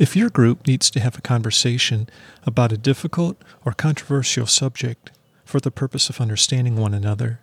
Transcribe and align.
If 0.00 0.16
your 0.16 0.30
group 0.30 0.66
needs 0.66 0.90
to 0.92 1.00
have 1.00 1.18
a 1.18 1.20
conversation 1.20 2.08
about 2.46 2.72
a 2.72 2.78
difficult 2.78 3.36
or 3.66 3.72
controversial 3.72 4.46
subject 4.46 5.10
for 5.44 5.60
the 5.60 5.70
purpose 5.70 6.08
of 6.08 6.22
understanding 6.22 6.76
one 6.76 6.94
another, 6.94 7.40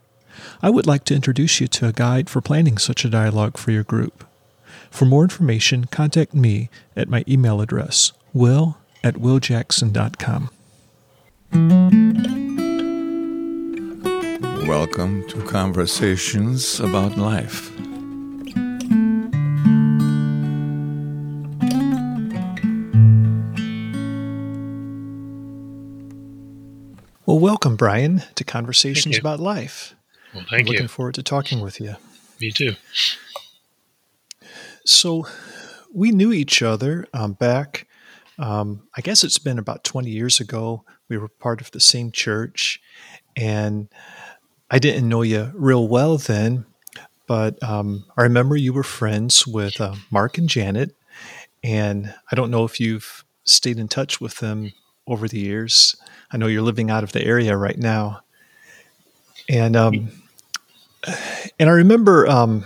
I 0.59 0.71
would 0.71 0.87
like 0.87 1.03
to 1.03 1.13
introduce 1.13 1.61
you 1.61 1.67
to 1.67 1.87
a 1.87 1.93
guide 1.93 2.31
for 2.31 2.41
planning 2.41 2.79
such 2.79 3.05
a 3.05 3.11
dialogue 3.11 3.57
for 3.57 3.69
your 3.69 3.83
group. 3.83 4.25
For 4.89 5.05
more 5.05 5.21
information, 5.21 5.85
contact 5.85 6.33
me 6.33 6.71
at 6.95 7.07
my 7.07 7.23
email 7.27 7.61
address, 7.61 8.11
will 8.33 8.79
at 9.03 9.17
willjackson.com. 9.17 10.49
Welcome 14.67 15.27
to 15.27 15.43
Conversations 15.43 16.79
About 16.79 17.19
Life. 17.19 17.69
Well, 27.27 27.39
welcome, 27.39 27.75
Brian, 27.75 28.23
to 28.35 28.45
Conversations 28.45 29.17
About 29.17 29.41
Life. 29.41 29.93
Well, 30.33 30.45
thank 30.49 30.61
I'm 30.61 30.67
you. 30.67 30.71
Looking 30.71 30.87
forward 30.87 31.15
to 31.15 31.23
talking 31.23 31.59
with 31.59 31.81
you. 31.81 31.97
Me 32.39 32.51
too. 32.51 32.75
So, 34.85 35.27
we 35.93 36.11
knew 36.11 36.31
each 36.31 36.61
other 36.61 37.05
um, 37.13 37.33
back, 37.33 37.85
um, 38.39 38.83
I 38.95 39.01
guess 39.01 39.25
it's 39.25 39.39
been 39.39 39.59
about 39.59 39.83
20 39.83 40.09
years 40.09 40.39
ago. 40.39 40.85
We 41.09 41.17
were 41.17 41.27
part 41.27 41.59
of 41.59 41.69
the 41.71 41.81
same 41.81 42.13
church, 42.13 42.79
and 43.35 43.89
I 44.71 44.79
didn't 44.79 45.09
know 45.09 45.21
you 45.21 45.51
real 45.53 45.85
well 45.85 46.17
then, 46.17 46.65
but 47.27 47.61
um, 47.61 48.05
I 48.15 48.21
remember 48.21 48.55
you 48.55 48.71
were 48.71 48.83
friends 48.83 49.45
with 49.45 49.81
uh, 49.81 49.95
Mark 50.11 50.37
and 50.37 50.47
Janet, 50.47 50.95
and 51.61 52.15
I 52.31 52.37
don't 52.37 52.51
know 52.51 52.63
if 52.63 52.79
you've 52.79 53.25
stayed 53.43 53.79
in 53.79 53.89
touch 53.89 54.21
with 54.21 54.37
them 54.37 54.71
over 55.05 55.27
the 55.27 55.39
years. 55.39 55.97
I 56.31 56.37
know 56.37 56.47
you're 56.47 56.61
living 56.61 56.89
out 56.89 57.03
of 57.03 57.11
the 57.11 57.23
area 57.23 57.55
right 57.55 57.77
now, 57.77 58.21
and 59.49 59.75
um, 59.75 60.09
and 61.59 61.69
I 61.69 61.73
remember. 61.73 62.27
Um, 62.27 62.65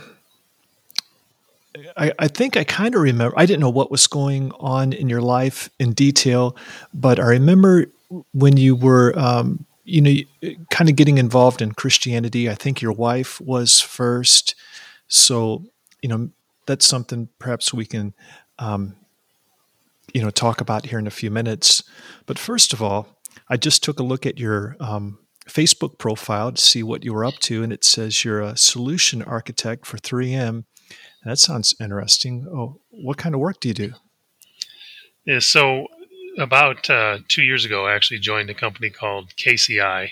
I, 1.97 2.11
I, 2.19 2.27
think 2.27 2.57
I 2.57 2.63
kind 2.63 2.95
of 2.95 3.01
remember. 3.01 3.37
I 3.37 3.45
didn't 3.45 3.59
know 3.59 3.69
what 3.69 3.91
was 3.91 4.07
going 4.07 4.51
on 4.59 4.93
in 4.93 5.09
your 5.09 5.21
life 5.21 5.69
in 5.79 5.93
detail, 5.93 6.55
but 6.93 7.19
I 7.19 7.25
remember 7.25 7.87
when 8.33 8.57
you 8.57 8.75
were, 8.75 9.17
um, 9.17 9.65
you 9.83 10.01
know, 10.01 10.53
kind 10.69 10.89
of 10.89 10.95
getting 10.95 11.17
involved 11.17 11.61
in 11.61 11.73
Christianity. 11.73 12.49
I 12.49 12.55
think 12.55 12.81
your 12.81 12.91
wife 12.91 13.41
was 13.41 13.79
first, 13.79 14.55
so 15.07 15.65
you 16.01 16.09
know 16.09 16.29
that's 16.65 16.85
something 16.85 17.29
perhaps 17.39 17.73
we 17.73 17.85
can, 17.85 18.13
um, 18.59 18.95
you 20.13 20.21
know, 20.21 20.29
talk 20.29 20.61
about 20.61 20.85
here 20.85 20.99
in 20.99 21.07
a 21.07 21.11
few 21.11 21.31
minutes. 21.31 21.83
But 22.25 22.37
first 22.37 22.73
of 22.73 22.81
all, 22.81 23.17
I 23.51 23.57
just 23.57 23.83
took 23.83 23.99
a 23.99 24.03
look 24.03 24.25
at 24.25 24.39
your 24.39 24.77
um, 24.79 25.19
Facebook 25.45 25.97
profile 25.97 26.53
to 26.53 26.61
see 26.61 26.83
what 26.83 27.03
you 27.03 27.13
were 27.13 27.25
up 27.25 27.37
to, 27.39 27.63
and 27.63 27.73
it 27.73 27.83
says 27.83 28.23
you're 28.23 28.39
a 28.39 28.55
solution 28.55 29.21
architect 29.21 29.85
for 29.85 29.97
3M. 29.97 30.63
That 31.25 31.37
sounds 31.37 31.75
interesting. 31.77 32.47
Oh, 32.47 32.79
what 32.91 33.17
kind 33.17 33.35
of 33.35 33.41
work 33.41 33.59
do 33.59 33.67
you 33.67 33.73
do? 33.73 33.93
Yeah, 35.25 35.39
so 35.39 35.87
about 36.37 36.89
uh, 36.89 37.19
two 37.27 37.43
years 37.43 37.65
ago, 37.65 37.85
I 37.85 37.93
actually 37.93 38.21
joined 38.21 38.49
a 38.49 38.53
company 38.53 38.89
called 38.89 39.35
KCI, 39.35 40.11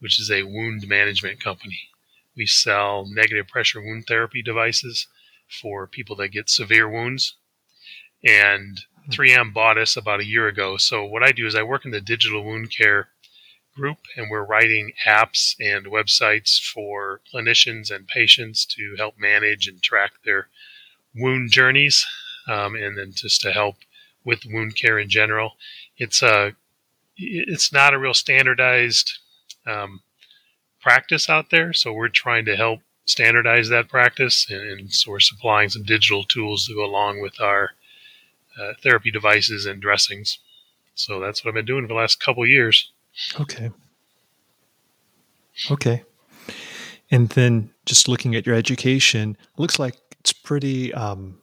which 0.00 0.18
is 0.18 0.28
a 0.28 0.42
wound 0.42 0.88
management 0.88 1.40
company. 1.40 1.78
We 2.36 2.46
sell 2.46 3.06
negative 3.06 3.46
pressure 3.46 3.80
wound 3.80 4.06
therapy 4.08 4.42
devices 4.42 5.06
for 5.60 5.86
people 5.86 6.16
that 6.16 6.30
get 6.30 6.50
severe 6.50 6.90
wounds. 6.90 7.36
And 8.24 8.80
3M 9.10 9.52
bought 9.52 9.78
us 9.78 9.96
about 9.96 10.20
a 10.20 10.26
year 10.26 10.46
ago. 10.46 10.76
So 10.76 11.04
what 11.04 11.22
I 11.22 11.32
do 11.32 11.46
is 11.46 11.54
I 11.54 11.62
work 11.62 11.84
in 11.84 11.90
the 11.90 12.00
digital 12.00 12.44
wound 12.44 12.70
care 12.76 13.08
group, 13.74 13.98
and 14.16 14.30
we're 14.30 14.44
writing 14.44 14.92
apps 15.06 15.54
and 15.58 15.86
websites 15.86 16.60
for 16.60 17.20
clinicians 17.32 17.90
and 17.90 18.06
patients 18.06 18.64
to 18.66 18.94
help 18.96 19.18
manage 19.18 19.66
and 19.66 19.82
track 19.82 20.12
their 20.24 20.48
wound 21.14 21.50
journeys, 21.50 22.06
um, 22.48 22.74
and 22.74 22.96
then 22.98 23.12
just 23.12 23.40
to 23.42 23.52
help 23.52 23.76
with 24.24 24.44
wound 24.46 24.76
care 24.76 24.98
in 24.98 25.08
general. 25.08 25.52
It's 25.96 26.22
a 26.22 26.54
it's 27.16 27.72
not 27.72 27.94
a 27.94 27.98
real 27.98 28.14
standardized 28.14 29.18
um, 29.66 30.00
practice 30.80 31.28
out 31.28 31.50
there, 31.50 31.72
so 31.72 31.92
we're 31.92 32.08
trying 32.08 32.44
to 32.46 32.56
help 32.56 32.80
standardize 33.04 33.68
that 33.68 33.88
practice, 33.88 34.46
and, 34.50 34.62
and 34.62 34.92
so 34.92 35.10
we're 35.10 35.20
supplying 35.20 35.68
some 35.68 35.82
digital 35.82 36.24
tools 36.24 36.66
to 36.66 36.74
go 36.74 36.84
along 36.84 37.20
with 37.20 37.40
our 37.40 37.72
uh, 38.60 38.72
therapy 38.82 39.10
devices 39.10 39.66
and 39.66 39.80
dressings. 39.80 40.38
So 40.94 41.20
that's 41.20 41.44
what 41.44 41.50
I've 41.50 41.54
been 41.54 41.64
doing 41.64 41.84
for 41.84 41.88
the 41.88 41.94
last 41.94 42.20
couple 42.20 42.46
years. 42.46 42.90
Okay. 43.40 43.70
Okay. 45.70 46.02
And 47.10 47.28
then 47.30 47.70
just 47.84 48.08
looking 48.08 48.34
at 48.34 48.46
your 48.46 48.54
education, 48.54 49.36
looks 49.56 49.78
like 49.78 49.96
it's 50.20 50.32
pretty 50.32 50.92
um, 50.94 51.38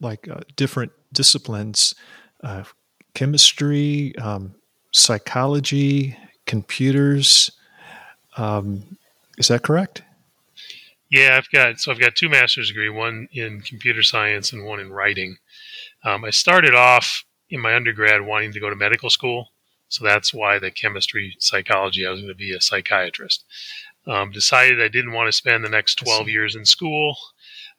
like 0.00 0.28
uh, 0.28 0.40
different 0.56 0.92
disciplines 1.12 1.94
uh, 2.42 2.64
chemistry, 3.14 4.16
um, 4.18 4.54
psychology, 4.92 6.16
computers. 6.46 7.50
Um, 8.36 8.96
is 9.38 9.48
that 9.48 9.62
correct? 9.62 10.02
Yeah, 11.10 11.36
I've 11.36 11.50
got 11.50 11.78
so 11.78 11.92
I've 11.92 12.00
got 12.00 12.16
two 12.16 12.28
master's 12.28 12.68
degree, 12.68 12.88
one 12.88 13.28
in 13.32 13.60
computer 13.60 14.02
science 14.02 14.52
and 14.52 14.64
one 14.64 14.80
in 14.80 14.90
writing. 14.90 15.36
Um, 16.04 16.24
I 16.24 16.30
started 16.30 16.74
off 16.74 17.24
in 17.50 17.60
my 17.60 17.74
undergrad 17.74 18.22
wanting 18.22 18.52
to 18.52 18.60
go 18.60 18.70
to 18.70 18.76
medical 18.76 19.10
school, 19.10 19.48
so 19.88 20.04
that's 20.04 20.32
why 20.32 20.58
the 20.58 20.70
chemistry 20.70 21.36
psychology. 21.38 22.06
I 22.06 22.10
was 22.10 22.20
going 22.20 22.32
to 22.32 22.34
be 22.34 22.54
a 22.54 22.60
psychiatrist. 22.60 23.44
Um, 24.06 24.32
decided 24.32 24.82
I 24.82 24.88
didn't 24.88 25.12
want 25.12 25.28
to 25.28 25.32
spend 25.32 25.64
the 25.64 25.68
next 25.68 25.96
12 25.96 26.28
years 26.28 26.56
in 26.56 26.64
school. 26.64 27.16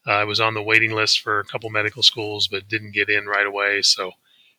Uh, 0.08 0.12
I 0.12 0.24
was 0.24 0.40
on 0.40 0.54
the 0.54 0.64
waiting 0.64 0.92
list 0.92 1.20
for 1.20 1.40
a 1.40 1.44
couple 1.44 1.70
medical 1.70 2.04
schools, 2.04 2.48
but 2.48 2.68
didn't 2.68 2.94
get 2.94 3.10
in 3.10 3.26
right 3.26 3.46
away. 3.46 3.82
So 3.82 4.12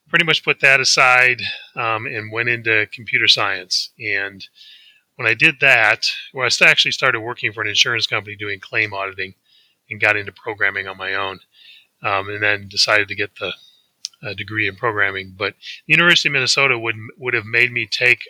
pretty 0.08 0.24
much 0.24 0.44
put 0.44 0.60
that 0.60 0.80
aside 0.80 1.40
um, 1.76 2.06
and 2.06 2.32
went 2.32 2.48
into 2.48 2.86
computer 2.92 3.28
science. 3.28 3.90
And 3.98 4.46
when 5.16 5.28
I 5.28 5.34
did 5.34 5.60
that, 5.60 6.06
well, 6.32 6.46
I 6.46 6.64
actually 6.64 6.92
started 6.92 7.20
working 7.20 7.52
for 7.52 7.62
an 7.62 7.68
insurance 7.68 8.06
company 8.06 8.36
doing 8.36 8.60
claim 8.60 8.92
auditing 8.92 9.34
and 9.90 10.00
got 10.00 10.16
into 10.16 10.32
programming 10.32 10.88
on 10.88 10.96
my 10.96 11.14
own. 11.14 11.40
Um, 12.04 12.28
and 12.28 12.42
then 12.42 12.68
decided 12.68 13.08
to 13.08 13.14
get 13.14 13.30
the 13.40 13.54
uh, 14.22 14.34
degree 14.34 14.68
in 14.68 14.76
programming. 14.76 15.34
But 15.36 15.54
the 15.86 15.94
University 15.94 16.28
of 16.28 16.34
Minnesota 16.34 16.78
would 16.78 16.96
would 17.18 17.34
have 17.34 17.46
made 17.46 17.72
me 17.72 17.86
take 17.86 18.20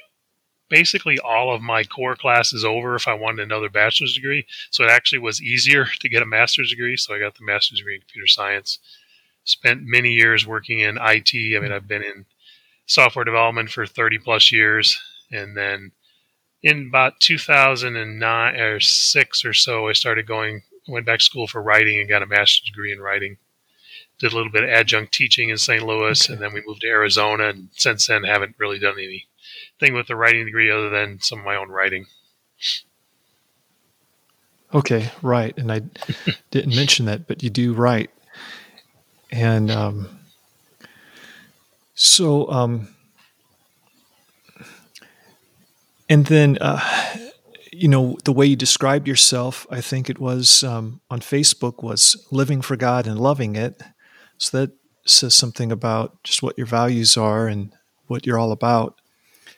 basically 0.69 1.19
all 1.19 1.55
of 1.55 1.63
my 1.63 1.85
core 1.85 2.17
classes 2.17 2.65
over 2.65 2.97
if 2.97 3.07
I 3.07 3.15
wanted 3.15 3.43
another 3.43 3.69
bachelor's 3.69 4.15
degree. 4.15 4.47
So 4.71 4.85
it 4.85 4.91
actually 4.91 5.21
was 5.21 5.43
easier 5.43 5.87
to 6.01 6.09
get 6.09 6.23
a 6.23 6.27
master's 6.27 6.71
degree. 6.71 6.97
So 6.97 7.15
I 7.15 7.19
got 7.19 7.37
the 7.37 7.45
master's 7.45 7.79
degree 7.79 7.95
in 7.95 8.01
computer 8.01 8.27
science. 8.27 8.79
Spent 9.45 9.83
many 9.85 10.13
years 10.13 10.47
working 10.47 10.81
in 10.81 10.99
IT. 11.01 11.35
I 11.35 11.61
mean, 11.61 11.73
I've 11.73 11.89
been 11.89 12.03
in 12.03 12.25
software 12.87 13.25
development 13.25 13.71
for 13.71 13.87
30 13.87 14.19
plus 14.19 14.51
years. 14.51 14.99
And 15.31 15.57
then 15.57 15.93
in 16.63 16.87
about 16.89 17.21
2009 17.21 18.55
or 18.57 18.81
six 18.81 19.45
or 19.45 19.53
so, 19.53 19.89
I 19.89 19.93
started 19.93 20.27
going, 20.27 20.63
went 20.89 21.05
back 21.05 21.19
to 21.19 21.25
school 21.25 21.47
for 21.47 21.63
writing 21.63 22.01
and 22.01 22.09
got 22.09 22.23
a 22.23 22.27
master's 22.27 22.65
degree 22.65 22.91
in 22.91 23.01
writing 23.01 23.37
did 24.19 24.33
a 24.33 24.37
little 24.37 24.53
bit 24.53 24.65
of 24.65 24.71
adjunct 24.71 25.13
teaching 25.13 25.51
in 25.51 25.59
St. 25.59 25.85
Louis, 25.85 26.25
okay. 26.25 26.33
and 26.33 26.43
then 26.43 26.53
we 26.53 26.63
moved 26.67 26.83
to 26.83 26.89
Arizona. 26.89 27.49
And 27.49 27.69
since 27.73 28.07
then, 28.07 28.25
haven't 28.25 28.57
really 28.59 28.79
done 28.79 28.95
anything 28.95 29.95
with 29.95 30.07
the 30.07 30.17
writing 30.17 30.47
degree 30.47 30.71
other 30.71 30.91
than 30.91 31.21
some 31.21 31.41
of 31.41 31.45
my 31.45 31.57
own 31.57 31.69
writing. 31.69 32.07
Okay, 34.73 35.11
right. 35.23 35.57
And 35.57 35.71
I 35.71 35.83
didn't 36.51 36.75
mention 36.75 37.07
that, 37.07 37.27
but 37.27 37.43
you 37.43 37.51
do 37.51 37.75
write. 37.75 38.11
And 39.31 39.71
um, 39.71 40.21
so, 41.95 42.51
um, 42.51 42.89
and 46.09 46.27
then, 46.27 46.59
uh, 46.61 46.81
you 47.73 47.89
know, 47.89 48.19
the 48.25 48.33
way 48.33 48.47
you 48.47 48.57
described 48.57 49.09
yourself, 49.09 49.67
I 49.71 49.81
think 49.81 50.11
it 50.11 50.19
was 50.19 50.63
um, 50.63 51.01
on 51.11 51.21
Facebook, 51.21 51.83
was 51.83 52.27
living 52.31 52.63
for 52.63 52.77
God 52.77 53.07
and 53.07 53.19
loving 53.19 53.57
it. 53.57 53.81
So 54.39 54.59
that 54.59 54.73
says 55.07 55.35
something 55.35 55.71
about 55.71 56.23
just 56.23 56.43
what 56.43 56.57
your 56.57 56.67
values 56.67 57.17
are 57.17 57.47
and 57.47 57.73
what 58.07 58.27
you're 58.27 58.39
all 58.39 58.53
about. 58.53 59.01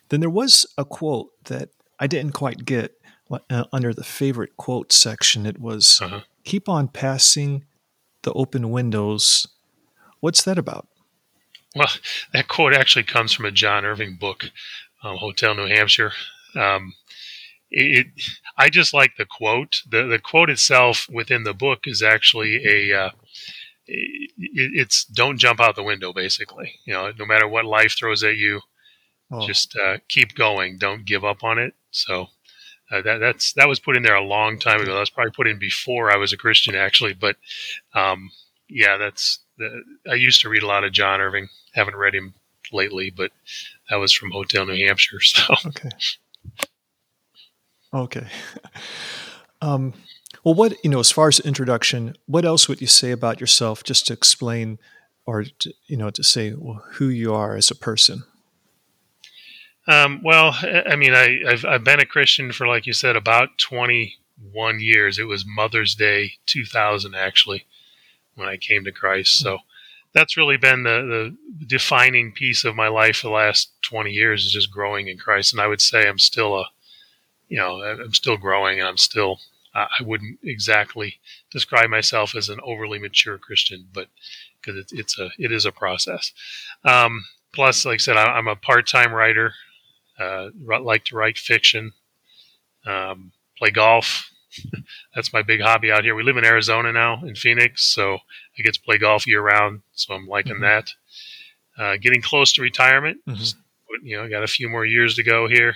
Then 0.08 0.20
there 0.20 0.30
was 0.30 0.66
a 0.76 0.84
quote 0.84 1.30
that 1.44 1.70
I 1.98 2.06
didn't 2.06 2.32
quite 2.32 2.64
get 2.64 2.92
uh, 3.30 3.64
under 3.72 3.92
the 3.92 4.04
favorite 4.04 4.56
quote 4.56 4.92
section. 4.92 5.46
It 5.46 5.58
was 5.58 6.00
uh-huh. 6.02 6.20
keep 6.44 6.68
on 6.68 6.88
passing 6.88 7.64
the 8.22 8.32
open 8.32 8.70
windows. 8.70 9.46
What's 10.20 10.42
that 10.42 10.58
about? 10.58 10.88
Well, 11.74 11.88
that 12.32 12.48
quote 12.48 12.74
actually 12.74 13.04
comes 13.04 13.32
from 13.32 13.44
a 13.44 13.50
John 13.50 13.84
Irving 13.84 14.16
book, 14.16 14.50
um, 15.02 15.16
Hotel 15.18 15.54
New 15.54 15.66
Hampshire. 15.66 16.12
Um, 16.54 16.94
it, 17.70 18.06
I 18.56 18.70
just 18.70 18.94
like 18.94 19.16
the 19.16 19.26
quote. 19.26 19.82
The 19.88 20.04
the 20.04 20.18
quote 20.18 20.48
itself 20.48 21.06
within 21.10 21.42
the 21.42 21.52
book 21.52 21.80
is 21.84 22.02
actually 22.02 22.64
a 22.64 22.98
uh, 22.98 23.10
it, 23.10 23.14
it's 23.88 25.04
don't 25.04 25.38
jump 25.38 25.60
out 25.60 25.76
the 25.76 25.82
window. 25.82 26.12
Basically, 26.12 26.72
you 26.84 26.92
know, 26.92 27.12
no 27.18 27.24
matter 27.24 27.46
what 27.46 27.64
life 27.64 27.96
throws 27.96 28.22
at 28.24 28.36
you, 28.36 28.60
oh. 29.30 29.46
just 29.46 29.76
uh, 29.76 29.98
keep 30.08 30.34
going. 30.34 30.78
Don't 30.78 31.04
give 31.04 31.24
up 31.24 31.44
on 31.44 31.58
it. 31.58 31.74
So 31.90 32.26
uh, 32.90 33.02
that 33.02 33.18
that's 33.18 33.52
that 33.54 33.68
was 33.68 33.80
put 33.80 33.96
in 33.96 34.02
there 34.02 34.16
a 34.16 34.24
long 34.24 34.58
time 34.58 34.80
ago. 34.80 34.92
That 34.94 35.00
was 35.00 35.10
probably 35.10 35.32
put 35.32 35.46
in 35.46 35.58
before 35.58 36.12
I 36.12 36.16
was 36.16 36.32
a 36.32 36.36
Christian, 36.36 36.74
actually. 36.74 37.14
But 37.14 37.36
um, 37.94 38.30
yeah, 38.68 38.96
that's 38.96 39.40
the, 39.58 39.82
I 40.10 40.14
used 40.14 40.40
to 40.42 40.48
read 40.48 40.62
a 40.62 40.68
lot 40.68 40.84
of 40.84 40.92
John 40.92 41.20
Irving. 41.20 41.48
Haven't 41.74 41.96
read 41.96 42.14
him 42.14 42.34
lately, 42.72 43.10
but 43.10 43.30
that 43.90 43.96
was 43.96 44.12
from 44.12 44.30
Hotel 44.30 44.66
New 44.66 44.86
Hampshire. 44.86 45.18
So 45.22 45.54
okay, 45.66 45.90
okay. 47.92 48.26
Um, 49.62 49.94
well, 50.46 50.54
what 50.54 50.84
you 50.84 50.90
know, 50.90 51.00
as 51.00 51.10
far 51.10 51.26
as 51.26 51.40
introduction, 51.40 52.14
what 52.26 52.44
else 52.44 52.68
would 52.68 52.80
you 52.80 52.86
say 52.86 53.10
about 53.10 53.40
yourself, 53.40 53.82
just 53.82 54.06
to 54.06 54.12
explain, 54.12 54.78
or 55.26 55.42
to, 55.42 55.74
you 55.88 55.96
know, 55.96 56.08
to 56.10 56.22
say 56.22 56.54
well, 56.56 56.84
who 56.92 57.08
you 57.08 57.34
are 57.34 57.56
as 57.56 57.68
a 57.68 57.74
person? 57.74 58.22
Um, 59.88 60.20
well, 60.22 60.56
I 60.62 60.94
mean, 60.94 61.14
I, 61.14 61.40
have 61.50 61.64
I've 61.64 61.82
been 61.82 61.98
a 61.98 62.06
Christian 62.06 62.52
for, 62.52 62.68
like 62.68 62.86
you 62.86 62.92
said, 62.92 63.16
about 63.16 63.58
21 63.58 64.78
years. 64.78 65.18
It 65.18 65.26
was 65.26 65.44
Mother's 65.44 65.96
Day 65.96 66.34
2000, 66.46 67.16
actually, 67.16 67.66
when 68.36 68.46
I 68.46 68.56
came 68.56 68.84
to 68.84 68.92
Christ. 68.92 69.40
So 69.40 69.58
that's 70.12 70.36
really 70.36 70.58
been 70.58 70.84
the, 70.84 71.34
the 71.58 71.66
defining 71.66 72.30
piece 72.30 72.64
of 72.64 72.76
my 72.76 72.86
life 72.86 73.16
for 73.16 73.26
the 73.26 73.34
last 73.34 73.72
20 73.82 74.12
years 74.12 74.44
is 74.44 74.52
just 74.52 74.70
growing 74.70 75.08
in 75.08 75.18
Christ. 75.18 75.52
And 75.52 75.60
I 75.60 75.66
would 75.66 75.80
say 75.80 76.06
I'm 76.06 76.20
still 76.20 76.54
a, 76.60 76.66
you 77.48 77.56
know, 77.56 77.82
I'm 77.82 78.14
still 78.14 78.36
growing 78.36 78.78
and 78.78 78.86
I'm 78.86 78.96
still, 78.96 79.40
I 79.76 80.02
wouldn't 80.02 80.38
exactly 80.42 81.16
describe 81.50 81.90
myself 81.90 82.34
as 82.34 82.48
an 82.48 82.60
overly 82.64 82.98
mature 82.98 83.38
Christian, 83.38 83.88
but 83.92 84.08
because 84.60 84.78
it's, 84.78 84.92
it's 84.92 85.18
a, 85.18 85.30
it 85.38 85.52
is 85.52 85.66
a 85.66 85.72
process. 85.72 86.32
Um, 86.84 87.24
plus, 87.52 87.84
like 87.84 87.94
I 87.94 87.98
said, 87.98 88.16
I, 88.16 88.24
I'm 88.24 88.48
a 88.48 88.56
part-time 88.56 89.12
writer 89.12 89.52
uh, 90.18 90.48
like 90.64 91.04
to 91.04 91.16
write 91.16 91.38
fiction, 91.38 91.92
um, 92.86 93.32
play 93.58 93.70
golf. 93.70 94.30
That's 95.14 95.32
my 95.32 95.42
big 95.42 95.60
hobby 95.60 95.90
out 95.90 96.04
here. 96.04 96.14
We 96.14 96.22
live 96.22 96.36
in 96.36 96.44
Arizona 96.44 96.92
now, 96.92 97.22
in 97.24 97.34
Phoenix, 97.34 97.84
so 97.84 98.14
I 98.14 98.62
get 98.62 98.74
to 98.74 98.80
play 98.80 98.98
golf 98.98 99.26
year 99.26 99.42
round. 99.42 99.82
So 99.92 100.14
I'm 100.14 100.26
liking 100.26 100.54
mm-hmm. 100.54 100.62
that. 100.62 100.90
Uh, 101.78 101.96
getting 102.00 102.22
close 102.22 102.52
to 102.54 102.62
retirement. 102.62 103.18
Mm-hmm. 103.28 104.06
You 104.06 104.16
know, 104.16 104.24
I 104.24 104.28
got 104.28 104.42
a 104.42 104.48
few 104.48 104.68
more 104.68 104.86
years 104.86 105.14
to 105.16 105.22
go 105.22 105.46
here. 105.46 105.74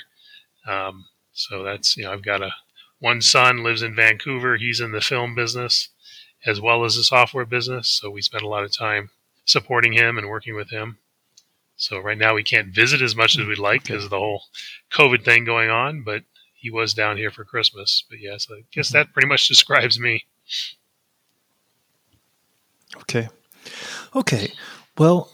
Um, 0.66 1.04
so 1.32 1.62
that's 1.62 1.96
you 1.96 2.04
know, 2.04 2.12
I've 2.12 2.24
got 2.24 2.42
a 2.42 2.50
one 3.00 3.20
son 3.20 3.64
lives 3.64 3.82
in 3.82 3.94
Vancouver. 3.94 4.56
He's 4.56 4.80
in 4.80 4.92
the 4.92 5.00
film 5.00 5.34
business 5.34 5.88
as 6.46 6.60
well 6.60 6.84
as 6.84 6.96
the 6.96 7.02
software 7.02 7.44
business. 7.44 7.88
So 7.88 8.10
we 8.10 8.22
spend 8.22 8.42
a 8.42 8.48
lot 8.48 8.64
of 8.64 8.72
time 8.72 9.10
supporting 9.44 9.92
him 9.92 10.16
and 10.16 10.28
working 10.28 10.54
with 10.54 10.70
him. 10.70 10.98
So 11.76 11.98
right 11.98 12.18
now 12.18 12.34
we 12.34 12.42
can't 12.42 12.74
visit 12.74 13.02
as 13.02 13.16
much 13.16 13.38
as 13.38 13.46
we'd 13.46 13.58
like 13.58 13.82
because 13.82 14.04
of 14.04 14.10
the 14.10 14.18
whole 14.18 14.44
COVID 14.92 15.24
thing 15.24 15.44
going 15.44 15.70
on. 15.70 16.02
But 16.02 16.22
he 16.54 16.70
was 16.70 16.94
down 16.94 17.16
here 17.16 17.30
for 17.30 17.44
Christmas. 17.44 18.04
But 18.08 18.20
yes, 18.20 18.46
I 18.50 18.64
guess 18.70 18.90
that 18.90 19.12
pretty 19.12 19.28
much 19.28 19.48
describes 19.48 19.98
me. 19.98 20.26
Okay. 22.98 23.28
Okay. 24.14 24.52
Well, 24.98 25.30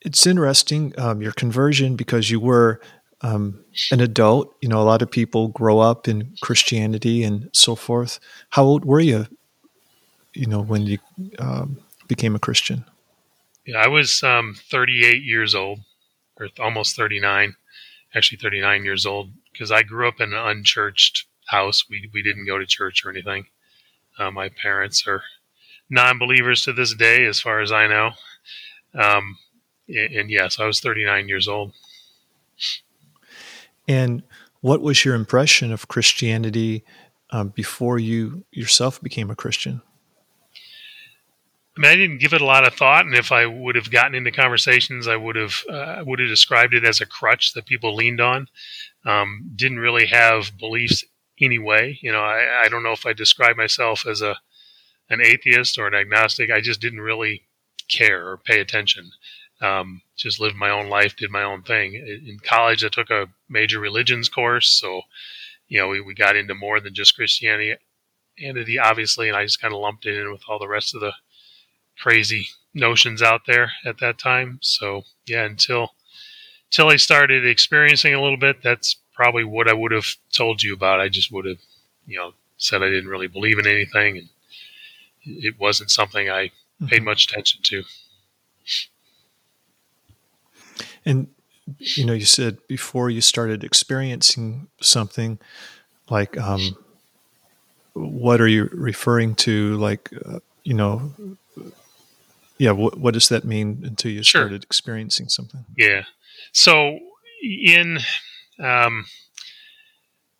it's 0.00 0.26
interesting 0.26 0.94
um, 0.98 1.20
your 1.20 1.32
conversion 1.32 1.96
because 1.96 2.30
you 2.30 2.40
were 2.40 2.80
um, 3.22 3.64
an 3.90 4.00
adult. 4.00 4.54
You 4.60 4.68
know, 4.68 4.80
a 4.80 4.84
lot 4.84 5.02
of 5.02 5.10
people 5.10 5.48
grow 5.48 5.78
up 5.80 6.08
in 6.08 6.34
Christianity 6.40 7.22
and 7.22 7.48
so 7.52 7.74
forth. 7.74 8.18
How 8.50 8.64
old 8.64 8.84
were 8.84 9.00
you? 9.00 9.26
You 10.34 10.46
know, 10.46 10.62
when 10.62 10.86
you 10.86 10.98
um, 11.38 11.78
became 12.08 12.34
a 12.34 12.38
Christian? 12.38 12.84
Yeah, 13.66 13.78
I 13.78 13.88
was 13.88 14.22
um, 14.22 14.54
38 14.70 15.22
years 15.22 15.54
old 15.54 15.80
or 16.38 16.48
almost 16.58 16.96
39, 16.96 17.54
actually 18.14 18.38
39 18.38 18.84
years 18.84 19.04
old, 19.04 19.30
because 19.52 19.70
I 19.70 19.82
grew 19.82 20.08
up 20.08 20.20
in 20.20 20.32
an 20.32 20.38
unchurched 20.38 21.26
house. 21.46 21.88
We, 21.88 22.08
we 22.12 22.22
didn't 22.22 22.46
go 22.46 22.58
to 22.58 22.66
church 22.66 23.04
or 23.04 23.10
anything. 23.10 23.46
Uh, 24.18 24.30
my 24.30 24.48
parents 24.48 25.06
are 25.06 25.22
non 25.88 26.18
believers 26.18 26.64
to 26.64 26.72
this 26.72 26.94
day, 26.94 27.26
as 27.26 27.40
far 27.40 27.60
as 27.60 27.70
I 27.70 27.86
know. 27.86 28.10
Um, 28.94 29.38
and, 29.88 30.12
and 30.14 30.30
yes, 30.30 30.58
I 30.58 30.66
was 30.66 30.80
39 30.80 31.28
years 31.28 31.48
old. 31.48 31.72
And 33.90 34.22
what 34.60 34.82
was 34.82 35.04
your 35.04 35.16
impression 35.16 35.72
of 35.72 35.88
Christianity 35.88 36.84
um, 37.30 37.48
before 37.48 37.98
you 37.98 38.44
yourself 38.52 39.02
became 39.02 39.30
a 39.30 39.34
Christian? 39.34 39.82
I 41.76 41.80
mean, 41.80 41.90
I 41.90 41.96
didn't 41.96 42.18
give 42.18 42.32
it 42.32 42.40
a 42.40 42.46
lot 42.46 42.64
of 42.64 42.74
thought, 42.74 43.04
and 43.04 43.16
if 43.16 43.32
I 43.32 43.46
would 43.46 43.74
have 43.74 43.90
gotten 43.90 44.14
into 44.14 44.30
conversations, 44.30 45.08
I 45.08 45.16
would 45.16 45.34
have 45.34 45.64
uh, 45.68 46.04
would 46.06 46.20
have 46.20 46.28
described 46.28 46.72
it 46.72 46.84
as 46.84 47.00
a 47.00 47.06
crutch 47.06 47.52
that 47.54 47.66
people 47.66 47.96
leaned 47.96 48.20
on. 48.20 48.46
Um, 49.04 49.50
didn't 49.56 49.80
really 49.80 50.06
have 50.06 50.56
beliefs 50.56 51.02
anyway. 51.40 51.98
You 52.00 52.12
know, 52.12 52.20
I, 52.20 52.66
I 52.66 52.68
don't 52.68 52.84
know 52.84 52.92
if 52.92 53.06
I 53.06 53.12
describe 53.12 53.56
myself 53.56 54.06
as 54.06 54.22
a 54.22 54.36
an 55.08 55.20
atheist 55.20 55.78
or 55.78 55.88
an 55.88 55.94
agnostic. 55.94 56.48
I 56.52 56.60
just 56.60 56.80
didn't 56.80 57.00
really 57.00 57.42
care 57.88 58.28
or 58.28 58.36
pay 58.36 58.60
attention. 58.60 59.10
Um, 59.60 60.02
just 60.16 60.40
lived 60.40 60.56
my 60.56 60.70
own 60.70 60.88
life, 60.88 61.16
did 61.16 61.30
my 61.30 61.42
own 61.42 61.62
thing. 61.62 61.94
In 61.94 62.38
college, 62.42 62.84
I 62.84 62.88
took 62.88 63.10
a 63.10 63.28
major 63.48 63.78
religions 63.78 64.28
course, 64.28 64.70
so 64.70 65.02
you 65.68 65.78
know 65.78 65.88
we, 65.88 66.00
we 66.00 66.14
got 66.14 66.36
into 66.36 66.54
more 66.54 66.80
than 66.80 66.94
just 66.94 67.14
Christianity, 67.14 67.74
entity 68.38 68.78
obviously, 68.78 69.28
and 69.28 69.36
I 69.36 69.44
just 69.44 69.60
kind 69.60 69.74
of 69.74 69.80
lumped 69.80 70.06
it 70.06 70.16
in 70.16 70.32
with 70.32 70.42
all 70.48 70.58
the 70.58 70.68
rest 70.68 70.94
of 70.94 71.00
the 71.00 71.12
crazy 71.98 72.48
notions 72.74 73.22
out 73.22 73.42
there 73.46 73.72
at 73.84 73.98
that 73.98 74.18
time. 74.18 74.58
So 74.62 75.02
yeah, 75.26 75.44
until 75.44 75.90
until 76.70 76.88
I 76.88 76.96
started 76.96 77.46
experiencing 77.46 78.14
a 78.14 78.22
little 78.22 78.36
bit, 78.36 78.62
that's 78.62 78.96
probably 79.14 79.44
what 79.44 79.68
I 79.68 79.72
would 79.72 79.92
have 79.92 80.06
told 80.32 80.62
you 80.62 80.72
about. 80.72 81.00
I 81.00 81.08
just 81.08 81.32
would 81.32 81.44
have, 81.44 81.58
you 82.06 82.16
know, 82.16 82.32
said 82.58 82.82
I 82.82 82.88
didn't 82.88 83.10
really 83.10 83.26
believe 83.26 83.58
in 83.58 83.66
anything, 83.66 84.18
and 84.18 84.28
it 85.24 85.58
wasn't 85.58 85.90
something 85.90 86.30
I 86.30 86.50
paid 86.86 86.96
mm-hmm. 86.96 87.04
much 87.04 87.26
attention 87.26 87.60
to. 87.64 87.82
And 91.04 91.28
you 91.78 92.04
know, 92.04 92.12
you 92.12 92.24
said 92.24 92.58
before 92.66 93.10
you 93.10 93.20
started 93.20 93.62
experiencing 93.62 94.68
something, 94.80 95.38
like, 96.08 96.36
um, 96.36 96.76
what 97.92 98.40
are 98.40 98.48
you 98.48 98.68
referring 98.72 99.36
to? 99.36 99.76
Like, 99.76 100.10
uh, 100.26 100.40
you 100.64 100.74
know, 100.74 101.12
yeah 102.60 102.72
what, 102.72 102.98
what 102.98 103.14
does 103.14 103.30
that 103.30 103.44
mean 103.44 103.82
until 103.84 104.12
you 104.12 104.22
sure. 104.22 104.42
started 104.42 104.62
experiencing 104.62 105.28
something 105.28 105.64
yeah 105.76 106.04
so 106.52 106.98
in 107.42 107.98
um, 108.60 109.06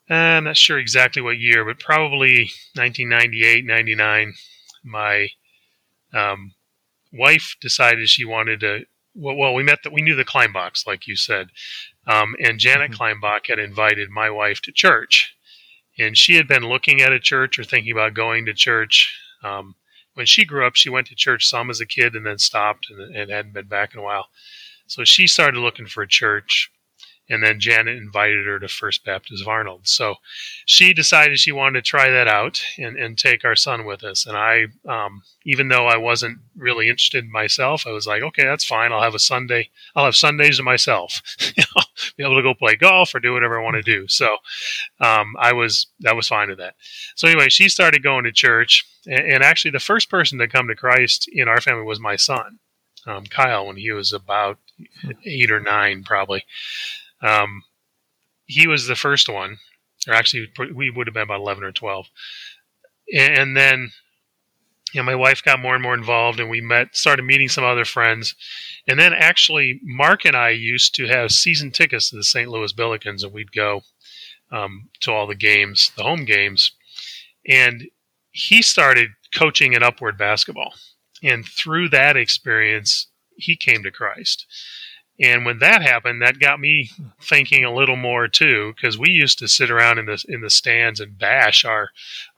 i'm 0.09 0.43
not 0.43 0.55
sure 0.55 0.77
exactly 0.77 1.21
what 1.21 1.39
year 1.39 1.65
but 1.65 1.79
probably 1.79 2.51
1998 2.75 3.65
99 3.65 4.33
my 4.83 5.27
um, 6.13 6.53
wife 7.11 7.55
decided 7.59 8.07
she 8.07 8.23
wanted 8.23 8.59
to 8.59 8.85
well, 9.15 9.35
well 9.35 9.53
we 9.53 9.63
met 9.63 9.79
that 9.83 9.93
we 9.93 10.01
knew 10.01 10.15
the 10.15 10.25
kleinbachs 10.25 10.85
like 10.85 11.07
you 11.07 11.15
said 11.15 11.47
um, 12.07 12.35
and 12.39 12.59
janet 12.59 12.91
mm-hmm. 12.91 13.01
kleinbach 13.01 13.47
had 13.47 13.59
invited 13.59 14.09
my 14.09 14.29
wife 14.29 14.61
to 14.61 14.71
church 14.71 15.35
and 15.97 16.17
she 16.17 16.35
had 16.35 16.47
been 16.47 16.63
looking 16.63 17.01
at 17.01 17.13
a 17.13 17.19
church 17.19 17.59
or 17.59 17.63
thinking 17.63 17.91
about 17.91 18.13
going 18.13 18.45
to 18.45 18.53
church 18.53 19.17
um, 19.43 19.75
when 20.13 20.25
she 20.25 20.45
grew 20.45 20.65
up, 20.65 20.75
she 20.75 20.89
went 20.89 21.07
to 21.07 21.15
church 21.15 21.47
some 21.47 21.69
as 21.69 21.79
a 21.79 21.85
kid 21.85 22.15
and 22.15 22.25
then 22.25 22.37
stopped 22.37 22.89
and, 22.89 23.15
and 23.15 23.31
hadn't 23.31 23.53
been 23.53 23.67
back 23.67 23.93
in 23.93 23.99
a 23.99 24.03
while. 24.03 24.27
So 24.87 25.03
she 25.03 25.27
started 25.27 25.59
looking 25.59 25.85
for 25.85 26.03
a 26.03 26.07
church 26.07 26.69
and 27.31 27.41
then 27.41 27.59
Janet 27.59 27.97
invited 27.97 28.45
her 28.45 28.59
to 28.59 28.67
First 28.67 29.05
Baptist 29.05 29.41
of 29.41 29.47
Arnold. 29.47 29.87
So 29.87 30.15
she 30.65 30.93
decided 30.93 31.39
she 31.39 31.53
wanted 31.53 31.83
to 31.83 31.89
try 31.89 32.09
that 32.09 32.27
out 32.27 32.61
and, 32.77 32.97
and 32.97 33.17
take 33.17 33.45
our 33.45 33.55
son 33.55 33.85
with 33.85 34.03
us. 34.03 34.25
And 34.25 34.35
I, 34.35 34.65
um, 34.87 35.23
even 35.45 35.69
though 35.69 35.87
I 35.87 35.95
wasn't 35.97 36.39
really 36.57 36.89
interested 36.89 37.23
in 37.23 37.31
myself, 37.31 37.87
I 37.87 37.91
was 37.91 38.05
like, 38.05 38.21
okay, 38.21 38.43
that's 38.43 38.65
fine. 38.65 38.91
I'll 38.91 39.01
have 39.01 39.15
a 39.15 39.19
Sunday. 39.19 39.69
I'll 39.95 40.05
have 40.05 40.15
Sundays 40.15 40.57
to 40.57 40.63
myself. 40.63 41.21
know, 41.57 41.81
be 42.17 42.23
able 42.23 42.35
to 42.35 42.43
go 42.43 42.53
play 42.53 42.75
golf 42.75 43.15
or 43.15 43.19
do 43.19 43.33
whatever 43.33 43.59
I 43.59 43.63
want 43.63 43.75
to 43.75 43.81
do. 43.81 44.07
So 44.07 44.37
um, 44.99 45.35
I 45.39 45.53
was 45.53 45.87
that 46.01 46.15
was 46.15 46.27
fine 46.27 46.49
with 46.49 46.57
that. 46.57 46.75
So 47.15 47.27
anyway, 47.27 47.49
she 47.49 47.69
started 47.69 48.03
going 48.03 48.25
to 48.25 48.31
church, 48.31 48.85
and, 49.05 49.33
and 49.33 49.43
actually, 49.43 49.71
the 49.71 49.79
first 49.79 50.09
person 50.09 50.37
to 50.39 50.47
come 50.47 50.67
to 50.67 50.75
Christ 50.75 51.29
in 51.31 51.47
our 51.47 51.61
family 51.61 51.83
was 51.83 51.99
my 51.99 52.15
son. 52.15 52.59
Um, 53.07 53.25
Kyle, 53.25 53.65
when 53.65 53.77
he 53.77 53.91
was 53.91 54.13
about 54.13 54.59
eight 55.25 55.51
or 55.51 55.59
nine, 55.59 56.03
probably. 56.03 56.43
Um, 57.21 57.63
he 58.45 58.67
was 58.67 58.87
the 58.87 58.95
first 58.95 59.29
one, 59.29 59.57
or 60.07 60.13
actually, 60.13 60.51
we 60.73 60.89
would 60.89 61.07
have 61.07 61.13
been 61.13 61.23
about 61.23 61.39
11 61.39 61.63
or 61.63 61.71
12. 61.71 62.07
And 63.15 63.55
then, 63.55 63.91
you 64.93 65.01
know, 65.01 65.05
my 65.05 65.15
wife 65.15 65.43
got 65.43 65.59
more 65.59 65.73
and 65.73 65.83
more 65.83 65.93
involved, 65.93 66.39
and 66.39 66.49
we 66.49 66.61
met, 66.61 66.95
started 66.95 67.23
meeting 67.23 67.47
some 67.49 67.63
other 67.63 67.85
friends. 67.85 68.35
And 68.87 68.99
then, 68.99 69.13
actually, 69.13 69.79
Mark 69.83 70.25
and 70.25 70.35
I 70.35 70.49
used 70.49 70.95
to 70.95 71.07
have 71.07 71.31
season 71.31 71.71
tickets 71.71 72.09
to 72.09 72.17
the 72.17 72.23
St. 72.23 72.49
Louis 72.49 72.73
Billikens, 72.73 73.23
and 73.23 73.33
we'd 73.33 73.51
go 73.51 73.81
um, 74.51 74.89
to 75.01 75.11
all 75.11 75.27
the 75.27 75.35
games, 75.35 75.91
the 75.95 76.03
home 76.03 76.25
games. 76.25 76.71
And 77.47 77.85
he 78.31 78.61
started 78.61 79.09
coaching 79.33 79.73
in 79.73 79.83
upward 79.83 80.17
basketball. 80.17 80.73
and 81.23 81.45
through 81.45 81.87
that 81.89 82.17
experience, 82.17 83.07
he 83.35 83.55
came 83.55 83.83
to 83.83 83.91
Christ. 83.91 84.45
And 85.21 85.45
when 85.45 85.59
that 85.59 85.83
happened, 85.83 86.21
that 86.21 86.39
got 86.39 86.59
me 86.59 86.89
thinking 87.21 87.63
a 87.63 87.73
little 87.73 87.95
more 87.95 88.27
too, 88.27 88.73
because 88.75 88.97
we 88.97 89.11
used 89.11 89.37
to 89.39 89.47
sit 89.47 89.69
around 89.69 89.99
in 89.99 90.07
the 90.07 90.23
in 90.27 90.41
the 90.41 90.49
stands 90.49 90.99
and 90.99 91.17
bash 91.17 91.63
our 91.63 91.89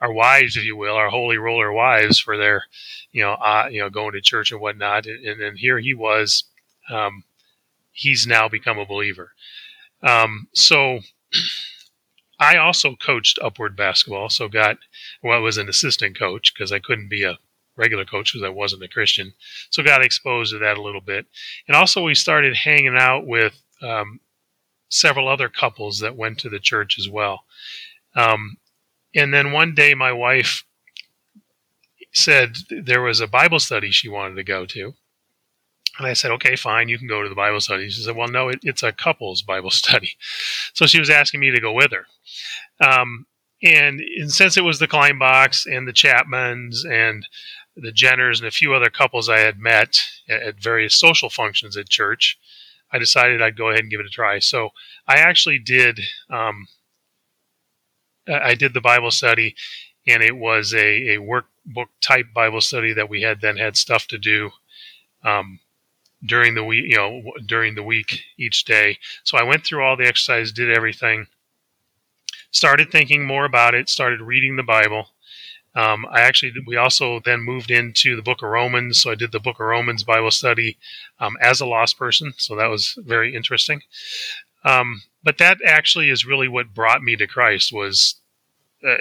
our 0.02 0.12
wives, 0.12 0.56
if 0.56 0.64
you 0.64 0.76
will, 0.76 0.94
our 0.94 1.08
holy 1.08 1.38
roller 1.38 1.72
wives 1.72 2.18
for 2.18 2.36
their, 2.36 2.64
you 3.10 3.22
know, 3.22 3.32
uh, 3.32 3.68
you 3.70 3.80
know, 3.80 3.88
going 3.88 4.12
to 4.12 4.20
church 4.20 4.52
and 4.52 4.60
whatnot. 4.60 5.06
And, 5.06 5.40
then 5.40 5.56
here 5.56 5.78
he 5.78 5.94
was, 5.94 6.44
um, 6.90 7.24
he's 7.90 8.26
now 8.26 8.48
become 8.48 8.78
a 8.78 8.86
believer. 8.86 9.32
Um, 10.02 10.48
so 10.52 11.00
I 12.38 12.58
also 12.58 12.96
coached 12.96 13.38
upward 13.40 13.76
basketball, 13.76 14.28
so 14.28 14.46
got 14.48 14.76
well, 15.22 15.38
I 15.38 15.40
was 15.40 15.56
an 15.56 15.70
assistant 15.70 16.18
coach 16.18 16.52
because 16.52 16.70
I 16.70 16.80
couldn't 16.80 17.08
be 17.08 17.22
a 17.22 17.38
regular 17.76 18.04
coach 18.04 18.32
because 18.32 18.44
I 18.44 18.50
wasn't 18.50 18.84
a 18.84 18.88
Christian. 18.88 19.32
So 19.70 19.82
got 19.82 20.04
exposed 20.04 20.52
to 20.52 20.58
that 20.58 20.78
a 20.78 20.82
little 20.82 21.00
bit. 21.00 21.26
And 21.66 21.76
also 21.76 22.02
we 22.02 22.14
started 22.14 22.56
hanging 22.56 22.96
out 22.96 23.26
with 23.26 23.60
um, 23.82 24.20
several 24.88 25.28
other 25.28 25.48
couples 25.48 25.98
that 26.00 26.16
went 26.16 26.38
to 26.38 26.48
the 26.48 26.60
church 26.60 26.98
as 26.98 27.08
well. 27.08 27.44
Um, 28.14 28.58
and 29.14 29.32
then 29.32 29.52
one 29.52 29.74
day 29.74 29.94
my 29.94 30.12
wife 30.12 30.64
said 32.12 32.56
there 32.70 33.02
was 33.02 33.20
a 33.20 33.26
Bible 33.26 33.58
study 33.58 33.90
she 33.90 34.08
wanted 34.08 34.36
to 34.36 34.44
go 34.44 34.66
to. 34.66 34.94
And 35.98 36.06
I 36.08 36.12
said, 36.12 36.32
okay, 36.32 36.56
fine, 36.56 36.88
you 36.88 36.98
can 36.98 37.06
go 37.06 37.22
to 37.22 37.28
the 37.28 37.34
Bible 37.34 37.60
study. 37.60 37.88
She 37.88 38.02
said, 38.02 38.16
well, 38.16 38.28
no, 38.28 38.48
it, 38.48 38.60
it's 38.62 38.82
a 38.82 38.92
couples 38.92 39.42
Bible 39.42 39.70
study. 39.82 40.10
So 40.72 40.86
she 40.86 40.98
was 40.98 41.10
asking 41.10 41.40
me 41.40 41.50
to 41.50 41.60
go 41.60 41.72
with 41.72 41.92
her. 41.92 42.06
Um, 42.84 43.26
and, 43.62 44.00
and, 44.00 44.30
since 44.30 44.56
it 44.56 44.64
was 44.64 44.78
the 44.78 44.88
Kleinbachs 44.88 45.64
and 45.66 45.88
the 45.88 45.92
Chapmans 45.92 46.84
and 46.84 47.26
the 47.76 47.92
Jenners 47.92 48.38
and 48.38 48.46
a 48.46 48.52
few 48.52 48.74
other 48.74 48.90
couples 48.90 49.28
I 49.28 49.38
had 49.38 49.58
met 49.58 50.00
at 50.28 50.60
various 50.60 50.94
social 50.94 51.28
functions 51.28 51.76
at 51.76 51.88
church, 51.88 52.38
I 52.92 52.98
decided 52.98 53.42
I'd 53.42 53.56
go 53.56 53.68
ahead 53.68 53.80
and 53.80 53.90
give 53.90 54.00
it 54.00 54.06
a 54.06 54.10
try. 54.10 54.38
So 54.38 54.70
I 55.06 55.16
actually 55.16 55.58
did. 55.58 56.00
Um, 56.30 56.68
I 58.28 58.54
did 58.54 58.72
the 58.72 58.80
Bible 58.80 59.10
study, 59.10 59.54
and 60.06 60.22
it 60.22 60.36
was 60.36 60.72
a, 60.72 61.16
a 61.16 61.18
workbook 61.18 61.88
type 62.00 62.26
Bible 62.34 62.60
study 62.60 62.92
that 62.94 63.08
we 63.08 63.22
had 63.22 63.40
then 63.40 63.56
had 63.56 63.76
stuff 63.76 64.06
to 64.08 64.18
do 64.18 64.50
um, 65.24 65.58
during 66.24 66.54
the 66.54 66.64
week. 66.64 66.84
You 66.86 66.96
know, 66.96 67.22
during 67.44 67.74
the 67.74 67.82
week 67.82 68.20
each 68.38 68.64
day. 68.64 68.98
So 69.24 69.36
I 69.36 69.42
went 69.42 69.64
through 69.64 69.82
all 69.82 69.96
the 69.96 70.06
exercises, 70.06 70.52
did 70.52 70.70
everything, 70.70 71.26
started 72.52 72.90
thinking 72.90 73.26
more 73.26 73.44
about 73.44 73.74
it, 73.74 73.88
started 73.88 74.20
reading 74.20 74.56
the 74.56 74.62
Bible, 74.62 75.08
um, 75.74 76.06
I 76.10 76.20
actually 76.20 76.52
we 76.66 76.76
also 76.76 77.20
then 77.24 77.40
moved 77.40 77.70
into 77.70 78.14
the 78.14 78.22
Book 78.22 78.42
of 78.42 78.48
Romans, 78.50 79.00
so 79.00 79.10
I 79.10 79.16
did 79.16 79.32
the 79.32 79.40
Book 79.40 79.58
of 79.58 79.66
Romans 79.66 80.04
Bible 80.04 80.30
study 80.30 80.78
um, 81.18 81.36
as 81.40 81.60
a 81.60 81.66
lost 81.66 81.98
person, 81.98 82.32
so 82.36 82.54
that 82.56 82.70
was 82.70 82.96
very 82.98 83.34
interesting. 83.34 83.82
Um, 84.64 85.02
but 85.22 85.38
that 85.38 85.58
actually 85.66 86.10
is 86.10 86.24
really 86.24 86.48
what 86.48 86.74
brought 86.74 87.02
me 87.02 87.16
to 87.16 87.26
Christ 87.26 87.72
was 87.72 88.20
uh, 88.86 88.94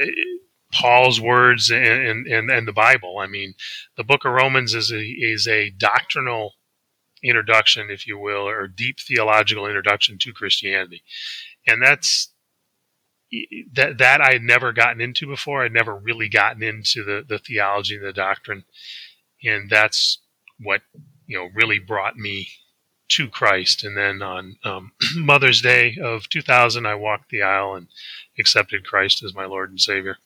Paul's 0.71 1.21
words 1.21 1.69
and, 1.69 2.25
and 2.25 2.49
and 2.49 2.67
the 2.67 2.73
Bible. 2.73 3.19
I 3.19 3.27
mean, 3.27 3.53
the 3.95 4.03
Book 4.03 4.25
of 4.25 4.33
Romans 4.33 4.73
is 4.73 4.91
a 4.91 5.01
is 5.01 5.47
a 5.47 5.69
doctrinal 5.69 6.53
introduction, 7.23 7.91
if 7.91 8.07
you 8.07 8.17
will, 8.17 8.47
or 8.47 8.67
deep 8.67 8.99
theological 8.99 9.67
introduction 9.67 10.17
to 10.19 10.33
Christianity, 10.33 11.03
and 11.67 11.83
that's 11.83 12.32
that 13.73 13.97
that 13.97 14.21
I 14.21 14.33
had 14.33 14.41
never 14.41 14.71
gotten 14.71 15.01
into 15.01 15.27
before. 15.27 15.63
I'd 15.63 15.73
never 15.73 15.95
really 15.95 16.29
gotten 16.29 16.63
into 16.63 17.03
the 17.03 17.23
the 17.27 17.39
theology 17.39 17.95
and 17.95 18.05
the 18.05 18.13
doctrine, 18.13 18.63
and 19.43 19.69
that's 19.69 20.19
what 20.59 20.81
you 21.27 21.37
know 21.37 21.49
really 21.53 21.79
brought 21.79 22.17
me 22.17 22.47
to 23.09 23.27
Christ. 23.27 23.83
And 23.83 23.97
then 23.97 24.21
on 24.21 24.57
um, 24.63 24.91
Mother's 25.15 25.61
Day 25.61 25.97
of 26.01 26.29
2000, 26.29 26.85
I 26.85 26.95
walked 26.95 27.29
the 27.29 27.43
aisle 27.43 27.75
and 27.75 27.87
accepted 28.39 28.85
Christ 28.85 29.23
as 29.23 29.35
my 29.35 29.45
Lord 29.45 29.69
and 29.69 29.79
Savior. 29.79 30.17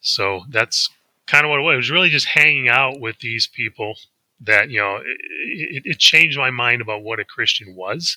So 0.00 0.44
that's 0.48 0.88
kind 1.26 1.44
of 1.44 1.50
what 1.50 1.60
it 1.60 1.62
was. 1.62 1.74
It 1.74 1.76
was 1.76 1.90
really 1.90 2.10
just 2.10 2.26
hanging 2.26 2.68
out 2.68 3.00
with 3.00 3.18
these 3.20 3.46
people 3.46 3.94
that 4.42 4.70
you 4.70 4.80
know 4.80 4.96
it, 4.96 5.82
it, 5.84 5.98
changed 5.98 6.38
my 6.38 6.50
mind 6.50 6.80
about 6.80 7.02
what 7.02 7.20
a 7.20 7.24
Christian 7.24 7.74
was. 7.74 8.16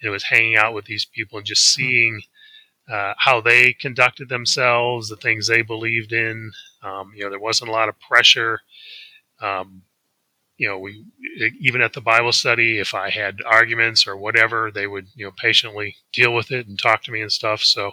And 0.00 0.08
it 0.08 0.12
was 0.12 0.24
hanging 0.24 0.56
out 0.56 0.74
with 0.74 0.84
these 0.84 1.04
people 1.04 1.38
and 1.38 1.46
just 1.46 1.74
hmm. 1.74 1.82
seeing 1.82 2.22
uh, 2.90 3.14
how 3.18 3.40
they 3.40 3.72
conducted 3.72 4.28
themselves, 4.28 5.08
the 5.08 5.16
things 5.16 5.46
they 5.46 5.62
believed 5.62 6.12
in. 6.12 6.52
Um, 6.82 7.12
you 7.14 7.24
know, 7.24 7.30
there 7.30 7.38
wasn't 7.38 7.70
a 7.70 7.72
lot 7.72 7.88
of 7.88 7.98
pressure. 8.00 8.60
Um, 9.40 9.82
you 10.58 10.68
know, 10.68 10.78
we 10.78 11.04
even 11.60 11.80
at 11.80 11.92
the 11.92 12.00
Bible 12.00 12.32
study, 12.32 12.78
if 12.78 12.94
I 12.94 13.10
had 13.10 13.40
arguments 13.44 14.06
or 14.06 14.16
whatever, 14.16 14.70
they 14.70 14.86
would 14.86 15.08
you 15.14 15.24
know 15.24 15.32
patiently 15.36 15.96
deal 16.12 16.32
with 16.32 16.52
it 16.52 16.68
and 16.68 16.78
talk 16.78 17.02
to 17.04 17.10
me 17.10 17.20
and 17.20 17.32
stuff. 17.32 17.62
So 17.62 17.92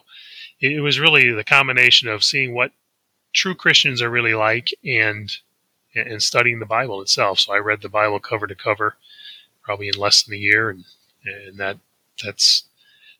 it, 0.60 0.81
was 0.81 1.00
really 1.00 1.31
the 1.31 1.43
combination 1.43 2.10
of 2.10 2.24
seeing 2.24 2.53
what 2.53 2.72
true 3.34 3.55
Christians 3.55 4.01
are 4.01 4.10
really 4.10 4.36
like 4.36 4.69
and 4.86 5.36
and 5.96 6.22
studying 6.22 6.60
the 6.60 6.65
Bible 6.65 7.01
itself. 7.01 7.39
So 7.39 7.53
I 7.53 7.58
read 7.58 7.81
the 7.81 7.89
Bible 7.89 8.19
cover 8.19 8.46
to 8.46 8.55
cover, 8.55 8.98
probably 9.63 9.88
in 9.88 9.96
less 9.96 10.22
than 10.24 10.36
a 10.36 10.38
year, 10.38 10.69
and 10.69 10.86
and 11.25 11.58
that 11.58 11.77
that's 12.24 12.65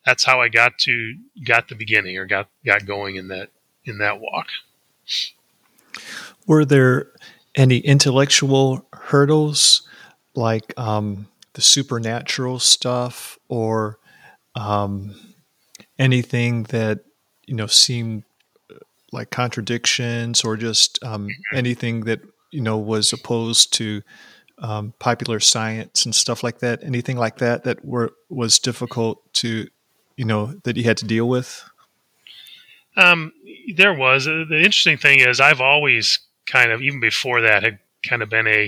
that's 0.10 0.24
how 0.24 0.42
I 0.42 0.50
got 0.50 0.80
to 0.80 1.16
got 1.46 1.68
the 1.68 1.75
beginning 1.75 2.18
or 2.18 2.25
got 2.25 2.50
got 2.66 2.88
going 2.88 3.18
in 3.18 3.28
that 3.28 3.50
in 3.86 4.00
that 4.00 4.20
walk. 4.20 4.48
Were 6.48 6.66
there 6.66 7.12
any 7.56 7.78
intellectual 7.78 8.88
hurdles 8.92 9.88
like 10.34 10.74
um, 10.80 11.28
the 11.54 11.62
supernatural 11.62 12.58
stuff 12.58 13.38
or 13.50 14.00
um, 14.56 15.13
anything 16.00 16.63
that 16.63 17.01
you 17.46 17.54
know 17.54 17.68
seemed 17.68 18.24
uh, 18.72 18.78
like 19.12 19.30
contradictions 19.30 20.44
or 20.44 20.58
just 20.58 20.98
um, 21.04 21.28
anything 21.54 22.01
that 22.06 22.20
you 22.50 22.62
know 22.62 22.80
was 22.80 23.13
opposed 23.13 23.74
to 23.74 24.01
um, 24.58 24.92
popular 24.98 25.39
science 25.39 26.04
and 26.04 26.16
stuff 26.16 26.44
like 26.44 26.60
that 26.60 26.84
anything 26.84 27.16
like 27.16 27.38
that 27.38 27.63
that 27.63 27.86
were 27.86 28.12
was 28.28 28.58
difficult 28.58 29.22
to 29.34 29.68
you 30.20 30.26
know 30.26 30.54
that 30.66 30.76
you 30.76 30.84
had 30.84 30.98
to 30.98 31.06
deal 31.06 31.30
with? 31.30 31.64
Um, 32.98 33.32
there 33.74 33.94
was. 33.94 34.28
Uh, 34.28 34.44
the 34.50 34.58
interesting 34.58 34.98
thing 34.98 35.22
is, 35.22 35.40
I've 35.40 35.62
always 35.62 36.20
kind 36.46 36.74
of, 36.74 36.82
even 36.82 37.00
before 37.00 37.40
that, 37.40 37.64
had 37.64 37.80
kind 38.06 38.22
of 38.22 38.30
been 38.30 38.46
a, 38.46 38.66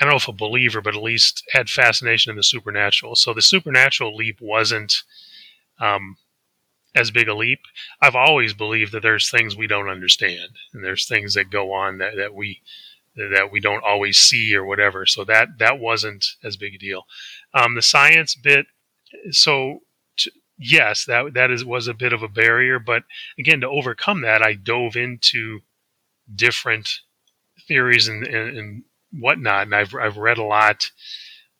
I 0.00 0.04
don't 0.04 0.10
know 0.10 0.16
if 0.16 0.28
a 0.28 0.32
believer, 0.32 0.80
but 0.80 0.94
at 0.94 1.02
least 1.02 1.42
had 1.50 1.68
fascination 1.68 2.30
in 2.30 2.36
the 2.36 2.44
supernatural. 2.44 3.16
So 3.16 3.34
the 3.34 3.42
supernatural 3.42 4.14
leap 4.14 4.38
wasn't 4.40 5.02
um, 5.80 6.16
as 6.94 7.10
big 7.10 7.28
a 7.28 7.34
leap. 7.34 7.58
I've 8.00 8.14
always 8.14 8.54
believed 8.54 8.92
that 8.92 9.02
there's 9.02 9.28
things 9.28 9.56
we 9.56 9.66
don't 9.66 9.88
understand, 9.88 10.50
and 10.72 10.84
there's 10.84 11.08
things 11.08 11.34
that 11.34 11.50
go 11.50 11.72
on 11.72 11.98
that, 11.98 12.12
that 12.16 12.34
we 12.34 12.60
that 13.16 13.50
we 13.50 13.60
don't 13.60 13.84
always 13.84 14.18
see 14.18 14.54
or 14.54 14.64
whatever. 14.64 15.06
So 15.06 15.24
that 15.24 15.58
that 15.58 15.80
wasn't 15.80 16.24
as 16.44 16.56
big 16.56 16.76
a 16.76 16.78
deal. 16.78 17.06
Um, 17.52 17.74
the 17.74 17.82
science 17.82 18.36
bit. 18.36 18.66
So 19.30 19.80
yes, 20.58 21.04
that 21.06 21.34
that 21.34 21.50
is 21.50 21.64
was 21.64 21.88
a 21.88 21.94
bit 21.94 22.12
of 22.12 22.22
a 22.22 22.28
barrier. 22.28 22.78
But 22.78 23.04
again, 23.38 23.60
to 23.60 23.68
overcome 23.68 24.22
that, 24.22 24.42
I 24.42 24.54
dove 24.54 24.96
into 24.96 25.60
different 26.34 27.00
theories 27.66 28.08
and, 28.08 28.26
and, 28.26 28.56
and 28.56 28.82
whatnot, 29.12 29.62
and 29.62 29.74
I've 29.74 29.94
I've 29.94 30.16
read 30.16 30.38
a 30.38 30.44
lot 30.44 30.90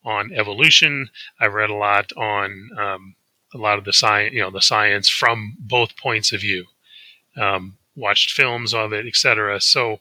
on 0.05 0.33
evolution. 0.33 1.09
I've 1.41 1.55
read 1.55 1.71
a 1.71 1.75
lot 1.75 2.13
on 2.17 2.71
um, 2.79 3.17
a 3.55 3.59
lot 3.59 3.79
of 3.79 3.85
the 3.85 3.93
science, 3.93 4.35
you 4.35 4.41
know, 4.41 4.51
the 4.51 4.61
science 4.61 5.09
from 5.09 5.57
both 5.59 5.97
points 5.97 6.33
of 6.33 6.41
view. 6.41 6.67
Um, 7.37 7.79
watched 7.97 8.33
films 8.33 8.75
of 8.75 8.93
it, 8.93 9.07
etc. 9.07 9.61
So 9.61 10.01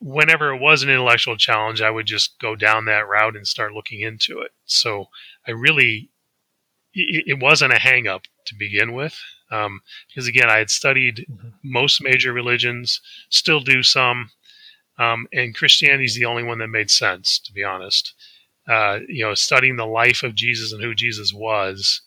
whenever 0.00 0.52
it 0.52 0.60
was 0.60 0.82
an 0.82 0.90
intellectual 0.90 1.36
challenge, 1.36 1.80
I 1.80 1.90
would 1.90 2.06
just 2.06 2.38
go 2.38 2.56
down 2.56 2.86
that 2.86 3.08
route 3.08 3.36
and 3.36 3.46
start 3.46 3.72
looking 3.72 4.00
into 4.00 4.40
it. 4.40 4.52
So 4.64 5.06
I 5.46 5.52
really 5.52 6.10
it, 6.96 7.38
wasn't 7.40 7.72
a 7.72 7.76
hangup 7.76 8.24
to 8.46 8.54
begin 8.54 8.92
with. 8.92 9.18
Um, 9.50 9.80
because 10.08 10.26
again, 10.26 10.50
I 10.50 10.58
had 10.58 10.70
studied 10.70 11.26
mm-hmm. 11.30 11.48
most 11.62 12.02
major 12.02 12.32
religions, 12.32 13.00
still 13.28 13.60
do 13.60 13.82
some, 13.82 14.30
um, 14.98 15.28
and 15.32 15.54
Christianity 15.54 16.04
is 16.04 16.16
the 16.16 16.24
only 16.24 16.42
one 16.42 16.58
that 16.58 16.68
made 16.68 16.90
sense, 16.90 17.38
to 17.40 17.52
be 17.52 17.62
honest. 17.62 18.14
Uh, 18.66 19.00
you 19.08 19.22
know, 19.24 19.34
studying 19.34 19.76
the 19.76 19.86
life 19.86 20.22
of 20.22 20.34
Jesus 20.34 20.72
and 20.72 20.82
who 20.82 20.94
Jesus 20.94 21.32
was, 21.32 22.02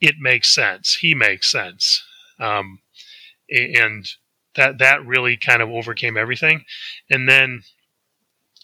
it 0.00 0.16
makes 0.18 0.52
sense. 0.52 0.96
He 0.96 1.14
makes 1.14 1.52
sense, 1.52 2.02
um, 2.40 2.80
and 3.48 4.08
that 4.56 4.78
that 4.78 5.06
really 5.06 5.36
kind 5.36 5.62
of 5.62 5.70
overcame 5.70 6.16
everything. 6.16 6.64
And 7.08 7.28
then, 7.28 7.62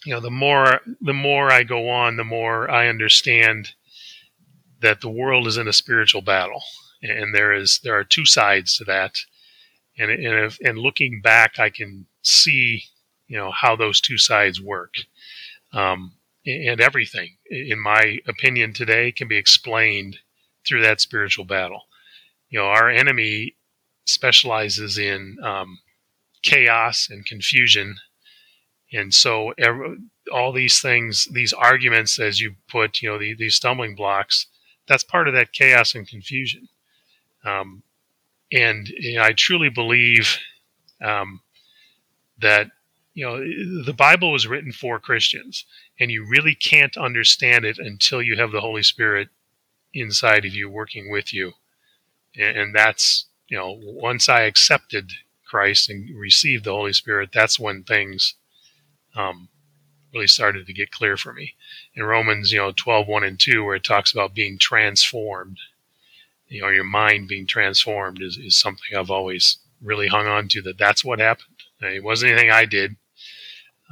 you 0.05 0.13
know, 0.13 0.19
the 0.19 0.31
more 0.31 0.81
the 0.99 1.13
more 1.13 1.51
I 1.51 1.63
go 1.63 1.89
on, 1.89 2.17
the 2.17 2.25
more 2.25 2.69
I 2.69 2.89
understand 2.89 3.73
that 4.81 5.01
the 5.01 5.09
world 5.09 5.47
is 5.47 5.57
in 5.57 5.67
a 5.67 5.73
spiritual 5.73 6.21
battle, 6.21 6.63
and 7.01 7.35
there 7.35 7.53
is 7.53 7.79
there 7.83 7.97
are 7.97 8.03
two 8.03 8.25
sides 8.25 8.77
to 8.77 8.83
that, 8.85 9.15
and 9.97 10.11
and, 10.11 10.45
if, 10.45 10.59
and 10.63 10.77
looking 10.79 11.21
back, 11.21 11.59
I 11.59 11.69
can 11.69 12.07
see 12.23 12.83
you 13.27 13.37
know 13.37 13.51
how 13.51 13.75
those 13.75 14.01
two 14.01 14.17
sides 14.17 14.61
work. 14.61 14.95
um, 15.73 16.13
and 16.45 16.79
everything, 16.81 17.37
in 17.49 17.79
my 17.81 18.19
opinion, 18.27 18.73
today 18.73 19.11
can 19.11 19.27
be 19.27 19.37
explained 19.37 20.19
through 20.67 20.81
that 20.81 21.01
spiritual 21.01 21.45
battle. 21.45 21.81
You 22.49 22.59
know, 22.59 22.65
our 22.67 22.89
enemy 22.89 23.55
specializes 24.05 24.97
in 24.97 25.37
um, 25.43 25.79
chaos 26.43 27.07
and 27.09 27.25
confusion, 27.25 27.97
and 28.93 29.13
so 29.13 29.53
every, 29.57 29.97
all 30.31 30.53
these 30.53 30.81
things, 30.81 31.27
these 31.31 31.53
arguments, 31.53 32.19
as 32.19 32.39
you 32.39 32.55
put, 32.69 33.01
you 33.01 33.09
know, 33.09 33.19
the, 33.19 33.35
these 33.35 33.55
stumbling 33.55 33.95
blocks, 33.95 34.47
that's 34.87 35.03
part 35.03 35.27
of 35.27 35.33
that 35.33 35.53
chaos 35.53 35.95
and 35.95 36.07
confusion. 36.07 36.67
Um, 37.43 37.83
and 38.51 38.87
you 38.87 39.17
know, 39.17 39.23
I 39.23 39.33
truly 39.33 39.69
believe 39.69 40.37
um, 41.01 41.41
that 42.39 42.71
you 43.13 43.25
know 43.25 43.37
the 43.83 43.93
Bible 43.93 44.31
was 44.31 44.47
written 44.47 44.71
for 44.71 44.99
Christians, 44.99 45.65
and 45.99 46.11
you 46.11 46.25
really 46.27 46.55
can't 46.55 46.97
understand 46.97 47.65
it 47.65 47.77
until 47.79 48.21
you 48.21 48.37
have 48.37 48.51
the 48.51 48.61
Holy 48.61 48.83
Spirit 48.83 49.29
inside 49.93 50.45
of 50.45 50.53
you, 50.53 50.69
working 50.69 51.09
with 51.09 51.33
you. 51.33 51.53
And, 52.37 52.57
and 52.57 52.75
that's 52.75 53.25
you 53.47 53.57
know, 53.57 53.79
once 53.81 54.27
I 54.27 54.41
accepted 54.41 55.11
Christ 55.45 55.89
and 55.89 56.09
received 56.17 56.65
the 56.65 56.71
Holy 56.71 56.93
Spirit, 56.93 57.29
that's 57.33 57.59
when 57.59 57.83
things 57.83 58.35
um, 59.15 59.49
really 60.13 60.27
started 60.27 60.65
to 60.65 60.73
get 60.73 60.91
clear 60.91 61.17
for 61.17 61.33
me. 61.33 61.55
In 61.95 62.03
Romans, 62.03 62.51
you 62.51 62.59
know, 62.59 62.73
12, 62.75 63.07
1 63.07 63.23
and 63.23 63.39
2, 63.39 63.63
where 63.63 63.75
it 63.75 63.83
talks 63.83 64.11
about 64.11 64.33
being 64.33 64.57
transformed, 64.57 65.57
you 66.47 66.61
know, 66.61 66.67
your 66.67 66.83
mind 66.83 67.27
being 67.27 67.47
transformed 67.47 68.21
is, 68.21 68.37
is 68.37 68.57
something 68.57 68.95
I've 68.95 69.11
always 69.11 69.57
really 69.81 70.07
hung 70.07 70.27
on 70.27 70.47
to 70.49 70.61
that 70.63 70.77
that's 70.77 71.03
what 71.05 71.19
happened. 71.19 71.47
It 71.81 72.03
wasn't 72.03 72.31
anything 72.31 72.51
I 72.51 72.65
did. 72.65 72.95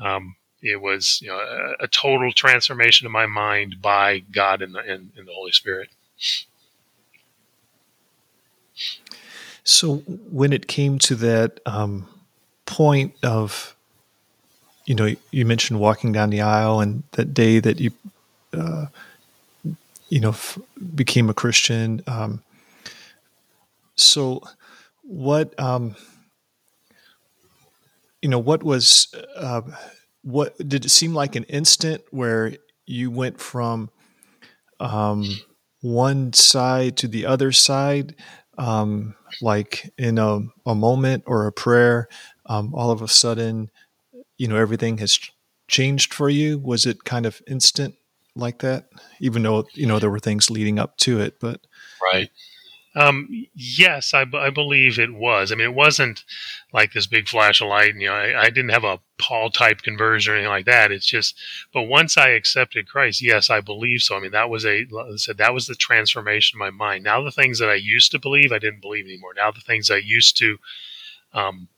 Um, 0.01 0.35
it 0.61 0.81
was 0.81 1.19
you 1.21 1.29
know, 1.29 1.37
a, 1.37 1.83
a, 1.83 1.87
total 1.87 2.31
transformation 2.31 3.05
of 3.05 3.11
my 3.11 3.25
mind 3.25 3.81
by 3.81 4.19
God 4.19 4.61
and 4.61 4.73
the, 4.73 4.79
and, 4.79 5.11
and 5.17 5.27
the 5.27 5.33
Holy 5.33 5.51
Spirit. 5.51 5.89
So 9.63 9.97
when 9.97 10.51
it 10.51 10.67
came 10.67 10.99
to 10.99 11.15
that 11.15 11.59
um, 11.65 12.07
point 12.65 13.13
of, 13.23 13.75
you 14.85 14.95
know, 14.95 15.15
you 15.31 15.45
mentioned 15.45 15.79
walking 15.79 16.11
down 16.11 16.29
the 16.29 16.41
aisle 16.41 16.79
and 16.79 17.03
that 17.13 17.33
day 17.33 17.59
that 17.59 17.79
you, 17.79 17.91
uh, 18.53 18.87
you 20.09 20.19
know, 20.19 20.29
f- 20.29 20.59
became 20.95 21.29
a 21.29 21.33
Christian. 21.33 22.01
Um, 22.07 22.41
so 23.95 24.43
what, 25.03 25.57
um, 25.59 25.95
you 28.21 28.29
know, 28.29 28.39
what 28.39 28.63
was, 28.63 29.13
uh, 29.35 29.61
what 30.21 30.57
did 30.57 30.85
it 30.85 30.89
seem 30.89 31.13
like 31.13 31.35
an 31.35 31.43
instant 31.45 32.01
where 32.11 32.53
you 32.85 33.11
went 33.11 33.39
from 33.39 33.89
um, 34.79 35.39
one 35.81 36.33
side 36.33 36.97
to 36.97 37.07
the 37.07 37.25
other 37.25 37.51
side? 37.51 38.15
um, 38.57 39.15
like 39.41 39.91
in 39.97 40.17
a, 40.17 40.41
a, 40.65 40.75
moment 40.75 41.23
or 41.25 41.47
a 41.47 41.51
prayer, 41.51 42.07
um, 42.45 42.73
all 42.73 42.91
of 42.91 43.01
a 43.01 43.07
sudden, 43.07 43.71
you 44.43 44.49
know, 44.49 44.57
everything 44.57 44.97
has 44.97 45.17
changed 45.69 46.13
for 46.13 46.27
you? 46.27 46.57
Was 46.59 46.85
it 46.85 47.05
kind 47.05 47.25
of 47.25 47.41
instant 47.47 47.95
like 48.35 48.59
that? 48.59 48.89
Even 49.21 49.41
though, 49.41 49.65
you 49.73 49.85
know, 49.85 49.99
there 49.99 50.09
were 50.09 50.19
things 50.19 50.49
leading 50.49 50.77
up 50.77 50.97
to 50.97 51.21
it, 51.21 51.39
but. 51.39 51.61
Right. 52.11 52.29
Um, 52.93 53.29
yes, 53.55 54.13
I, 54.13 54.25
I, 54.33 54.49
believe 54.49 54.99
it 54.99 55.13
was. 55.13 55.49
I 55.49 55.55
mean, 55.55 55.65
it 55.65 55.73
wasn't 55.73 56.25
like 56.73 56.91
this 56.91 57.07
big 57.07 57.29
flash 57.29 57.61
of 57.61 57.69
light. 57.69 57.93
And, 57.93 58.01
you 58.01 58.09
know, 58.09 58.15
I, 58.15 58.41
I, 58.41 58.49
didn't 58.49 58.71
have 58.71 58.83
a 58.83 58.99
Paul 59.17 59.49
type 59.49 59.81
conversion 59.81 60.33
or 60.33 60.35
anything 60.35 60.51
like 60.51 60.65
that. 60.65 60.91
It's 60.91 61.05
just, 61.05 61.39
but 61.73 61.83
once 61.83 62.17
I 62.17 62.31
accepted 62.31 62.89
Christ, 62.89 63.21
yes, 63.21 63.49
I 63.49 63.61
believe 63.61 64.01
so. 64.01 64.17
I 64.17 64.19
mean, 64.19 64.31
that 64.31 64.49
was 64.49 64.65
a, 64.65 64.81
I 64.81 65.15
said, 65.15 65.37
that 65.37 65.53
was 65.53 65.67
the 65.67 65.75
transformation 65.75 66.57
of 66.57 66.59
my 66.59 66.69
mind. 66.69 67.05
Now 67.05 67.23
the 67.23 67.31
things 67.31 67.59
that 67.59 67.69
I 67.69 67.75
used 67.75 68.11
to 68.11 68.19
believe, 68.19 68.51
I 68.51 68.59
didn't 68.59 68.81
believe 68.81 69.05
anymore. 69.05 69.33
Now 69.35 69.51
the 69.51 69.61
things 69.61 69.89
I 69.89 69.97
used 69.97 70.37
to, 70.39 70.57
um, 71.33 71.69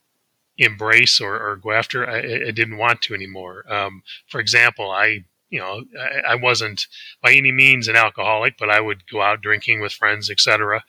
embrace 0.58 1.20
or, 1.20 1.36
or 1.36 1.58
go 1.58 1.72
after, 1.72 2.10
I, 2.10 2.48
I, 2.48 2.52
didn't 2.52 2.78
want 2.78 3.02
to 3.02 3.14
anymore. 3.14 3.66
Um, 3.72 4.04
for 4.28 4.40
example, 4.40 4.90
I 4.90 5.26
you 5.50 5.60
know, 5.60 5.84
I, 6.00 6.32
I, 6.32 6.36
wasn't 6.36 6.88
by 7.22 7.32
any 7.34 7.52
means 7.52 7.88
an 7.88 7.96
alcoholic, 7.96 8.58
but 8.58 8.70
I 8.70 8.82
would 8.82 9.08
go 9.08 9.22
out 9.22 9.42
drinking 9.42 9.80
with 9.80 9.94
friends, 9.94 10.30
etc. 10.30 10.84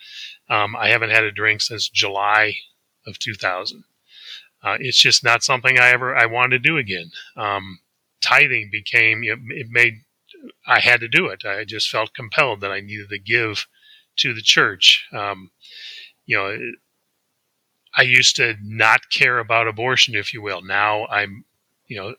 Um, 0.49 0.75
I 0.75 0.89
haven't 0.89 1.11
had 1.11 1.25
a 1.25 1.31
drink 1.31 1.61
since 1.61 1.89
July 1.89 2.55
of 3.07 3.19
2000. 3.19 3.85
Uh, 4.63 4.77
it's 4.81 4.99
just 4.99 5.23
not 5.23 5.43
something 5.43 5.79
I 5.79 5.91
ever 5.91 6.17
I 6.17 6.27
wanted 6.27 6.63
to 6.63 6.69
do 6.69 6.79
again. 6.79 7.11
Um, 7.37 7.81
tithing 8.21 8.71
became 8.73 9.23
it 9.23 9.67
made 9.71 10.03
I 10.67 10.81
had 10.81 11.01
to 11.01 11.09
do 11.09 11.27
it. 11.27 11.45
I 11.45 11.65
just 11.65 11.89
felt 11.89 12.15
compelled 12.15 12.61
that 12.61 12.73
I 12.73 12.81
needed 12.81 13.09
to 13.11 13.19
give 13.19 13.67
to 14.17 14.35
the 14.35 14.43
church. 14.43 15.07
Um, 15.13 15.51
you 16.25 16.37
know, 16.37 16.59
I 17.97 18.03
used 18.03 18.37
to 18.37 18.57
not 18.63 19.11
care 19.11 19.39
about 19.39 19.69
abortion, 19.69 20.15
if 20.15 20.35
you 20.35 20.43
will. 20.43 20.63
Now 20.63 21.07
I'm 21.07 21.45
you 21.89 21.97
know, 21.97 22.15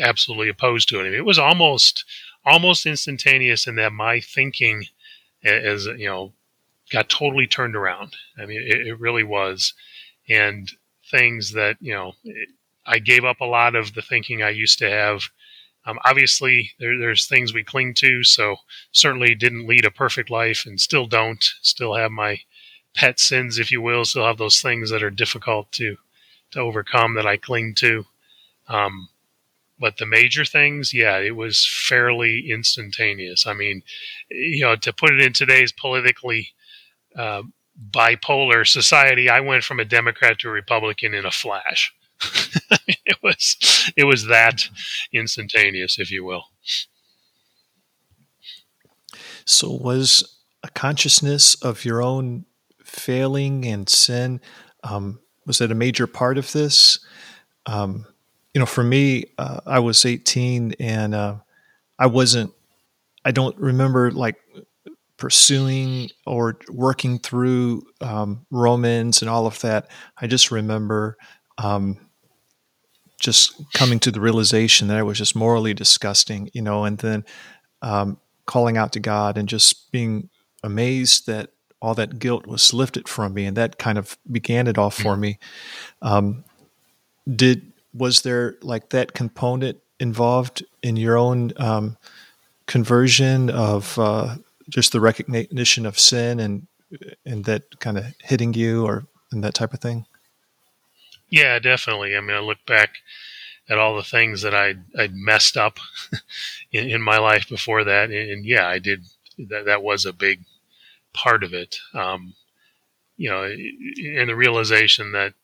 absolutely 0.00 0.48
opposed 0.48 0.88
to 0.88 0.98
it. 0.98 1.02
I 1.02 1.04
mean, 1.04 1.14
it 1.14 1.24
was 1.24 1.38
almost 1.38 2.04
almost 2.44 2.86
instantaneous 2.86 3.66
in 3.66 3.76
that 3.76 3.92
my 3.92 4.20
thinking, 4.20 4.84
as 5.44 5.86
you 5.86 6.06
know, 6.06 6.32
got 6.90 7.08
totally 7.08 7.46
turned 7.46 7.76
around. 7.76 8.14
I 8.38 8.46
mean, 8.46 8.62
it, 8.62 8.86
it 8.86 9.00
really 9.00 9.24
was, 9.24 9.74
and 10.28 10.70
things 11.10 11.52
that 11.52 11.76
you 11.80 11.94
know, 11.94 12.12
I 12.86 12.98
gave 12.98 13.24
up 13.24 13.40
a 13.40 13.46
lot 13.46 13.74
of 13.74 13.94
the 13.94 14.02
thinking 14.02 14.42
I 14.42 14.50
used 14.50 14.78
to 14.80 14.90
have. 14.90 15.22
Um, 15.86 15.98
obviously, 16.04 16.72
there, 16.78 16.98
there's 16.98 17.26
things 17.26 17.54
we 17.54 17.64
cling 17.64 17.94
to, 17.94 18.22
so 18.22 18.56
certainly 18.92 19.34
didn't 19.34 19.66
lead 19.66 19.86
a 19.86 19.90
perfect 19.90 20.28
life, 20.28 20.64
and 20.66 20.80
still 20.80 21.06
don't. 21.06 21.42
Still 21.62 21.94
have 21.94 22.10
my 22.10 22.40
pet 22.98 23.20
sins, 23.20 23.60
if 23.60 23.70
you 23.70 23.80
will. 23.80 24.04
Still 24.04 24.26
have 24.26 24.38
those 24.38 24.60
things 24.60 24.90
that 24.90 25.04
are 25.04 25.10
difficult 25.10 25.70
to 25.72 25.96
to 26.50 26.60
overcome 26.60 27.14
that 27.14 27.26
I 27.26 27.36
cling 27.36 27.74
to. 27.76 28.04
Um, 28.68 29.08
but 29.78 29.98
the 29.98 30.06
major 30.06 30.44
things, 30.44 30.92
yeah, 30.92 31.18
it 31.18 31.36
was 31.36 31.66
fairly 31.86 32.50
instantaneous. 32.50 33.46
I 33.46 33.54
mean, 33.54 33.82
you 34.30 34.64
know, 34.64 34.74
to 34.74 34.92
put 34.92 35.12
it 35.12 35.22
in 35.22 35.32
today's 35.32 35.70
politically 35.70 36.48
uh, 37.14 37.42
bipolar 37.90 38.66
society, 38.66 39.30
I 39.30 39.40
went 39.40 39.62
from 39.62 39.78
a 39.78 39.84
Democrat 39.84 40.40
to 40.40 40.48
a 40.48 40.52
Republican 40.52 41.14
in 41.14 41.24
a 41.24 41.30
flash. 41.30 41.94
it 43.06 43.18
was 43.22 43.92
it 43.96 44.04
was 44.04 44.26
that 44.26 44.68
instantaneous, 45.12 46.00
if 46.00 46.10
you 46.10 46.24
will. 46.24 46.46
So, 49.44 49.70
was 49.70 50.36
a 50.64 50.68
consciousness 50.70 51.54
of 51.62 51.84
your 51.84 52.02
own 52.02 52.44
failing 52.88 53.66
and 53.66 53.88
sin 53.88 54.40
um, 54.82 55.20
was 55.46 55.58
that 55.58 55.72
a 55.72 55.74
major 55.74 56.06
part 56.06 56.38
of 56.38 56.52
this? 56.52 57.00
Um, 57.66 58.06
you 58.54 58.58
know, 58.58 58.66
for 58.66 58.84
me, 58.84 59.24
uh, 59.38 59.60
I 59.66 59.78
was 59.78 60.04
18 60.04 60.74
and 60.78 61.14
uh, 61.14 61.36
I 61.98 62.06
wasn't, 62.06 62.52
I 63.24 63.30
don't 63.30 63.56
remember 63.56 64.10
like 64.10 64.36
pursuing 65.16 66.10
or 66.26 66.58
working 66.70 67.18
through 67.18 67.82
um, 68.00 68.46
Romans 68.50 69.20
and 69.20 69.28
all 69.28 69.46
of 69.46 69.60
that. 69.60 69.90
I 70.16 70.26
just 70.26 70.50
remember 70.50 71.16
um, 71.58 71.98
just 73.20 73.60
coming 73.74 73.98
to 74.00 74.10
the 74.10 74.20
realization 74.20 74.88
that 74.88 74.96
I 74.96 75.02
was 75.02 75.18
just 75.18 75.34
morally 75.34 75.74
disgusting, 75.74 76.50
you 76.52 76.62
know, 76.62 76.84
and 76.84 76.98
then 76.98 77.24
um, 77.82 78.18
calling 78.46 78.76
out 78.76 78.92
to 78.92 79.00
God 79.00 79.36
and 79.36 79.48
just 79.48 79.90
being 79.92 80.30
amazed 80.62 81.26
that 81.26 81.50
all 81.80 81.94
that 81.94 82.18
guilt 82.18 82.46
was 82.46 82.74
lifted 82.74 83.08
from 83.08 83.34
me, 83.34 83.44
and 83.44 83.56
that 83.56 83.78
kind 83.78 83.98
of 83.98 84.18
began 84.30 84.66
it 84.66 84.78
all 84.78 84.90
for 84.90 85.12
mm-hmm. 85.12 85.20
me. 85.20 85.38
Um, 86.02 86.44
did 87.28 87.72
was 87.94 88.22
there 88.22 88.56
like 88.62 88.90
that 88.90 89.12
component 89.12 89.78
involved 90.00 90.64
in 90.82 90.96
your 90.96 91.16
own 91.16 91.52
um, 91.56 91.96
conversion 92.66 93.50
of 93.50 93.98
uh, 93.98 94.36
just 94.68 94.92
the 94.92 95.00
recognition 95.00 95.86
of 95.86 95.98
sin 95.98 96.40
and 96.40 96.66
and 97.26 97.44
that 97.44 97.80
kind 97.80 97.98
of 97.98 98.06
hitting 98.22 98.54
you 98.54 98.86
or 98.86 99.06
and 99.32 99.44
that 99.44 99.54
type 99.54 99.74
of 99.74 99.80
thing? 99.80 100.06
Yeah, 101.28 101.58
definitely. 101.58 102.16
I 102.16 102.20
mean, 102.20 102.36
I 102.36 102.40
look 102.40 102.64
back 102.66 102.90
at 103.68 103.78
all 103.78 103.96
the 103.96 104.02
things 104.02 104.42
that 104.42 104.54
I'd, 104.54 104.82
I'd 104.98 105.14
messed 105.14 105.56
up 105.56 105.78
in, 106.72 106.88
in, 106.88 107.02
my 107.02 107.18
life 107.18 107.48
before 107.48 107.84
that, 107.84 108.10
and, 108.10 108.30
and, 108.30 108.44
yeah, 108.46 108.66
I 108.66 108.78
did. 108.78 109.04
That 109.38 109.66
that 109.66 109.82
was 109.82 110.04
a 110.04 110.12
big 110.12 110.40
part 111.12 111.44
of 111.44 111.52
it. 111.52 111.78
Um, 111.94 112.34
you 113.16 113.28
know, 113.28 113.42
and 113.42 114.28
the 114.28 114.36
realization 114.36 115.12
that 115.12 115.34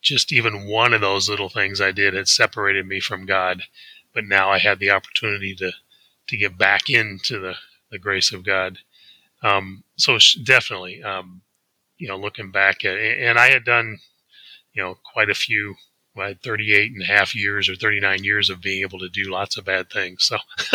just 0.00 0.32
even 0.32 0.68
one 0.68 0.92
of 0.92 1.00
those 1.00 1.28
little 1.28 1.48
things 1.48 1.80
I 1.80 1.90
did 1.92 2.14
had 2.14 2.28
separated 2.28 2.86
me 2.86 3.00
from 3.00 3.26
God. 3.26 3.62
But 4.12 4.24
now 4.26 4.50
I 4.50 4.58
had 4.58 4.78
the 4.78 4.90
opportunity 4.90 5.54
to, 5.56 5.72
to 6.28 6.36
get 6.36 6.56
back 6.56 6.88
into 6.88 7.40
the, 7.40 7.54
the 7.90 7.98
grace 7.98 8.32
of 8.32 8.44
God. 8.44 8.78
Um, 9.42 9.82
so 9.96 10.18
definitely, 10.44 11.02
um, 11.02 11.42
you 11.98 12.06
know, 12.06 12.16
looking 12.16 12.50
back 12.50 12.84
at, 12.84 12.96
and 12.96 13.38
I 13.38 13.48
had 13.48 13.64
done, 13.64 13.98
you 14.72 14.82
know, 14.82 14.96
quite 15.12 15.30
a 15.30 15.34
few 15.34 15.74
I 16.16 16.28
had 16.28 16.42
38 16.42 16.92
and 16.92 17.02
a 17.02 17.06
half 17.06 17.34
years 17.34 17.68
or 17.68 17.74
39 17.74 18.22
years 18.22 18.48
of 18.48 18.60
being 18.60 18.82
able 18.82 19.00
to 19.00 19.08
do 19.08 19.30
lots 19.30 19.56
of 19.56 19.64
bad 19.64 19.90
things. 19.90 20.24
So 20.24 20.38